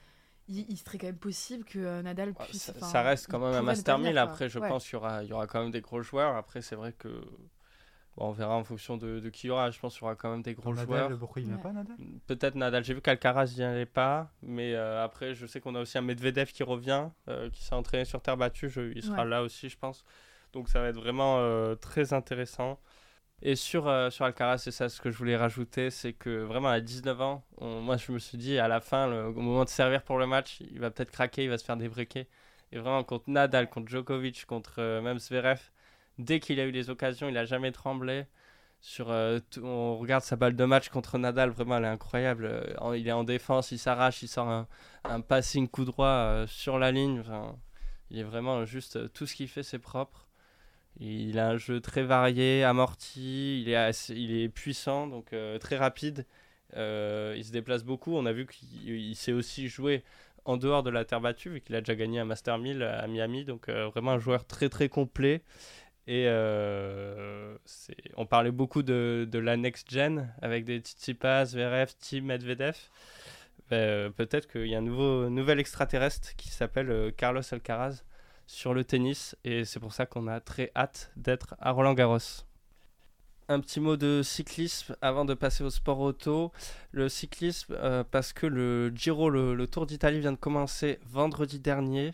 il, 0.49 0.67
il 0.69 0.77
serait 0.77 0.99
quand 0.99 1.07
même 1.07 1.17
possible 1.17 1.65
que 1.65 1.79
euh, 1.79 2.03
Nadal 2.03 2.31
Ouais, 2.31 2.45
puisse. 2.47 2.73
Ça, 2.73 2.75
ça 2.81 3.03
reste 3.03 3.29
quand 3.31 3.39
même 3.39 3.55
un 3.55 3.63
Master 3.63 3.95
pas 3.95 3.99
1000. 4.03 4.09
venir, 4.11 4.23
quoi. 4.25 4.31
Après, 4.33 4.49
je 4.51 4.59
Ouais. 4.59 4.69
pense 4.69 4.85
qu'il 4.85 4.95
y 4.95 4.97
aura, 4.97 5.23
il 5.23 5.31
y 5.31 5.33
aura 5.33 5.47
quand 5.47 5.63
même 5.63 5.71
des 5.71 5.81
gros 5.81 6.03
joueurs. 6.03 6.35
Après, 6.37 6.61
c'est 6.63 6.75
vrai 6.77 6.93
que. 6.93 7.09
bon, 8.17 8.27
on 8.27 8.33
verra 8.33 8.57
en 8.57 8.65
fonction 8.65 8.97
de, 8.97 9.21
de 9.21 9.29
qui 9.31 9.47
il 9.47 9.49
y 9.49 9.51
aura. 9.53 9.71
Je 9.71 9.79
pense 9.79 9.95
qu'il 9.95 10.03
y 10.03 10.05
aura 10.07 10.17
quand 10.17 10.31
même 10.31 10.43
des 10.43 10.55
gros 10.55 10.75
joueurs. 10.75 11.05
Nadal, 11.05 11.17
pourquoi 11.19 11.41
il 11.43 11.47
vient 11.47 11.57
Ouais. 11.59 11.63
pas 11.63 11.73
Nadal? 11.73 11.97
Peut-être 12.27 12.57
Nadal. 12.57 12.83
J'ai 12.85 12.95
vu 12.95 13.01
qu'Alcaraz 13.01 13.55
n'y 13.57 13.63
allait 13.63 13.87
pas. 13.87 14.33
Mais 14.43 14.75
euh, 14.75 15.05
après, 15.05 15.35
je 15.37 15.47
sais 15.47 15.61
qu'on 15.61 15.77
a 15.77 15.81
aussi 15.81 15.97
un 15.97 16.03
Medvedev 16.03 16.51
qui 16.51 16.65
revient, 16.65 17.09
euh, 17.29 17.49
qui 17.51 17.63
s'est 17.63 17.75
entraîné 17.77 18.05
sur 18.05 18.21
terre 18.21 18.37
battue. 18.37 18.69
Je- 18.69 18.93
il 18.97 19.03
sera 19.05 19.23
Ouais. 19.23 19.29
là 19.29 19.43
aussi, 19.45 19.69
je 19.69 19.79
pense. 19.79 20.05
Donc 20.53 20.69
ça 20.69 20.81
va 20.81 20.89
être 20.89 20.97
vraiment 20.97 21.39
euh, 21.39 21.75
très 21.77 22.13
intéressant. 22.13 22.81
Et 23.43 23.57
sur, 23.57 23.89
euh, 23.89 24.11
sur 24.11 24.25
Alcaraz, 24.27 24.59
c'est 24.59 24.71
ça 24.71 24.89
ce 24.89 25.01
que 25.01 25.11
je 25.11 25.17
voulais 25.19 25.37
rajouter, 25.37 25.91
c'est 25.91 26.13
que 26.13 26.43
vraiment 26.43 26.69
à 26.69 26.81
19 26.81 27.21
ans, 27.23 27.45
moi 27.61 27.97
je 27.97 28.13
me 28.13 28.19
suis 28.19 28.39
dit 28.39 28.59
à 28.59 28.69
la 28.69 28.81
fin, 28.81 29.11
au 29.13 29.33
moment 29.33 29.65
de 29.65 29.71
servir 29.71 30.03
pour 30.03 30.19
le 30.19 30.27
match, 30.27 30.61
il 30.61 30.81
va 30.81 30.91
peut-être 30.91 31.11
craquer, 31.11 31.45
il 31.45 31.51
va 31.51 31.59
se 31.59 31.65
faire 31.65 31.77
débriquer. 31.79 32.29
Et 32.73 32.79
vraiment 32.79 33.03
contre 33.05 33.31
Nadal, 33.31 33.69
contre 33.71 33.89
Djokovic, 33.91 34.45
contre 34.47 34.77
euh, 34.81 35.01
même 35.03 35.19
Zverev, 35.19 35.61
dès 36.19 36.41
qu'il 36.41 36.61
a 36.61 36.65
eu 36.67 36.71
les 36.71 36.91
occasions, 36.91 37.29
il 37.29 37.39
a 37.39 37.45
jamais 37.47 37.73
tremblé. 37.73 38.27
Sur, 38.83 39.09
on 39.63 39.99
regarde 39.99 40.25
sa 40.25 40.37
balle 40.37 40.57
de 40.57 40.65
match 40.65 40.89
contre 40.89 41.19
Nadal, 41.19 41.51
vraiment 41.51 41.77
elle 41.79 41.85
est 41.85 41.89
incroyable. 41.89 42.77
Il 42.95 43.07
est 43.09 43.13
en 43.13 43.25
défense, 43.25 43.73
il 43.73 43.79
s'arrache, 43.79 44.23
il 44.23 44.29
sort 44.29 44.49
un, 44.49 44.69
un 45.05 45.21
passing 45.21 45.69
coup 45.69 45.85
droit 45.85 46.45
sur 46.47 46.79
la 46.79 46.91
ligne. 46.93 47.23
Il 48.11 48.19
est 48.19 48.23
vraiment 48.25 48.65
juste 48.65 49.13
tout 49.13 49.27
ce 49.27 49.35
qu'il 49.35 49.49
fait, 49.49 49.63
c'est 49.63 49.79
propre. 49.79 50.30
Il 51.01 51.39
a 51.39 51.49
un 51.49 51.57
jeu 51.57 51.81
très 51.81 52.03
varié, 52.03 52.63
amorti, 52.63 53.63
il 53.63 53.71
est, 53.71 54.49
puissant, 54.51 55.07
donc 55.07 55.33
euh, 55.33 55.59
très 55.59 55.79
rapide. 55.79 56.27
Euh, 56.77 57.35
il 57.39 57.45
se 57.45 57.53
déplace 57.53 57.85
beaucoup. 57.85 58.15
On 58.15 58.27
a 58.27 58.33
vu 58.33 58.47
qu'il 58.47 58.91
il 58.91 59.17
sait 59.17 59.33
aussi 59.33 59.69
jouer 59.69 60.05
en 60.45 60.59
dehors 60.59 60.83
de 60.83 60.91
la 60.91 61.07
terre 61.07 61.23
battue, 61.23 61.49
vu 61.49 61.61
qu'il 61.63 61.75
a 61.75 61.81
déjà 61.81 61.95
gagné 61.95 62.21
un 62.21 62.27
Master 62.27 62.59
1000 62.59 62.83
à 62.83 63.07
Miami. 63.07 63.47
Donc 63.47 63.69
euh, 63.71 63.89
vraiment 63.89 64.13
un 64.13 64.19
joueur 64.19 64.47
très 64.47 64.69
très 64.69 64.91
complet. 64.91 65.43
Et 66.07 66.27
on 68.17 68.27
parlait 68.27 68.51
beaucoup 68.51 68.83
de, 68.83 69.29
la 69.33 69.57
next 69.57 69.91
gen 69.91 70.35
avec 70.43 70.65
des 70.65 70.81
Tsitsipas, 70.81 71.47
Zverev, 71.47 71.95
Tim, 71.99 72.23
Medvedev. 72.23 72.77
Peut-être 73.69 74.49
qu'il 74.51 74.67
y 74.67 74.75
a 74.75 74.79
un 74.79 74.83
nouveau, 74.83 75.31
nouvel 75.31 75.61
extraterrestre 75.61 76.35
qui 76.37 76.49
s'appelle 76.49 77.13
Carlos 77.17 77.43
Alcaraz 77.53 78.03
sur 78.51 78.75
le 78.75 78.85
tennis. 78.85 79.37
Et 79.45 79.65
c'est 79.65 79.81
pour 79.81 79.93
ça 79.93 80.07
qu'on 80.07 80.27
a 80.27 80.41
très 80.41 80.73
hâte 80.75 81.13
d'être 81.17 81.55
à 81.61 81.71
Roland 81.71 81.95
Garros. 81.95 82.45
Un 83.49 83.61
petit 83.61 83.81
mot 83.81 83.97
de 83.97 84.23
cyclisme 84.23 84.97
avant 85.01 85.25
de 85.25 85.35
passer 85.35 85.65
au 85.65 85.71
sport 85.71 86.01
auto. 86.01 86.53
Le 86.91 87.09
cyclisme, 87.09 87.75
euh, 87.79 88.05
parce 88.09 88.33
que 88.33 88.47
le 88.47 88.93
Giro, 88.95 89.31
le, 89.31 89.67
Tour 89.67 89.87
d'Italie 89.87 90.21
vient 90.21 90.33
de 90.33 90.37
commencer 90.37 90.99
vendredi 91.07 91.61
dernier. 91.61 92.13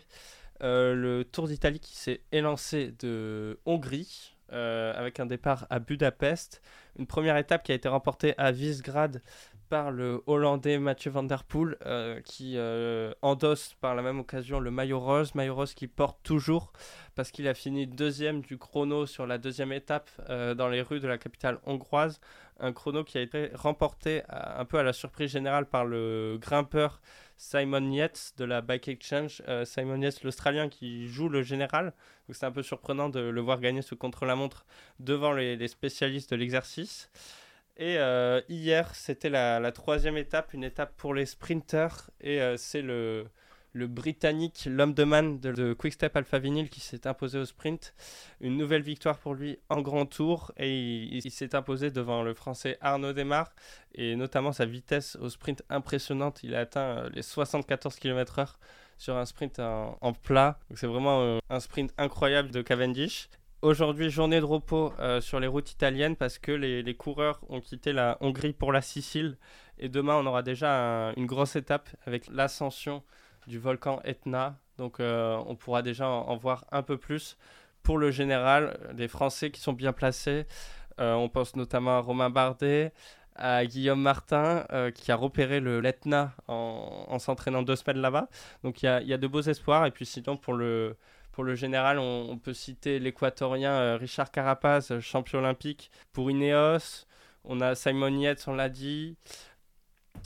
Euh, 0.63 0.93
le 0.93 1.23
Tour 1.23 1.47
d'Italie 1.47 1.79
qui 1.79 1.95
s'est 1.95 2.21
élancé 2.31 2.93
de 2.99 3.59
Hongrie 3.65 4.33
euh, 4.51 4.93
avec 4.95 5.19
un 5.19 5.25
départ 5.25 5.65
à 5.69 5.79
Budapest. 5.79 6.61
Une 6.97 7.07
première 7.07 7.37
étape 7.37 7.63
qui 7.63 7.71
a 7.71 7.75
été 7.75 7.89
remportée 7.89 8.35
à 8.37 8.51
Visegrad 8.51 9.21
par 9.69 9.91
le 9.91 10.21
Hollandais 10.27 10.77
Mathieu 10.79 11.11
Van 11.11 11.23
Der 11.23 11.43
Poel 11.43 11.77
euh, 11.85 12.21
qui 12.21 12.53
euh, 12.57 13.13
endosse 13.21 13.75
par 13.81 13.95
la 13.95 14.01
même 14.01 14.19
occasion 14.19 14.59
le 14.59 14.71
maillot 14.71 14.99
rose. 14.99 15.35
Maillot 15.35 15.55
rose 15.55 15.73
qui 15.73 15.87
porte 15.87 16.17
toujours 16.23 16.71
parce 17.15 17.31
qu'il 17.31 17.47
a 17.47 17.53
fini 17.53 17.87
deuxième 17.87 18.41
du 18.41 18.57
chrono 18.57 19.05
sur 19.05 19.27
la 19.27 19.37
deuxième 19.37 19.71
étape 19.71 20.09
euh, 20.29 20.53
dans 20.55 20.69
les 20.69 20.81
rues 20.81 20.99
de 20.99 21.07
la 21.07 21.17
capitale 21.17 21.59
hongroise. 21.65 22.19
Un 22.59 22.73
chrono 22.73 23.03
qui 23.03 23.17
a 23.17 23.21
été 23.21 23.51
remporté 23.53 24.23
un 24.29 24.65
peu 24.65 24.79
à 24.79 24.83
la 24.83 24.93
surprise 24.93 25.29
générale 25.29 25.67
par 25.67 25.85
le 25.85 26.37
grimpeur 26.41 27.01
Simon 27.37 27.91
Yates 27.91 28.33
de 28.37 28.45
la 28.45 28.61
Bike 28.61 28.87
Exchange. 28.87 29.43
Simon 29.63 30.01
Yates, 30.01 30.23
l'Australien 30.23 30.67
qui 30.67 31.07
joue 31.07 31.29
le 31.29 31.43
général. 31.43 31.93
Donc 32.27 32.35
c'est 32.35 32.47
un 32.47 32.51
peu 32.51 32.63
surprenant 32.63 33.09
de 33.09 33.19
le 33.19 33.41
voir 33.41 33.59
gagner 33.59 33.83
ce 33.83 33.93
contre-la-montre 33.93 34.65
devant 34.99 35.33
les 35.33 35.67
spécialistes 35.67 36.31
de 36.31 36.35
l'exercice. 36.35 37.11
Et 37.77 37.99
euh, 37.99 38.41
hier, 38.49 38.93
c'était 38.95 39.29
la, 39.29 39.71
troisième 39.71 40.17
étape, 40.17 40.53
une 40.53 40.63
étape 40.63 40.95
pour 40.97 41.13
les 41.13 41.27
sprinters. 41.27 42.09
Et 42.21 42.41
euh, 42.41 42.57
c'est 42.57 42.81
le, 42.81 43.27
Britannique, 43.75 44.67
l'homme 44.67 44.95
de 44.95 45.03
man 45.03 45.39
de, 45.39 45.73
Quickstep 45.73 46.15
Alpha 46.15 46.39
Vinyl 46.39 46.69
qui 46.71 46.79
s'est 46.79 47.05
imposé 47.05 47.37
au 47.37 47.45
sprint. 47.45 47.93
Une 48.41 48.57
nouvelle 48.57 48.81
victoire 48.81 49.19
pour 49.19 49.35
lui 49.35 49.59
en 49.69 49.81
grand 49.81 50.07
tour. 50.07 50.51
Et 50.57 50.75
il, 50.75 51.31
s'est 51.31 51.53
imposé 51.53 51.91
devant 51.91 52.23
le 52.23 52.33
Français 52.33 52.79
Arnaud 52.81 53.13
Desmar. 53.13 53.53
Et 53.93 54.15
notamment 54.15 54.51
sa 54.51 54.65
vitesse 54.65 55.15
au 55.17 55.29
sprint 55.29 55.61
impressionnante. 55.69 56.39
Il 56.41 56.55
a 56.55 56.61
atteint 56.61 56.97
euh, 56.97 57.09
les 57.13 57.21
74 57.21 57.95
km/h 57.97 58.55
sur 58.97 59.15
un 59.15 59.25
sprint 59.25 59.59
en, 59.59 60.13
plat. 60.13 60.57
C'est 60.73 60.87
vraiment 60.87 61.37
un 61.47 61.59
sprint 61.59 61.93
incroyable 61.99 62.49
de 62.49 62.63
Cavendish. 62.63 63.29
Aujourd'hui, 63.63 64.11
journée 64.11 64.39
de 64.39 64.45
repos 64.45 64.93
euh, 64.99 65.19
sur 65.19 65.39
les 65.39 65.47
routes 65.47 65.71
italiennes 65.71 66.15
parce 66.15 66.37
que 66.37 66.51
les, 66.51 66.83
les 66.83 66.93
coureurs 66.95 67.39
ont 67.49 67.59
quitté 67.59 67.91
la 67.91 68.17
Hongrie 68.21 68.53
pour 68.53 68.71
la 68.71 68.81
Sicile. 68.81 69.37
Et 69.79 69.89
demain, 69.89 70.15
on 70.15 70.25
aura 70.27 70.43
déjà 70.43 71.09
un- 71.09 71.13
une 71.15 71.25
grosse 71.25 71.55
étape 71.55 71.89
avec 72.05 72.27
l'ascension 72.27 73.03
du 73.47 73.57
volcan 73.57 73.99
Etna. 74.03 74.59
Donc, 74.77 74.99
euh, 74.99 75.37
on 75.47 75.55
pourra 75.55 75.81
déjà 75.81 76.07
en, 76.07 76.35
voir 76.37 76.65
un 76.71 76.83
peu 76.83 76.97
plus. 76.97 77.35
Pour 77.81 77.97
le 77.97 78.11
général, 78.11 78.77
les 78.95 79.07
Français 79.07 79.49
qui 79.49 79.59
sont 79.59 79.73
bien 79.73 79.91
placés, 79.91 80.45
euh, 80.99 81.13
on 81.15 81.27
pense 81.29 81.55
notamment 81.55 81.97
à 81.97 82.01
Romain 82.01 82.29
Bardet, 82.29 82.93
à 83.35 83.65
Guillaume 83.65 84.01
Martin, 84.01 84.65
qui 84.95 85.11
a 85.11 85.15
repéré 85.15 85.59
le 85.59 85.79
l'Etna 85.79 86.33
en, 86.47 87.05
en 87.07 87.19
s'entraînant 87.19 87.61
deux 87.63 87.75
semaines 87.75 88.01
là-bas. 88.01 88.29
Donc, 88.63 88.83
il 88.83 89.01
y 89.03 89.05
y 89.09 89.13
a 89.13 89.17
de 89.17 89.27
beaux 89.27 89.41
espoirs. 89.41 89.85
Et 89.87 89.91
puis, 89.91 90.05
sinon, 90.05 90.37
pour 90.37 90.53
le, 90.53 90.95
pour 91.37 91.43
le 91.43 91.53
général, 91.53 91.99
on, 91.99 92.31
on 92.31 92.39
peut 92.39 92.55
citer 92.55 92.97
l'équatorien 92.97 93.69
euh, 93.69 93.95
Richard 93.95 94.31
Carapaz, 94.31 94.87
euh, 94.89 94.99
champion 94.99 95.37
olympique 95.37 95.91
pour 96.11 96.31
Ineos. 96.31 97.05
On 97.43 97.61
a 97.61 97.75
Simon 97.75 98.09
Yates, 98.19 98.47
on 98.47 98.55
l'a 98.55 98.69
dit. 98.69 99.17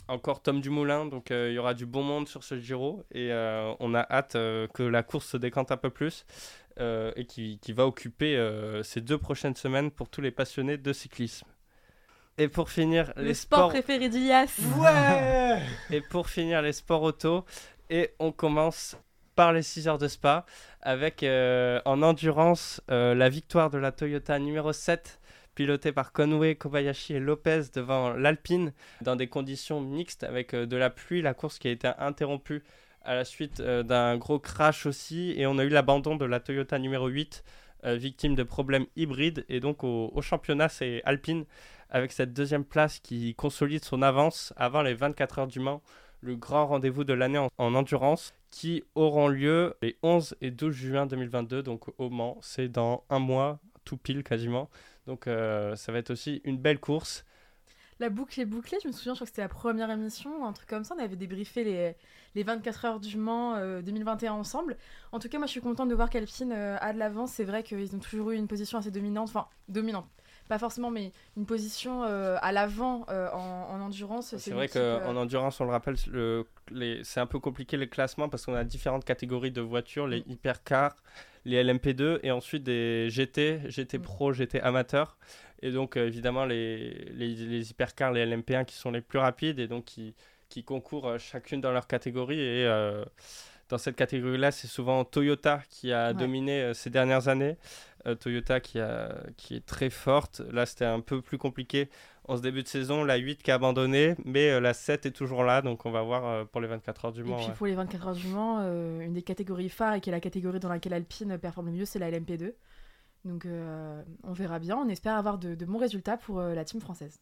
Encore 0.07 0.41
Tom 0.41 0.61
Dumoulin, 0.61 1.05
donc 1.05 1.31
euh, 1.31 1.49
il 1.51 1.55
y 1.55 1.59
aura 1.59 1.73
du 1.73 1.85
bon 1.85 2.01
monde 2.01 2.29
sur 2.29 2.45
ce 2.45 2.57
Giro 2.57 3.03
et 3.11 3.33
euh, 3.33 3.73
on 3.81 3.93
a 3.93 4.07
hâte 4.09 4.37
euh, 4.37 4.67
que 4.73 4.83
la 4.83 5.03
course 5.03 5.25
se 5.27 5.35
décante 5.35 5.73
un 5.73 5.75
peu 5.75 5.89
plus 5.89 6.25
euh, 6.79 7.11
et 7.17 7.25
qui, 7.25 7.59
qui 7.59 7.73
va 7.73 7.85
occuper 7.85 8.37
euh, 8.37 8.81
ces 8.81 9.01
deux 9.01 9.17
prochaines 9.17 9.57
semaines 9.57 9.91
pour 9.91 10.07
tous 10.07 10.21
les 10.21 10.31
passionnés 10.31 10.77
de 10.77 10.93
cyclisme. 10.93 11.47
Et 12.37 12.47
pour 12.47 12.69
finir, 12.69 13.11
Le 13.17 13.23
les 13.23 13.33
sport 13.33 13.59
sports 13.59 13.69
préféré 13.71 14.07
d'Ilias. 14.07 14.61
Ouais 14.77 15.61
et 15.91 15.99
pour 15.99 16.29
finir, 16.29 16.61
les 16.61 16.71
sports 16.71 17.01
auto. 17.01 17.43
Et 17.89 18.11
on 18.19 18.31
commence 18.31 18.95
par 19.41 19.53
les 19.53 19.63
6 19.63 19.87
heures 19.87 19.97
de 19.97 20.07
Spa 20.07 20.45
avec 20.83 21.23
euh, 21.23 21.81
en 21.85 22.03
endurance 22.03 22.79
euh, 22.91 23.15
la 23.15 23.27
victoire 23.27 23.71
de 23.71 23.79
la 23.79 23.91
Toyota 23.91 24.37
numéro 24.37 24.71
7 24.71 25.19
pilotée 25.55 25.91
par 25.91 26.11
Conway, 26.11 26.53
Kobayashi 26.53 27.15
et 27.15 27.19
Lopez 27.19 27.63
devant 27.73 28.11
l'Alpine 28.11 28.71
dans 29.01 29.15
des 29.15 29.25
conditions 29.25 29.81
mixtes 29.81 30.23
avec 30.23 30.53
euh, 30.53 30.67
de 30.67 30.77
la 30.77 30.91
pluie, 30.91 31.23
la 31.23 31.33
course 31.33 31.57
qui 31.57 31.67
a 31.67 31.71
été 31.71 31.89
interrompue 31.97 32.61
à 33.03 33.15
la 33.15 33.25
suite 33.25 33.59
d'un 33.63 34.15
gros 34.17 34.37
crash 34.37 34.85
aussi. 34.85 35.33
Et 35.35 35.47
on 35.47 35.57
a 35.57 35.63
eu 35.63 35.69
l'abandon 35.69 36.15
de 36.17 36.25
la 36.25 36.39
Toyota 36.39 36.77
numéro 36.77 37.07
8 37.07 37.43
euh, 37.85 37.95
victime 37.95 38.35
de 38.35 38.43
problèmes 38.43 38.85
hybrides. 38.95 39.43
Et 39.49 39.59
donc 39.59 39.83
au, 39.83 40.21
championnat 40.21 40.69
c'est 40.69 41.01
Alpine 41.03 41.45
avec 41.89 42.11
cette 42.11 42.31
deuxième 42.31 42.63
place 42.63 42.99
qui 42.99 43.33
consolide 43.33 43.83
son 43.83 44.03
avance 44.03 44.53
avant 44.55 44.83
les 44.83 44.93
24 44.93 45.39
heures 45.39 45.47
du 45.47 45.59
Mans 45.59 45.81
le 46.23 46.35
grand 46.35 46.67
rendez-vous 46.67 47.03
de 47.03 47.13
l'année 47.13 47.43
en 47.57 47.73
endurance 47.73 48.35
qui 48.51 48.83
auront 48.95 49.29
lieu 49.29 49.75
les 49.81 49.97
11 50.03 50.35
et 50.41 50.51
12 50.51 50.75
juin 50.75 51.05
2022, 51.05 51.63
donc 51.63 51.85
au 51.97 52.09
Mans. 52.09 52.37
C'est 52.41 52.67
dans 52.67 53.05
un 53.09 53.19
mois, 53.19 53.59
tout 53.85 53.97
pile 53.97 54.23
quasiment. 54.23 54.69
Donc 55.07 55.27
euh, 55.27 55.75
ça 55.75 55.91
va 55.91 55.97
être 55.97 56.11
aussi 56.11 56.41
une 56.43 56.57
belle 56.57 56.79
course. 56.79 57.25
La 57.99 58.09
boucle 58.09 58.39
est 58.41 58.45
bouclée, 58.45 58.79
je 58.81 58.87
me 58.87 58.93
souviens, 58.93 59.13
je 59.13 59.19
crois 59.19 59.25
que 59.25 59.29
c'était 59.29 59.43
la 59.43 59.47
première 59.47 59.91
émission, 59.91 60.43
un 60.43 60.53
truc 60.53 60.67
comme 60.67 60.83
ça, 60.83 60.95
on 60.97 61.03
avait 61.03 61.15
débriefé 61.15 61.63
les, 61.63 61.95
les 62.33 62.41
24 62.41 62.85
heures 62.85 62.99
du 62.99 63.15
Mans 63.15 63.55
euh, 63.57 63.83
2021 63.83 64.33
ensemble. 64.33 64.75
En 65.11 65.19
tout 65.19 65.29
cas, 65.29 65.37
moi 65.37 65.45
je 65.45 65.51
suis 65.51 65.61
contente 65.61 65.87
de 65.87 65.93
voir 65.93 66.09
qu'Alpine 66.09 66.51
euh, 66.51 66.77
a 66.81 66.93
de 66.93 66.97
l'avance, 66.97 67.31
c'est 67.33 67.43
vrai 67.43 67.61
qu'ils 67.61 67.95
ont 67.95 67.99
toujours 67.99 68.31
eu 68.31 68.37
une 68.37 68.47
position 68.47 68.79
assez 68.79 68.89
dominante, 68.89 69.29
enfin 69.29 69.47
dominante, 69.67 70.07
pas 70.51 70.59
forcément, 70.59 70.91
mais 70.91 71.13
une 71.37 71.45
position 71.45 72.03
euh, 72.03 72.35
à 72.41 72.51
l'avant 72.51 73.05
euh, 73.09 73.29
en, 73.31 73.69
en 73.73 73.79
endurance. 73.81 74.35
C'est 74.37 74.51
vrai 74.51 74.65
équipe, 74.65 74.75
euh, 74.81 74.99
qu'en 74.99 75.15
endurance, 75.15 75.61
on 75.61 75.63
le 75.63 75.71
rappelle, 75.71 75.95
le, 76.11 76.45
les- 76.71 77.01
c'est 77.05 77.21
un 77.21 77.25
peu 77.25 77.39
compliqué 77.39 77.77
les 77.77 77.87
classements 77.87 78.27
parce 78.27 78.45
qu'on 78.45 78.53
a 78.53 78.65
différentes 78.65 79.05
catégories 79.05 79.51
de 79.51 79.61
voitures, 79.61 80.07
les 80.07 80.25
hypercars, 80.27 80.93
les 81.45 81.63
LMP2 81.63 82.19
et 82.23 82.31
ensuite 82.31 82.63
des 82.63 83.09
GT, 83.09 83.61
GT 83.69 83.97
Mm. 83.97 84.01
Pro, 84.01 84.33
GT 84.33 84.59
Amateur. 84.59 85.17
Et 85.61 85.71
donc 85.71 85.95
évidemment 85.95 86.43
les, 86.43 86.89
les, 87.13 87.27
les 87.33 87.71
hypercars, 87.71 88.11
les 88.11 88.25
LMP1 88.25 88.65
qui 88.65 88.75
sont 88.75 88.91
les 88.91 88.99
plus 89.01 89.19
rapides 89.19 89.57
et 89.57 89.69
donc 89.69 89.85
qui, 89.85 90.13
qui 90.49 90.65
concourent 90.65 91.17
chacune 91.17 91.61
dans 91.61 91.71
leur 91.71 91.87
catégorie. 91.87 92.39
Et 92.41 92.65
euh, 92.65 93.05
dans 93.69 93.77
cette 93.77 93.95
catégorie-là, 93.95 94.51
c'est 94.51 94.67
souvent 94.67 95.05
Toyota 95.05 95.61
qui 95.69 95.93
a 95.93 96.07
Ouais. 96.09 96.13
dominé 96.13 96.73
ces 96.73 96.89
dernières 96.89 97.29
années. 97.29 97.55
Euh, 98.07 98.15
Toyota 98.15 98.59
qui, 98.59 98.79
a, 98.79 99.15
qui 99.37 99.55
est 99.55 99.65
très 99.65 99.89
forte. 99.89 100.41
Là, 100.51 100.65
c'était 100.65 100.85
un 100.85 101.01
peu 101.01 101.21
plus 101.21 101.37
compliqué 101.37 101.89
en 102.27 102.35
ce 102.37 102.41
début 102.41 102.63
de 102.63 102.67
saison. 102.67 103.03
La 103.03 103.17
8 103.17 103.43
qui 103.43 103.51
a 103.51 103.55
abandonné, 103.55 104.15
mais 104.25 104.49
euh, 104.51 104.59
la 104.59 104.73
7 104.73 105.05
est 105.05 105.11
toujours 105.11 105.43
là. 105.43 105.61
Donc 105.61 105.85
on 105.85 105.91
va 105.91 106.01
voir 106.01 106.25
euh, 106.25 106.45
pour 106.45 106.61
les 106.61 106.67
24 106.67 107.05
heures 107.05 107.11
du 107.11 107.21
Et 107.21 107.23
Mans. 107.23 107.37
puis 107.37 107.47
ouais. 107.47 107.53
pour 107.53 107.67
les 107.67 107.75
24 107.75 108.07
heures 108.07 108.15
du 108.15 108.27
Mans, 108.27 108.59
euh, 108.61 109.01
une 109.01 109.13
des 109.13 109.21
catégories 109.21 109.69
phares 109.69 109.93
et 109.95 110.01
qui 110.01 110.09
est 110.09 110.13
la 110.13 110.19
catégorie 110.19 110.59
dans 110.59 110.69
laquelle 110.69 110.93
Alpine 110.93 111.37
performe 111.37 111.67
le 111.67 111.73
mieux, 111.73 111.85
c'est 111.85 111.99
la 111.99 112.09
LMP2. 112.09 112.53
Donc 113.23 113.45
euh, 113.45 114.01
on 114.23 114.33
verra 114.33 114.57
bien, 114.57 114.77
on 114.77 114.89
espère 114.89 115.15
avoir 115.15 115.37
de, 115.37 115.53
de 115.53 115.65
bons 115.65 115.77
résultats 115.77 116.17
pour 116.17 116.39
euh, 116.39 116.55
la 116.55 116.65
team 116.65 116.81
française. 116.81 117.19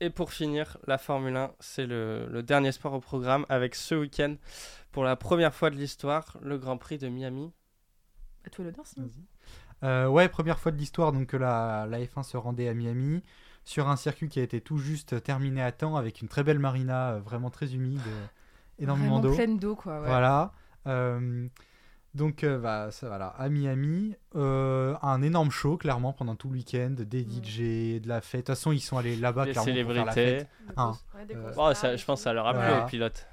Et 0.00 0.10
pour 0.10 0.30
finir, 0.34 0.76
la 0.86 0.98
Formule 0.98 1.34
1, 1.34 1.52
c'est 1.60 1.86
le, 1.86 2.26
le 2.30 2.42
dernier 2.42 2.72
sport 2.72 2.92
au 2.92 3.00
programme 3.00 3.46
avec 3.48 3.74
ce 3.74 3.94
week-end, 3.94 4.36
pour 4.92 5.04
la 5.04 5.16
première 5.16 5.54
fois 5.54 5.70
de 5.70 5.76
l'histoire, 5.76 6.36
le 6.42 6.58
Grand 6.58 6.76
Prix 6.76 6.98
de 6.98 7.08
Miami. 7.08 7.50
À 8.44 8.50
toi 8.50 8.66
l'honneur, 8.66 8.86
Simon. 8.86 9.08
Euh, 9.82 10.06
ouais, 10.08 10.28
première 10.28 10.58
fois 10.58 10.72
de 10.72 10.76
l'histoire 10.78 11.12
donc 11.12 11.26
que 11.28 11.36
la, 11.36 11.86
la 11.88 11.98
F1 12.00 12.22
se 12.22 12.36
rendait 12.36 12.68
à 12.68 12.74
Miami 12.74 13.22
sur 13.64 13.88
un 13.88 13.96
circuit 13.96 14.28
qui 14.28 14.40
a 14.40 14.42
été 14.42 14.60
tout 14.60 14.78
juste 14.78 15.22
terminé 15.22 15.60
à 15.62 15.72
temps 15.72 15.96
avec 15.96 16.22
une 16.22 16.28
très 16.28 16.42
belle 16.44 16.58
marina 16.58 17.12
euh, 17.12 17.20
vraiment 17.20 17.50
très 17.50 17.74
humide, 17.74 18.00
euh, 18.06 18.26
énormément 18.78 19.20
d'eau. 19.20 19.34
pleine 19.34 19.58
d'eau, 19.58 19.76
quoi. 19.76 20.00
ouais. 20.00 20.06
Voilà. 20.06 20.52
Euh, 20.86 21.46
Donc 22.14 22.44
euh, 22.44 22.58
bah, 22.58 22.90
ça, 22.92 23.08
voilà, 23.08 23.26
à 23.26 23.48
Miami, 23.50 24.14
euh, 24.36 24.94
un 25.02 25.20
énorme 25.20 25.50
show 25.50 25.76
clairement 25.76 26.14
pendant 26.14 26.34
tout 26.36 26.48
le 26.48 26.54
week-end, 26.54 26.94
des 26.96 27.24
Mm. 27.26 27.30
DJ, 27.44 27.58
de 28.00 28.08
la 28.08 28.20
fête. 28.22 28.40
De 28.40 28.46
toute 28.46 28.54
façon, 28.56 28.72
ils 28.72 28.80
sont 28.80 28.96
allés 28.96 29.16
là-bas 29.16 29.44
clairement 29.44 29.64
pour 29.64 29.92
faire 29.92 30.04
la 30.06 30.12
célébrités. 30.12 30.38
fête. 30.38 30.48
Ah. 30.78 30.92
Euh, 31.30 31.52
Oh, 31.58 31.74
ça, 31.74 31.96
je 31.96 32.04
pense 32.06 32.20
que 32.20 32.24
ça 32.24 32.32
leur 32.32 32.46
a 32.46 32.52
plu 32.54 32.62
Voilà. 32.62 32.84
aux 32.84 32.88
pilotes. 32.88 33.26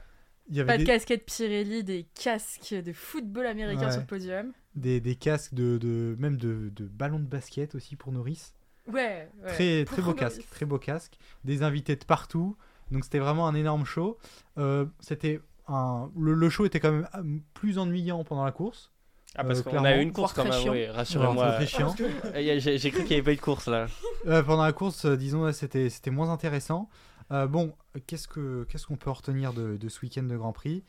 Il 0.50 0.58
y 0.58 0.60
avait 0.60 0.68
Pas 0.68 0.74
de 0.74 0.80
des, 0.80 0.86
casquette 0.86 1.26
Pirelli, 1.26 1.86
des 1.86 2.06
casques 2.22 2.74
de 2.74 2.92
football 2.92 3.46
américain 3.46 3.86
Ouais. 3.86 3.92
sur 3.92 4.02
le 4.02 4.08
podium. 4.08 4.52
Des, 4.76 5.00
des 5.00 5.16
casques 5.16 5.54
de, 5.54 5.78
de 5.78 6.16
même 6.20 6.38
de, 6.38 6.72
de 6.76 6.86
ballons 6.86 7.20
de 7.20 7.26
basket 7.26 7.76
aussi 7.76 7.96
pour 7.96 8.12
Norris. 8.12 8.54
Ouais, 8.88 9.30
ouais. 9.44 9.48
Très 9.54 9.86
très 9.86 10.02
beau 10.02 10.14
casque, 10.14 10.42
très 10.52 10.66
beau 10.66 10.78
casque. 10.78 11.18
Des 11.44 11.64
invités 11.64 11.96
de 11.96 12.04
partout. 12.06 12.58
Donc 12.92 13.04
c'était 13.06 13.20
vraiment 13.20 13.48
un 13.48 13.56
énorme 13.56 13.86
show. 13.86 14.18
Euh, 14.58 14.86
c'était 15.00 15.40
un 15.68 16.10
le, 16.18 16.34
le 16.34 16.50
show 16.50 16.66
était 16.66 16.80
quand 16.80 16.92
même 16.92 17.08
euh, 17.16 17.40
plus 17.54 17.78
ennuyant 17.78 18.24
pendant 18.24 18.44
la 18.44 18.52
course. 18.52 18.92
Ah, 19.36 19.44
parce 19.44 19.60
Euh, 19.60 19.64
qu'on 19.64 19.84
a 19.84 19.96
eu 19.98 20.02
une 20.02 20.12
course 20.14 20.34
quand 20.34 20.44
même, 20.44 20.70
oui, 20.70 20.86
rassurez-moi. 20.88 21.58
Eh, 22.36 22.60
J'ai 22.60 22.92
cru 22.92 23.00
qu'il 23.02 23.08
n'y 23.08 23.14
avait 23.14 23.24
pas 23.24 23.32
eu 23.34 23.36
de 23.38 23.42
course 23.42 23.68
là. 23.68 23.88
Euh, 24.28 24.44
pendant 24.44 24.64
la 24.64 24.74
course, 24.74 25.06
disons, 25.06 25.52
c'était 25.54 25.90
c'était 25.90 26.12
moins 26.12 26.30
intéressant. 26.30 26.90
Euh, 27.32 27.48
bon, 27.48 27.74
qu'est-ce 28.06 28.28
que 28.28 28.66
qu'est-ce 28.66 28.86
qu'on 28.86 28.98
peut 28.98 29.10
retenir 29.10 29.54
de, 29.54 29.78
de 29.78 29.90
ce 29.90 30.02
week-end 30.02 30.24
de 30.24 30.36
Grand 30.38 30.52
Prix? 30.54 30.84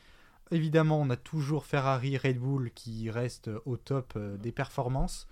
Évidemment, 0.51 0.99
on 1.01 1.09
a 1.09 1.15
toujours 1.15 1.65
Ferrari, 1.65 2.17
Red 2.17 2.37
Bull 2.37 2.71
qui 2.71 3.09
restent 3.09 3.49
au 3.65 3.77
top 3.77 4.13
euh, 4.15 4.37
des 4.37 4.51
performances. 4.51 5.27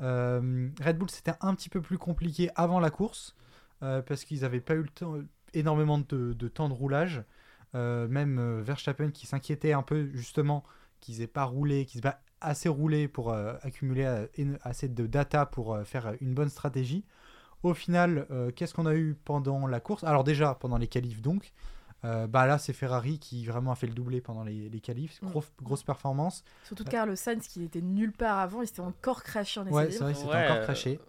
Euh, 0.00 0.68
Red 0.82 0.98
Bull, 0.98 1.10
c'était 1.10 1.34
un 1.40 1.54
petit 1.54 1.68
peu 1.68 1.80
plus 1.80 1.98
compliqué 1.98 2.50
avant 2.56 2.80
la 2.80 2.90
course 2.90 3.36
euh, 3.82 4.02
parce 4.02 4.24
qu'ils 4.24 4.40
n'avaient 4.40 4.60
pas 4.60 4.74
eu 4.74 4.82
le 4.82 4.88
temps, 4.88 5.14
énormément 5.54 5.98
de, 5.98 6.48
temps 6.48 6.68
de 6.68 6.74
roulage. 6.74 7.22
Même 7.74 8.62
Verstappen 8.62 9.10
qui 9.10 9.26
s'inquiétait 9.26 9.74
un 9.74 9.82
peu 9.82 10.08
justement 10.14 10.64
qu'ils 11.00 11.18
n'aient 11.18 11.26
pas 11.26 11.44
roulé, 11.44 11.84
qu'ils 11.84 11.98
n'aient 11.98 12.10
pas 12.10 12.22
assez 12.40 12.70
roulé 12.70 13.06
pour 13.06 13.34
accumuler 13.34 14.26
assez 14.62 14.88
de 14.88 15.06
data 15.06 15.44
pour 15.44 15.78
faire 15.84 16.14
une 16.22 16.32
bonne 16.32 16.48
stratégie. 16.48 17.04
Au 17.62 17.74
final, 17.74 18.26
qu'est-ce 18.56 18.72
qu'on 18.72 18.86
a 18.86 18.94
eu 18.94 19.14
pendant 19.26 19.66
la 19.66 19.80
course? 19.80 20.04
Alors 20.04 20.24
déjà, 20.24 20.54
pendant 20.54 20.78
les 20.78 20.86
qualifs 20.86 21.20
donc, 21.20 21.52
euh, 22.06 22.26
bah 22.26 22.46
là 22.46 22.58
c'est 22.58 22.72
Ferrari 22.72 23.18
qui 23.18 23.44
vraiment 23.44 23.72
a 23.72 23.74
fait 23.74 23.86
le 23.86 23.94
doublé 23.94 24.20
pendant 24.20 24.44
les, 24.44 24.68
les 24.68 24.80
qualifs, 24.80 25.20
Mm. 25.22 25.28
Gros- 25.30 25.44
grosse 25.62 25.82
performance. 25.82 26.44
Surtout 26.64 26.84
Carlos 26.84 27.16
Sainz 27.16 27.46
qui 27.48 27.62
était 27.64 27.80
nulle 27.82 28.12
part 28.12 28.38
avant, 28.38 28.62
il 28.62 28.66
s'était 28.68 28.80
encore 28.80 29.22
crashé 29.22 29.60
en 29.60 29.66
essai 29.66 29.74
Ouais, 29.74 29.90
c'est 29.90 29.98
vrai, 30.00 30.14
c'était 30.14 30.26
Ouais, 30.28 30.44
encore 30.44 30.56
euh, 30.56 30.64
craché. 30.64 31.00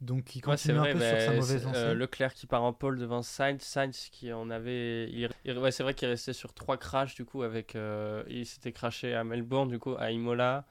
Donc 0.00 0.34
il 0.34 0.38
Ouais, 0.38 0.44
continue 0.56 0.78
vrai, 0.78 0.90
un 0.90 0.92
peu 0.94 0.98
bah, 0.98 1.08
sur 1.10 1.20
sa 1.20 1.32
mauvaise 1.32 1.64
lancée. 1.64 1.78
euh, 1.78 1.94
Leclerc 1.94 2.32
qui 2.34 2.46
part 2.46 2.62
en 2.62 2.72
pole 2.72 2.98
devant 2.98 3.22
Sainz, 3.22 3.60
Sainz 3.60 4.08
qui 4.10 4.32
en 4.32 4.48
avait. 4.50 5.10
il- 5.10 5.28
il- 5.44 5.58
ouais, 5.58 5.70
c'est 5.72 5.82
vrai 5.82 5.92
qu'il 5.94 6.08
restait 6.08 6.32
sur 6.32 6.54
trois 6.54 6.78
crashs 6.78 7.14
du 7.14 7.24
coup 7.26 7.42
avec. 7.42 7.76
euh, 7.76 8.22
il 8.28 8.46
s'était 8.46 8.72
crashé 8.72 9.14
à 9.14 9.24
Melbourne 9.24 9.68
du 9.68 9.78
coup, 9.78 9.94
à 9.98 10.10
Imola. 10.10 10.64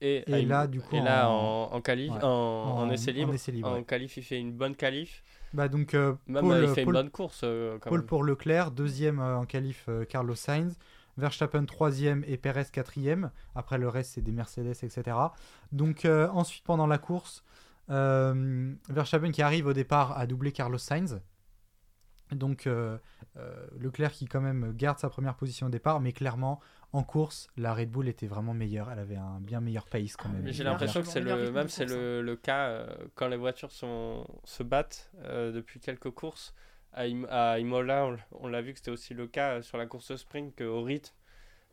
Et, 0.00 0.24
Et 0.28 0.44
là, 0.44 0.66
du 0.66 0.80
coup, 0.80 0.96
et 0.96 1.00
là, 1.00 1.30
en- 1.30 1.70
en, 1.70 1.74
en 1.76 1.80
qualif, 1.80 2.10
ouais, 2.12 2.24
en, 2.24 2.28
en 2.28 2.90
essai 2.90 3.12
libre. 3.12 3.32
essai 3.34 3.52
libre, 3.52 3.68
En 3.68 3.74
ouais. 3.74 3.84
qualif, 3.84 4.16
il 4.16 4.24
fait 4.24 4.38
une 4.40 4.52
bonne 4.52 4.74
qualif. 4.74 5.22
Bah 5.54 5.68
donc 5.68 5.94
euh, 5.94 6.14
Même 6.26 6.44
Paul, 6.44 6.62
il 6.62 6.68
fait 6.68 6.84
Paul- 6.84 6.94
une 6.94 7.02
bonne 7.02 7.10
course 7.10 7.40
euh, 7.44 7.78
quand 7.80 7.90
Paul 7.90 8.00
même. 8.00 8.06
pour 8.06 8.24
Leclerc, 8.24 8.70
deuxième 8.70 9.20
euh, 9.20 9.36
en 9.36 9.44
qualif 9.44 9.84
euh, 9.88 10.04
Carlos 10.04 10.34
Sainz, 10.34 10.78
Verstappen 11.18 11.64
troisième 11.66 12.24
et 12.26 12.36
Perez 12.38 12.64
quatrième. 12.72 13.30
Après 13.54 13.76
le 13.78 13.88
reste 13.88 14.12
c'est 14.14 14.22
des 14.22 14.32
Mercedes 14.32 14.70
etc. 14.82 15.16
Donc 15.72 16.04
euh, 16.04 16.28
ensuite 16.28 16.64
pendant 16.64 16.86
la 16.86 16.98
course, 16.98 17.44
Verstappen 18.88 19.30
qui 19.30 19.42
arrive 19.42 19.66
au 19.66 19.72
départ 19.72 20.16
à 20.18 20.26
doubler 20.26 20.52
Carlos 20.52 20.78
Sainz. 20.78 21.20
Donc 22.32 22.66
euh, 22.66 22.98
euh, 23.36 23.66
Leclerc 23.78 24.12
qui 24.12 24.26
quand 24.26 24.40
même 24.40 24.72
garde 24.76 24.98
sa 24.98 25.08
première 25.08 25.34
position 25.34 25.66
au 25.66 25.70
départ, 25.70 26.00
mais 26.00 26.12
clairement 26.12 26.60
en 26.92 27.02
course 27.02 27.48
la 27.56 27.72
Red 27.74 27.90
Bull 27.90 28.08
était 28.08 28.26
vraiment 28.26 28.54
meilleure. 28.54 28.90
Elle 28.90 28.98
avait 28.98 29.16
un 29.16 29.40
bien 29.40 29.60
meilleur 29.60 29.86
pace 29.86 30.16
quand 30.16 30.28
Ah, 30.30 30.34
même. 30.38 30.52
J'ai 30.52 30.64
l'impression 30.64 31.00
que 31.00 31.06
c'est 31.06 31.20
le 31.20 31.50
même 31.50 31.68
c'est 31.68 31.86
le, 31.86 32.22
le 32.22 32.36
cas 32.36 32.68
euh, 32.68 32.86
quand 33.14 33.28
les 33.28 33.36
voitures 33.36 33.72
sont, 33.72 34.26
se 34.44 34.62
battent 34.62 35.10
euh, 35.24 35.52
depuis 35.52 35.80
quelques 35.80 36.10
courses. 36.10 36.54
À, 36.94 37.04
Im- 37.04 37.26
à 37.30 37.58
Imola, 37.58 38.14
on, 38.32 38.48
l'a 38.48 38.60
vu 38.60 38.72
que 38.74 38.78
c'était 38.78 38.90
aussi 38.90 39.14
le 39.14 39.26
cas 39.26 39.52
euh, 39.54 39.62
sur 39.62 39.78
la 39.78 39.86
course 39.86 40.14
sprint 40.14 40.54
qu'au 40.58 40.82
rythme, 40.82 41.14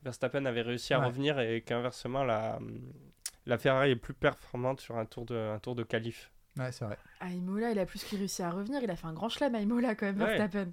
Verstappen 0.03 0.45
avait 0.45 0.61
réussi 0.61 0.93
à 0.93 0.99
Ouais. 1.01 1.07
revenir 1.07 1.39
et 1.41 1.61
qu'inversement 1.61 2.23
la, 2.23 2.57
la 3.45 3.57
Ferrari 3.57 3.91
est 3.91 3.95
plus 3.97 4.13
performante 4.13 4.79
sur 4.79 4.97
un 4.97 5.05
tour 5.05 5.25
de, 5.25 5.35
un 5.35 5.59
tour 5.59 5.75
de 5.75 5.83
qualif. 5.83 6.31
Ouais, 6.59 6.71
c'est 6.71 6.85
vrai. 6.85 6.97
À 7.19 7.29
Imola, 7.29 7.71
il 7.71 7.79
a 7.79 7.85
plus 7.85 8.03
que 8.03 8.15
réussi 8.15 8.43
à 8.43 8.51
revenir. 8.51 8.83
Il 8.83 8.91
a 8.91 8.95
fait 8.95 9.07
un 9.07 9.13
grand 9.13 9.29
chelem 9.29 9.55
à 9.55 9.61
Imola 9.61 9.95
quand 9.95 10.05
même, 10.05 10.19
Ouais. 10.21 10.37
Verstappen. 10.37 10.71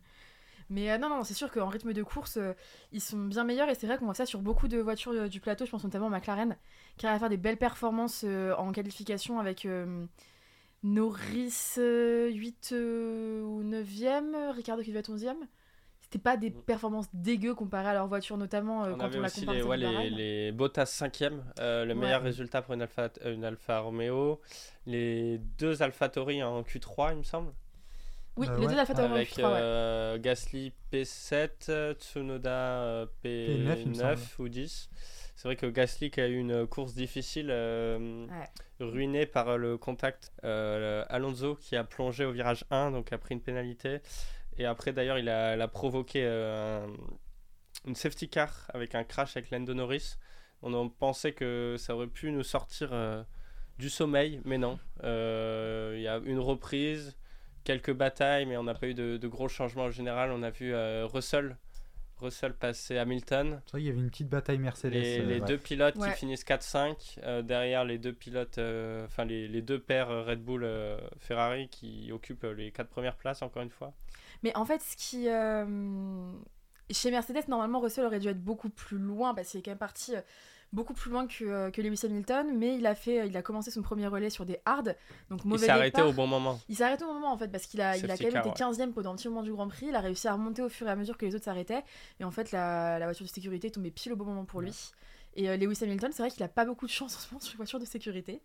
Mais 0.68 0.90
euh, 0.90 0.98
non, 0.98 1.08
non, 1.08 1.22
c'est 1.22 1.34
sûr 1.34 1.50
qu'en 1.52 1.68
rythme 1.68 1.92
de 1.92 2.02
course, 2.02 2.38
euh, 2.38 2.52
ils 2.90 3.00
sont 3.00 3.18
bien 3.26 3.44
meilleurs. 3.44 3.68
Et 3.68 3.74
c'est 3.76 3.86
vrai 3.86 3.98
qu'on 3.98 4.06
voit 4.06 4.14
ça 4.14 4.26
sur 4.26 4.40
beaucoup 4.40 4.66
de 4.66 4.78
voitures 4.78 5.12
euh, 5.12 5.28
du 5.28 5.40
plateau. 5.40 5.64
Je 5.64 5.70
pense 5.70 5.84
notamment 5.84 6.06
à 6.08 6.10
McLaren, 6.10 6.56
qui 6.96 7.06
arrive 7.06 7.16
à 7.16 7.20
faire 7.20 7.28
des 7.28 7.36
belles 7.36 7.56
performances 7.56 8.24
euh, 8.26 8.52
en 8.56 8.72
qualification 8.72 9.38
avec 9.38 9.64
euh, 9.64 10.04
Norris 10.82 11.74
euh, 11.78 12.30
8 12.30 12.70
euh, 12.72 13.42
ou 13.42 13.62
9e, 13.64 14.52
Ricardo 14.52 14.82
qui 14.82 14.88
devait 14.88 15.00
être 15.00 15.14
11e. 15.14 15.34
C'était 16.08 16.22
pas 16.22 16.36
des 16.36 16.50
Mm. 16.50 16.62
performances 16.62 17.08
dégueu 17.12 17.54
comparées 17.54 17.88
à 17.88 17.94
leur 17.94 18.06
voiture, 18.06 18.36
notamment 18.36 18.84
euh, 18.84 18.92
on 18.92 18.98
quand 18.98 19.06
avait 19.06 19.18
on 19.18 19.22
la 19.22 19.26
aussi 19.26 19.40
compare 19.40 19.54
les, 19.56 19.62
ouais, 19.64 19.76
les, 19.76 20.10
les 20.10 20.52
Bottas 20.52 20.84
5e, 20.86 21.42
le 21.58 21.86
Ouais. 21.88 21.94
meilleur 21.94 22.22
résultat 22.22 22.62
pour 22.62 22.74
une 22.74 22.82
Alfa, 22.82 23.08
euh, 23.24 23.34
une 23.34 23.44
Alfa 23.44 23.80
Romeo. 23.80 24.40
Les 24.86 25.38
deux 25.58 25.82
AlphaTauri 25.82 26.42
en 26.44 26.62
Q3, 26.62 27.12
il 27.12 27.18
me 27.18 27.22
semble. 27.24 27.52
Oui, 28.36 28.46
Euh, 28.48 28.56
les 28.58 28.66
ouais. 28.66 28.72
deux 28.74 28.78
Alpha 28.78 28.94
Tauri 28.94 29.08
en 29.08 29.14
avec 29.14 29.30
Q3, 29.30 29.42
ouais. 29.52 29.58
euh, 29.62 30.18
Gasly 30.18 30.72
P7, 30.92 31.50
euh, 31.70 31.94
Tsunoda 31.94 32.50
euh, 32.50 33.06
P9, 33.24 33.78
il 33.80 33.88
me 33.88 33.94
P9 33.94 34.16
semble. 34.16 34.20
ou 34.38 34.48
10. 34.48 34.88
C'est 35.34 35.48
vrai 35.48 35.56
que 35.56 35.66
Gasly 35.66 36.10
qui 36.10 36.20
a 36.20 36.28
eu 36.28 36.36
une 36.38 36.66
course 36.68 36.94
difficile, 36.94 37.48
euh, 37.50 38.26
Ouais. 38.26 38.48
ruinée 38.86 39.26
par 39.26 39.48
euh, 39.48 39.56
le 39.56 39.76
contact. 39.76 40.32
euh, 40.44 41.04
Alonso 41.08 41.56
qui 41.56 41.74
a 41.76 41.82
plongé 41.84 42.24
au 42.24 42.30
virage 42.30 42.64
1, 42.70 42.92
donc 42.92 43.12
a 43.12 43.18
pris 43.18 43.34
une 43.34 43.40
pénalité. 43.40 44.00
Et 44.58 44.64
après 44.64 44.92
d'ailleurs 44.92 45.18
il 45.18 45.28
a, 45.28 45.68
provoqué 45.68 46.22
euh, 46.24 46.86
un- 46.86 46.92
une 47.88 47.94
safety 47.94 48.28
car 48.28 48.68
avec 48.74 48.94
un 48.94 49.04
crash 49.04 49.36
avec 49.36 49.50
Lando 49.50 49.74
Norris. 49.74 50.16
On 50.62 50.72
en 50.74 50.88
pensait 50.88 51.32
que 51.32 51.76
ça 51.78 51.94
aurait 51.94 52.06
pu 52.06 52.32
nous 52.32 52.42
sortir 52.42 52.88
euh, 52.92 53.22
du 53.78 53.90
sommeil, 53.90 54.40
mais 54.44 54.58
non. 54.58 54.78
Euh, 55.04 55.92
Il 55.96 56.02
y 56.02 56.08
a 56.08 56.16
une 56.24 56.38
reprise, 56.38 57.16
quelques 57.64 57.92
batailles, 57.92 58.46
mais 58.46 58.56
on 58.56 58.64
n'a 58.64 58.74
pas 58.74 58.86
eu 58.88 58.94
de, 58.94 59.18
de 59.18 59.28
gros 59.28 59.48
changements 59.48 59.84
en 59.84 59.90
général. 59.90 60.30
On 60.32 60.42
a 60.42 60.50
vu 60.50 60.72
euh, 60.72 61.06
Russell, 61.06 61.58
Russell 62.18 62.54
passer 62.54 62.96
Hamilton. 62.96 63.60
C'est 63.66 63.72
vrai 63.72 63.80
qu'il 63.80 63.88
y 63.88 63.90
avait 63.90 64.00
une 64.00 64.08
petite 64.10 64.30
bataille 64.30 64.58
Mercedes. 64.58 64.94
Les, 64.94 65.20
euh, 65.20 65.24
les 65.26 65.40
ouais. 65.40 65.46
deux 65.46 65.58
pilotes 65.58 65.96
Ouais. 65.96 66.10
qui 66.12 66.18
finissent 66.20 66.44
4-5, 66.44 67.18
euh, 67.22 67.42
derrière 67.42 67.84
les 67.84 67.98
deux 67.98 68.14
pilotes, 68.14 68.56
euh, 68.56 69.04
enfin 69.04 69.26
les, 69.26 69.46
les 69.48 69.60
deux 69.60 69.78
paires 69.78 70.08
Red 70.08 70.42
Bull 70.42 70.64
euh, 70.64 70.98
Ferrari 71.18 71.68
qui 71.68 72.10
occupent 72.12 72.46
les 72.56 72.72
quatre 72.72 72.88
premières 72.88 73.16
places 73.16 73.42
encore 73.42 73.62
une 73.62 73.70
fois. 73.70 73.92
Mais 74.42 74.56
en 74.56 74.64
fait, 74.64 74.80
ce 74.82 74.96
qui. 74.96 75.28
euh, 75.28 76.32
Chez 76.90 77.10
Mercedes, 77.10 77.48
normalement, 77.48 77.80
Russell 77.80 78.04
aurait 78.06 78.20
dû 78.20 78.28
être 78.28 78.42
beaucoup 78.42 78.68
plus 78.70 78.98
loin 78.98 79.34
parce 79.34 79.48
qu'il 79.48 79.60
est 79.60 79.62
quand 79.62 79.72
même 79.72 79.78
parti 79.78 80.14
euh, 80.14 80.20
beaucoup 80.72 80.94
plus 80.94 81.10
loin 81.10 81.26
que, 81.26 81.44
euh, 81.44 81.70
que 81.70 81.80
Lewis 81.82 82.00
Hamilton. 82.04 82.56
Mais 82.56 82.76
il 82.76 82.86
a, 82.86 82.94
fait, 82.94 83.26
il 83.26 83.36
a 83.36 83.42
commencé 83.42 83.70
son 83.70 83.82
premier 83.82 84.06
relais 84.06 84.30
sur 84.30 84.46
des 84.46 84.60
hards. 84.64 84.84
Donc, 85.30 85.40
Il 85.44 85.48
mauvais 85.48 85.66
s'est 85.66 85.72
arrêté 85.72 86.02
au 86.02 86.12
bon 86.12 86.26
moment. 86.26 86.60
Il 86.68 86.76
s'est 86.76 86.84
arrêté 86.84 87.04
au 87.04 87.12
moment 87.12 87.32
en 87.32 87.38
fait 87.38 87.48
parce 87.48 87.66
qu'il 87.66 87.80
a, 87.80 87.96
il 87.96 88.10
a 88.10 88.16
quand 88.16 88.24
même 88.24 88.32
car, 88.34 88.46
été 88.46 88.62
15ème 88.82 88.92
pendant 88.92 89.12
un 89.12 89.16
petit 89.16 89.28
moment 89.28 89.42
du 89.42 89.52
Grand 89.52 89.66
Prix. 89.68 89.86
Il 89.88 89.94
a 89.96 90.00
réussi 90.00 90.28
à 90.28 90.32
remonter 90.34 90.62
au 90.62 90.68
fur 90.68 90.86
et 90.86 90.90
à 90.90 90.96
mesure 90.96 91.16
que 91.16 91.26
les 91.26 91.34
autres 91.34 91.44
s'arrêtaient. 91.44 91.82
Et 92.20 92.24
en 92.24 92.30
fait, 92.30 92.52
la, 92.52 92.98
la 92.98 93.06
voiture 93.06 93.24
de 93.26 93.30
sécurité 93.30 93.68
est 93.68 93.72
tombée 93.72 93.90
pile 93.90 94.12
au 94.12 94.16
bon 94.16 94.24
moment 94.26 94.44
pour 94.44 94.60
lui. 94.60 94.92
Et 95.34 95.50
euh, 95.50 95.56
Lewis 95.56 95.78
Hamilton, 95.82 96.10
c'est 96.12 96.22
vrai 96.22 96.30
qu'il 96.30 96.42
a 96.44 96.48
pas 96.48 96.64
beaucoup 96.64 96.86
de 96.86 96.90
chance 96.90 97.14
en 97.16 97.18
ce 97.20 97.26
moment 97.30 97.40
sur 97.40 97.52
les 97.52 97.56
voitures 97.56 97.80
de 97.80 97.84
sécurité. 97.84 98.42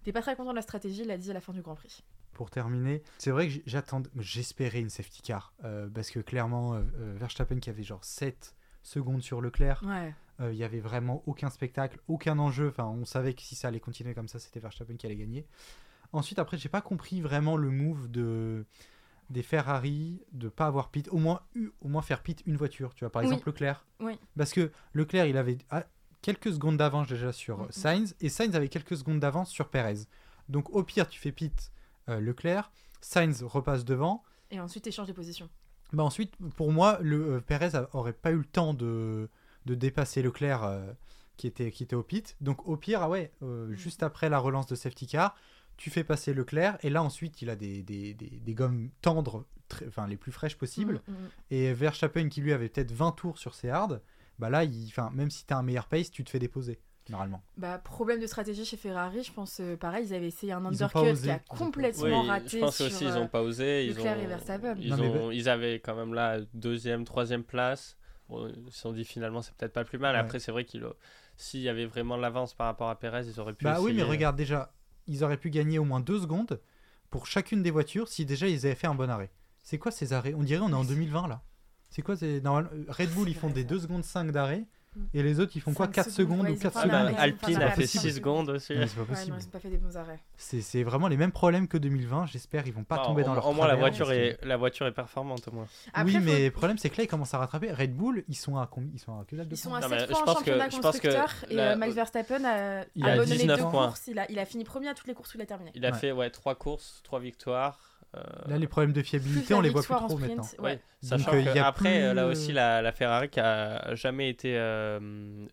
Il 0.00 0.02
était 0.02 0.12
pas 0.12 0.22
très 0.22 0.34
content 0.34 0.50
de 0.50 0.56
la 0.56 0.62
stratégie, 0.62 1.02
il 1.02 1.06
l'a 1.08 1.16
dit 1.18 1.30
à 1.30 1.34
la 1.34 1.40
fin 1.40 1.52
du 1.52 1.62
Grand 1.62 1.74
Prix. 1.76 2.02
Pour 2.32 2.50
terminer, 2.50 3.02
c'est 3.18 3.30
vrai 3.30 3.46
que 3.46 3.52
j- 3.54 3.62
j'attendais, 3.66 4.10
j'espérais 4.18 4.80
une 4.80 4.90
safety 4.90 5.22
car 5.22 5.52
euh, 5.64 5.88
parce 5.92 6.10
que 6.10 6.20
clairement, 6.20 6.74
euh, 6.74 6.80
euh, 7.00 7.14
Verstappen 7.18 7.58
qui 7.58 7.70
avait 7.70 7.82
genre 7.82 8.04
7 8.04 8.54
secondes 8.82 9.22
sur 9.22 9.40
Leclerc, 9.40 9.82
Ouais. 9.86 10.14
euh, 10.40 10.52
il 10.52 10.58
y 10.58 10.64
avait 10.64 10.80
vraiment 10.80 11.22
aucun 11.26 11.50
spectacle, 11.50 11.98
aucun 12.08 12.38
enjeu. 12.38 12.68
Enfin, 12.68 12.84
on 12.86 13.04
savait 13.04 13.34
que 13.34 13.42
si 13.42 13.54
ça 13.54 13.68
allait 13.68 13.80
continuer 13.80 14.14
comme 14.14 14.28
ça, 14.28 14.38
c'était 14.38 14.60
Verstappen 14.60 14.96
qui 14.96 15.06
allait 15.06 15.16
gagner. 15.16 15.46
Ensuite, 16.12 16.38
après, 16.38 16.58
j'ai 16.58 16.68
pas 16.68 16.80
compris 16.82 17.20
vraiment 17.20 17.56
le 17.56 17.70
move 17.70 18.10
de 18.10 18.64
des 19.30 19.42
Ferrari 19.42 20.20
de 20.32 20.48
pas 20.50 20.66
avoir 20.66 20.90
pit, 20.90 21.08
au 21.10 21.16
moins 21.16 21.40
eu- 21.54 21.70
au 21.80 21.88
moins 21.88 22.02
faire 22.02 22.22
pit 22.22 22.42
une 22.44 22.56
voiture. 22.58 22.94
Tu 22.94 23.04
vois, 23.04 23.10
par 23.12 23.22
Oui. 23.22 23.28
exemple 23.28 23.48
Leclerc. 23.48 23.86
Oui. 24.00 24.18
Parce 24.36 24.52
que 24.52 24.70
Leclerc, 24.92 25.24
il 25.26 25.38
avait 25.38 25.56
ah, 25.70 25.86
quelques 26.20 26.52
secondes 26.52 26.76
d'avance 26.76 27.06
déjà 27.08 27.32
sur. 27.32 27.66
Sainz 27.70 28.14
et 28.20 28.28
Sainz 28.28 28.54
avait 28.54 28.68
quelques 28.68 28.96
secondes 28.96 29.20
d'avance 29.20 29.48
sur 29.48 29.70
Perez. 29.70 30.00
Donc 30.50 30.68
au 30.74 30.82
pire, 30.82 31.08
tu 31.08 31.18
fais 31.18 31.32
pit 31.32 31.72
Leclerc, 32.08 32.70
Sainz 33.00 33.42
repasse 33.42 33.84
devant. 33.84 34.22
Et 34.50 34.60
ensuite, 34.60 34.86
échange 34.86 35.06
des 35.06 35.12
positions. 35.14 35.48
Bah 35.92 36.02
ensuite, 36.04 36.34
pour 36.56 36.72
moi, 36.72 36.98
le 37.02 37.34
euh, 37.36 37.40
Perez 37.40 37.70
aurait 37.92 38.12
pas 38.12 38.30
eu 38.32 38.36
le 38.38 38.44
temps 38.44 38.74
de, 38.74 39.28
de 39.66 39.74
dépasser 39.74 40.22
Leclerc 40.22 40.64
euh, 40.64 40.92
qui, 41.36 41.46
était, 41.46 41.70
qui 41.70 41.82
était 41.82 41.96
au 41.96 42.02
pit. 42.02 42.36
Donc 42.40 42.66
au 42.66 42.76
pire, 42.76 43.02
ah 43.02 43.08
ouais, 43.10 43.32
euh, 43.42 43.68
Mhm. 43.68 43.76
juste 43.76 44.02
après 44.02 44.28
la 44.30 44.38
relance 44.38 44.66
de 44.66 44.74
safety 44.74 45.06
car, 45.06 45.34
tu 45.76 45.90
fais 45.90 46.04
passer 46.04 46.32
Leclerc 46.34 46.78
et 46.82 46.90
là 46.90 47.02
ensuite 47.02 47.42
il 47.42 47.50
a 47.50 47.56
des, 47.56 47.82
des, 47.82 48.14
des, 48.14 48.28
des 48.28 48.54
gommes 48.54 48.90
tendres, 49.00 49.44
très- 49.68 49.86
enfin 49.88 50.06
les 50.06 50.16
plus 50.16 50.32
fraîches 50.32 50.56
possibles. 50.56 51.02
Mm, 51.08 51.12
mm, 51.12 51.14
mm. 51.16 51.28
Et 51.50 51.72
Verstappen 51.74 52.28
qui 52.28 52.40
lui 52.40 52.52
avait 52.52 52.68
peut-être 52.68 52.92
20 52.92 53.12
tours 53.12 53.38
sur 53.38 53.54
ses 53.54 53.68
hards, 53.70 53.98
bah 54.38 54.48
là, 54.50 54.64
il, 54.64 54.92
même 55.12 55.30
si 55.30 55.44
tu 55.46 55.52
as 55.52 55.58
un 55.58 55.62
meilleur 55.62 55.86
pace, 55.88 56.10
tu 56.10 56.24
te 56.24 56.30
fais 56.30 56.38
déposer. 56.38 56.80
Normalement. 57.08 57.42
Bah, 57.56 57.78
problème 57.78 58.20
de 58.20 58.26
stratégie 58.26 58.64
chez 58.64 58.76
Ferrari, 58.76 59.22
je 59.22 59.32
pense, 59.32 59.60
euh, 59.60 59.76
pareil, 59.76 60.06
ils 60.06 60.14
avaient 60.14 60.28
essayé 60.28 60.52
un 60.52 60.64
undercut 60.64 61.14
qui 61.20 61.30
a 61.30 61.38
complètement 61.38 62.22
Oui, 62.22 62.28
raté 62.28 62.48
je 62.48 62.58
pense 62.58 62.76
sur, 62.76 62.86
aussi 62.86 63.04
ils 63.04 63.10
euh, 63.10 63.14
n'ont 63.20 63.28
pas 63.28 63.42
osé. 63.42 63.86
Ils, 63.86 63.94
Leclerc 63.94 64.18
ont, 64.18 64.74
ils, 64.78 64.90
Non, 64.90 64.96
mais 64.96 65.08
ont- 65.08 65.30
ils 65.30 65.48
avaient 65.48 65.80
quand 65.80 65.94
même 65.94 66.14
là 66.14 66.38
deuxième, 66.54 67.04
troisième 67.04 67.44
place. 67.44 67.96
Bon, 68.28 68.48
ils 68.48 68.72
se 68.72 68.80
sont 68.80 68.92
dit 68.92 69.04
finalement 69.04 69.42
c'est 69.42 69.54
peut-être 69.54 69.72
pas 69.72 69.84
plus 69.84 69.98
mal. 69.98 70.14
Ouais. 70.14 70.20
Après 70.20 70.38
c'est 70.38 70.52
vrai 70.52 70.64
qu'il 70.64 70.84
s'il 71.36 71.60
y 71.60 71.68
avait 71.68 71.86
vraiment 71.86 72.16
l'avance 72.16 72.54
par 72.54 72.66
rapport 72.66 72.88
à 72.88 72.98
Perez, 72.98 73.26
ils 73.26 73.40
auraient 73.40 73.54
pu. 73.54 73.64
Bah 73.64 73.78
oui, 73.80 73.92
mais 73.92 73.98
essayer. 73.98 74.10
regarde 74.10 74.36
déjà, 74.36 74.72
ils 75.06 75.24
auraient 75.24 75.36
pu 75.36 75.50
gagner 75.50 75.78
au 75.78 75.84
moins 75.84 76.00
deux 76.00 76.20
secondes 76.20 76.60
pour 77.10 77.26
chacune 77.26 77.62
des 77.62 77.70
voitures 77.70 78.08
si 78.08 78.24
déjà 78.24 78.46
ils 78.48 78.64
avaient 78.66 78.74
fait 78.74 78.86
un 78.86 78.94
bon 78.94 79.10
arrêt. 79.10 79.30
C'est 79.62 79.78
quoi 79.78 79.90
ces 79.90 80.12
arrêts? 80.12 80.34
On 80.34 80.42
dirait 80.42 80.62
on 80.62 80.70
est 80.70 80.74
en 80.74 80.84
2020 80.84 81.28
là. 81.28 81.42
C'est 81.90 82.02
quoi 82.02 82.16
c'est 82.16 82.40
normal 82.40 82.70
Red 82.88 83.10
Bull 83.10 83.28
ils 83.28 83.34
font 83.34 83.50
des 83.50 83.62
ça. 83.62 83.68
2 83.68 83.78
secondes 83.80 84.04
5 84.04 84.30
d'arrêt. 84.32 84.64
Et 85.14 85.22
les 85.22 85.40
autres 85.40 85.52
ils 85.54 85.60
font 85.60 85.72
quoi 85.72 85.86
Cinq 85.86 85.92
4 85.92 86.10
secondes, 86.10 86.40
ouais, 86.42 86.50
ou 86.50 86.52
ils 86.52 86.56
ont 86.56 86.60
4 86.60 86.72
pas 86.74 86.80
Ah, 86.80 86.82
fait 86.82 86.88
bah, 86.90 86.98
un 86.98 87.06
secondes 87.06 87.20
Alpine 87.20 87.56
a 87.62 87.70
fait 87.70 87.74
fait 87.76 87.82
un 87.82 87.86
6 87.86 87.98
arrêt. 87.98 88.10
secondes 88.10 88.48
aussi. 88.50 88.72
Ouais, 88.74 88.86
C'est 88.86 88.94
pas 88.96 89.00
Ouais, 89.02 89.06
non, 89.08 89.14
possible. 89.14 89.36
ils 89.40 89.46
ont 89.46 89.50
pas 89.50 89.58
fait 89.60 89.68
des 89.70 89.78
bons 89.78 89.96
arrêts. 89.96 90.20
C'est 90.36 90.82
vraiment 90.82 91.08
les 91.08 91.16
mêmes 91.16 91.32
problèmes 91.32 91.68
que 91.68 91.78
2020. 91.78 92.26
J'espère 92.26 92.66
ils 92.66 92.72
vont 92.72 92.84
pas 92.84 92.96
Bah, 92.96 93.02
tomber 93.06 93.22
dans 93.24 93.34
leur 93.34 93.46
au 93.46 93.52
moins 93.52 93.66
la 93.66 93.76
voiture 93.76 94.12
est 94.12 94.38
la 94.42 94.56
voiture 94.56 94.86
est 94.86 94.92
performante 94.92 95.46
au 95.48 95.52
moins. 95.52 95.66
Après, 95.94 96.04
oui, 96.04 96.12
faut- 96.18 96.24
mais 96.24 96.44
le 96.46 96.50
problème 96.50 96.78
c'est 96.78 96.90
que 96.90 96.96
là 96.98 97.04
ils 97.04 97.08
commencent 97.08 97.34
à 97.34 97.38
rattraper. 97.38 97.72
Red 97.72 97.94
Bull 97.94 98.24
ils 98.28 98.34
sont 98.36 98.56
à 98.58 98.66
combien 98.66 98.90
Ils 98.94 98.98
sont 99.00 99.18
à 99.18 99.24
que 99.24 99.36
dalle 99.36 99.48
de 99.48 99.54
Ils 99.54 99.58
sont 99.58 99.74
à 99.74 99.80
Non, 99.80 99.88
7 99.88 99.90
mais 100.00 100.06
points 100.06 100.16
je 100.16 100.22
en 100.22 100.24
pense 100.24 100.34
que- 100.34 100.38
championnat 100.40 100.68
je 100.68 100.76
pense 100.78 100.98
que 100.98 101.08
constructeur 101.08 101.34
et 101.50 101.54
la- 101.54 101.72
euh, 101.72 101.76
Max 101.76 101.94
Verstappen 101.94 102.44
a, 102.44 102.84
Il 102.94 103.04
a 103.06 103.24
19 103.24 103.58
deux 103.58 103.64
points. 103.64 103.86
courses. 103.88 104.06
Il 104.08 104.18
a, 104.18 104.30
il 104.30 104.38
a 104.38 104.44
fini 104.44 104.64
premier 104.64 104.88
à 104.88 104.94
toutes 104.94 105.06
les 105.08 105.14
courses 105.14 105.34
où 105.34 105.38
il 105.38 105.42
a 105.42 105.46
terminé. 105.46 105.70
Il 105.74 105.84
a 105.86 105.90
Ouais. 105.92 105.98
fait 105.98 106.12
ouais 106.12 106.30
trois 106.30 106.54
courses, 106.54 107.00
trois 107.02 107.20
victoires. 107.20 107.78
Euh, 108.16 108.20
Là 108.46 108.58
les 108.58 108.66
problèmes 108.66 108.92
de 108.92 109.02
fiabilité 109.02 109.54
on 109.54 109.60
les 109.60 109.70
voit 109.70 109.82
plus 109.82 109.94
trop 109.94 110.08
sprint, 110.08 110.28
maintenant. 110.36 110.48
Ouais, 110.58 110.72
ouais. 110.72 110.80
sachant 111.02 111.30
Donc, 111.32 111.34
euh, 111.40 111.50
que 111.52 111.56
y 111.56 111.58
a 111.60 111.66
après 111.66 112.12
là 112.14 112.26
aussi 112.26 112.52
la, 112.52 112.82
la 112.82 112.92
Ferrari 112.92 113.28
qui 113.30 113.40
a 113.40 113.94
jamais 113.94 114.28
été 114.28 114.54
euh, 114.58 115.46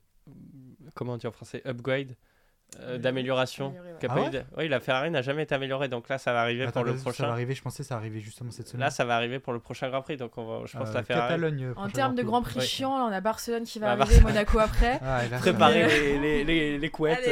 comment 0.95 1.13
on 1.13 1.17
dit 1.17 1.27
en 1.27 1.31
français 1.31 1.61
upgrade 1.65 2.15
euh, 2.81 2.99
d'amélioration. 2.99 3.69
Ouais. 3.69 4.07
Ah 4.07 4.15
ouais 4.21 4.29
de- 4.29 4.43
Oui, 4.55 4.67
la 4.67 4.79
Ferrari 4.79 5.09
n'a 5.09 5.23
jamais 5.23 5.41
été 5.43 5.55
améliorée 5.55 5.87
donc 5.87 6.07
là 6.07 6.19
ça 6.19 6.33
va 6.33 6.41
arriver 6.41 6.63
Attends, 6.65 6.81
pour 6.81 6.83
le 6.83 6.91
vas-y, 6.91 6.99
Ça 6.99 7.05
va 7.05 7.11
prochain. 7.13 7.29
arriver, 7.31 7.55
je 7.55 7.61
pensais 7.63 7.81
que 7.81 7.87
ça 7.89 7.95
arrivait 7.95 8.19
justement 8.19 8.51
cette 8.51 8.67
semaine. 8.67 8.81
Là 8.81 8.89
ça 8.91 9.05
va 9.05 9.15
arriver 9.15 9.39
pour 9.39 9.53
le 9.53 9.59
prochain 9.59 9.89
Grand 9.89 10.03
Prix 10.03 10.17
donc 10.17 10.37
on 10.37 10.45
va, 10.45 10.65
je 10.67 10.77
pense 10.77 10.89
Euh, 10.89 10.93
la 10.93 11.03
Ferrari 11.03 11.29
Catalogne, 11.29 11.69
En 11.71 11.73
prochain 11.73 11.89
termes 11.93 12.15
de 12.15 12.21
Grand 12.23 12.43
Prix 12.43 12.59
Ouais. 12.59 12.65
chiant, 12.65 12.95
là, 12.97 13.05
on 13.05 13.11
a 13.11 13.21
Barcelone 13.21 13.63
qui 13.63 13.79
va 13.79 13.95
Bah, 13.95 14.03
arriver, 14.03 14.21
Monaco 14.21 14.59
après. 14.59 14.99
Ah, 15.01 15.25
et 15.25 15.29
là, 15.29 15.29
ça 15.29 15.35
va. 15.37 15.39
préparer 15.39 15.87
Mais- 15.87 15.99
les, 15.99 16.19
les, 16.19 16.43
les, 16.43 16.77
les 16.77 16.89
couettes. 16.91 17.27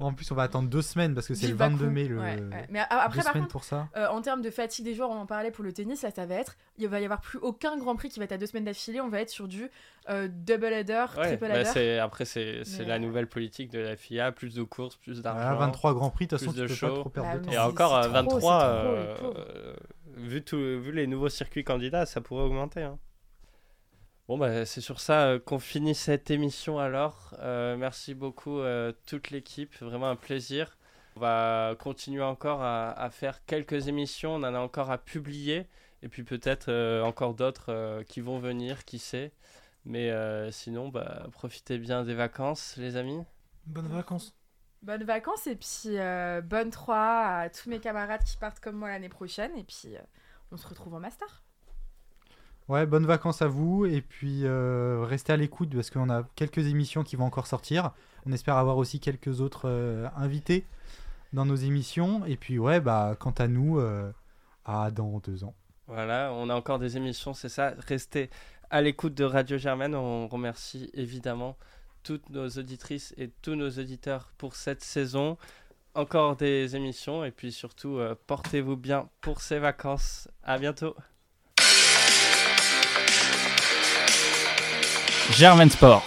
En 0.00 0.12
plus, 0.14 0.30
on 0.32 0.34
va 0.34 0.44
attendre 0.44 0.68
deux 0.68 0.82
semaines 0.82 1.14
parce 1.14 1.26
que 1.28 1.34
c'est 1.34 1.42
le 1.46 1.52
Vive 1.52 1.56
22 1.58 1.76
Bakou. 1.84 1.90
mai. 1.92 2.08
Le... 2.08 2.18
Ouais, 2.18 2.36
ouais. 2.40 2.66
Mais 2.70 2.80
après, 2.88 3.18
par 3.22 3.32
semaines 3.32 3.42
contre, 3.44 3.52
pour 3.52 3.64
ça. 3.64 3.88
euh, 3.96 4.08
en 4.08 4.20
termes 4.22 4.42
de 4.42 4.50
fatigue 4.50 4.84
des 4.84 4.94
joueurs, 4.94 5.10
on 5.10 5.16
en 5.18 5.26
parlait 5.26 5.50
pour 5.50 5.62
le 5.64 5.72
tennis, 5.72 6.02
là 6.02 6.10
ça 6.10 6.24
va 6.26 6.36
être, 6.36 6.56
il 6.78 6.88
va 6.88 7.00
y 7.00 7.04
avoir 7.04 7.20
plus 7.20 7.38
aucun 7.40 7.76
Grand 7.76 7.96
Prix 7.96 8.08
qui 8.08 8.18
va 8.18 8.24
être 8.24 8.32
à 8.32 8.38
deux 8.38 8.46
semaines 8.46 8.64
d'affilée, 8.64 9.00
on 9.00 9.08
va 9.08 9.20
être 9.20 9.30
sur 9.30 9.46
du 9.48 9.68
euh, 10.08 10.28
double 10.30 10.72
header, 10.72 11.06
Ouais, 11.16 11.26
triple 11.36 11.48
bah, 11.48 11.60
header. 11.60 11.98
après 11.98 12.24
c'est 12.24 12.62
Mais, 12.78 12.84
la 12.86 12.94
euh, 12.94 12.98
nouvelle 12.98 13.26
politique 13.28 13.70
de 13.70 13.78
la 13.78 13.94
FIA, 13.96 14.32
plus 14.32 14.54
de 14.54 14.62
courses, 14.62 14.96
plus 14.96 15.20
d'argent. 15.22 15.40
Voilà, 15.42 15.56
23 15.66 15.94
grands 15.94 16.10
prix, 16.10 16.26
de 16.26 16.36
toute 16.36 16.38
façon, 16.40 16.52
tu 16.66 16.80
pas 16.80 16.88
trop 16.90 17.08
perdre 17.10 17.30
Bah, 17.32 17.38
de 17.38 17.52
Et 17.52 17.58
encore 17.58 17.90
c'est 17.90 17.96
à 17.98 18.22
trop, 18.22 18.38
23, 18.38 18.40
c'est 18.40 18.46
trop, 18.46 18.52
euh, 18.64 19.12
les 19.14 19.20
pauvres. 19.20 19.44
euh, 19.48 19.74
vu, 20.16 20.42
tout, 20.42 20.56
vu 20.56 20.92
les 20.92 21.06
nouveaux 21.06 21.28
circuits 21.28 21.64
candidats, 21.64 22.06
ça 22.06 22.20
pourrait 22.20 22.44
augmenter. 22.44 22.82
hein. 22.82 22.98
Bon, 24.30 24.38
bah, 24.38 24.64
c'est 24.64 24.80
sur 24.80 25.00
ça 25.00 25.24
euh, 25.24 25.38
qu'on 25.40 25.58
finit 25.58 25.96
cette 25.96 26.30
émission 26.30 26.78
alors. 26.78 27.34
Euh, 27.40 27.76
merci 27.76 28.14
beaucoup 28.14 28.60
euh, 28.60 28.92
toute 29.04 29.30
l'équipe, 29.30 29.74
vraiment 29.80 30.08
un 30.08 30.14
plaisir. 30.14 30.78
On 31.16 31.20
va 31.20 31.74
continuer 31.76 32.22
encore 32.22 32.62
à, 32.62 32.92
à 32.92 33.10
faire 33.10 33.44
quelques 33.44 33.88
émissions, 33.88 34.36
on 34.36 34.44
en 34.44 34.54
a 34.54 34.60
encore 34.60 34.92
à 34.92 34.98
publier, 34.98 35.66
et 36.04 36.08
puis 36.08 36.22
peut-être 36.22 36.68
euh, 36.68 37.02
encore 37.02 37.34
d'autres 37.34 37.72
euh, 37.72 38.04
qui 38.04 38.20
vont 38.20 38.38
venir, 38.38 38.84
qui 38.84 39.00
sait. 39.00 39.32
Mais 39.84 40.12
euh, 40.12 40.52
sinon, 40.52 40.90
bah, 40.90 41.26
profitez 41.32 41.78
bien 41.78 42.04
des 42.04 42.14
vacances, 42.14 42.76
les 42.76 42.94
amis. 42.94 43.24
Bonnes 43.66 43.88
vacances. 43.88 44.32
Bonnes 44.82 45.02
vacances 45.02 45.48
et 45.48 45.56
puis 45.56 45.98
euh, 45.98 46.40
bonne 46.40 46.70
3 46.70 46.96
à 46.96 47.50
tous 47.50 47.68
mes 47.68 47.80
camarades 47.80 48.22
qui 48.22 48.36
partent 48.36 48.60
comme 48.60 48.76
moi 48.76 48.90
l'année 48.90 49.08
prochaine 49.08 49.50
et 49.58 49.64
puis 49.64 49.96
euh, 49.96 50.00
on 50.52 50.56
se 50.56 50.68
retrouve 50.68 50.94
en 50.94 51.00
master. 51.00 51.42
Ouais, 52.70 52.86
bonnes 52.86 53.04
vacances 53.04 53.42
à 53.42 53.48
vous. 53.48 53.84
Et 53.84 54.00
puis, 54.00 54.42
euh, 54.44 55.04
restez 55.04 55.32
à 55.32 55.36
l'écoute 55.36 55.74
parce 55.74 55.90
qu'on 55.90 56.08
a 56.08 56.22
quelques 56.36 56.68
émissions 56.68 57.02
qui 57.02 57.16
vont 57.16 57.24
encore 57.24 57.48
sortir. 57.48 57.90
On 58.26 58.30
espère 58.30 58.56
avoir 58.56 58.76
aussi 58.76 59.00
quelques 59.00 59.40
autres 59.40 59.68
euh, 59.68 60.06
invités 60.16 60.64
dans 61.32 61.44
nos 61.44 61.56
émissions. 61.56 62.24
Et 62.26 62.36
puis, 62.36 62.60
ouais, 62.60 62.78
bah, 62.78 63.16
quant 63.18 63.32
à 63.32 63.48
nous, 63.48 63.80
euh, 63.80 64.12
à 64.64 64.92
dans 64.92 65.18
deux 65.18 65.42
ans. 65.42 65.56
Voilà, 65.88 66.30
on 66.32 66.48
a 66.48 66.54
encore 66.54 66.78
des 66.78 66.96
émissions, 66.96 67.34
c'est 67.34 67.48
ça. 67.48 67.74
Restez 67.88 68.30
à 68.70 68.80
l'écoute 68.82 69.14
de 69.14 69.24
Radio 69.24 69.58
Germaine. 69.58 69.96
On 69.96 70.28
remercie 70.28 70.90
évidemment 70.94 71.56
toutes 72.04 72.30
nos 72.30 72.48
auditrices 72.50 73.12
et 73.18 73.30
tous 73.42 73.56
nos 73.56 73.70
auditeurs 73.70 74.32
pour 74.38 74.54
cette 74.54 74.84
saison. 74.84 75.38
Encore 75.96 76.36
des 76.36 76.76
émissions 76.76 77.24
et 77.24 77.32
puis 77.32 77.50
surtout, 77.50 77.98
portez-vous 78.28 78.76
bien 78.76 79.08
pour 79.22 79.40
ces 79.40 79.58
vacances. 79.58 80.28
À 80.44 80.56
bientôt. 80.56 80.94
Germain 85.30 85.70
Sport, 85.70 86.02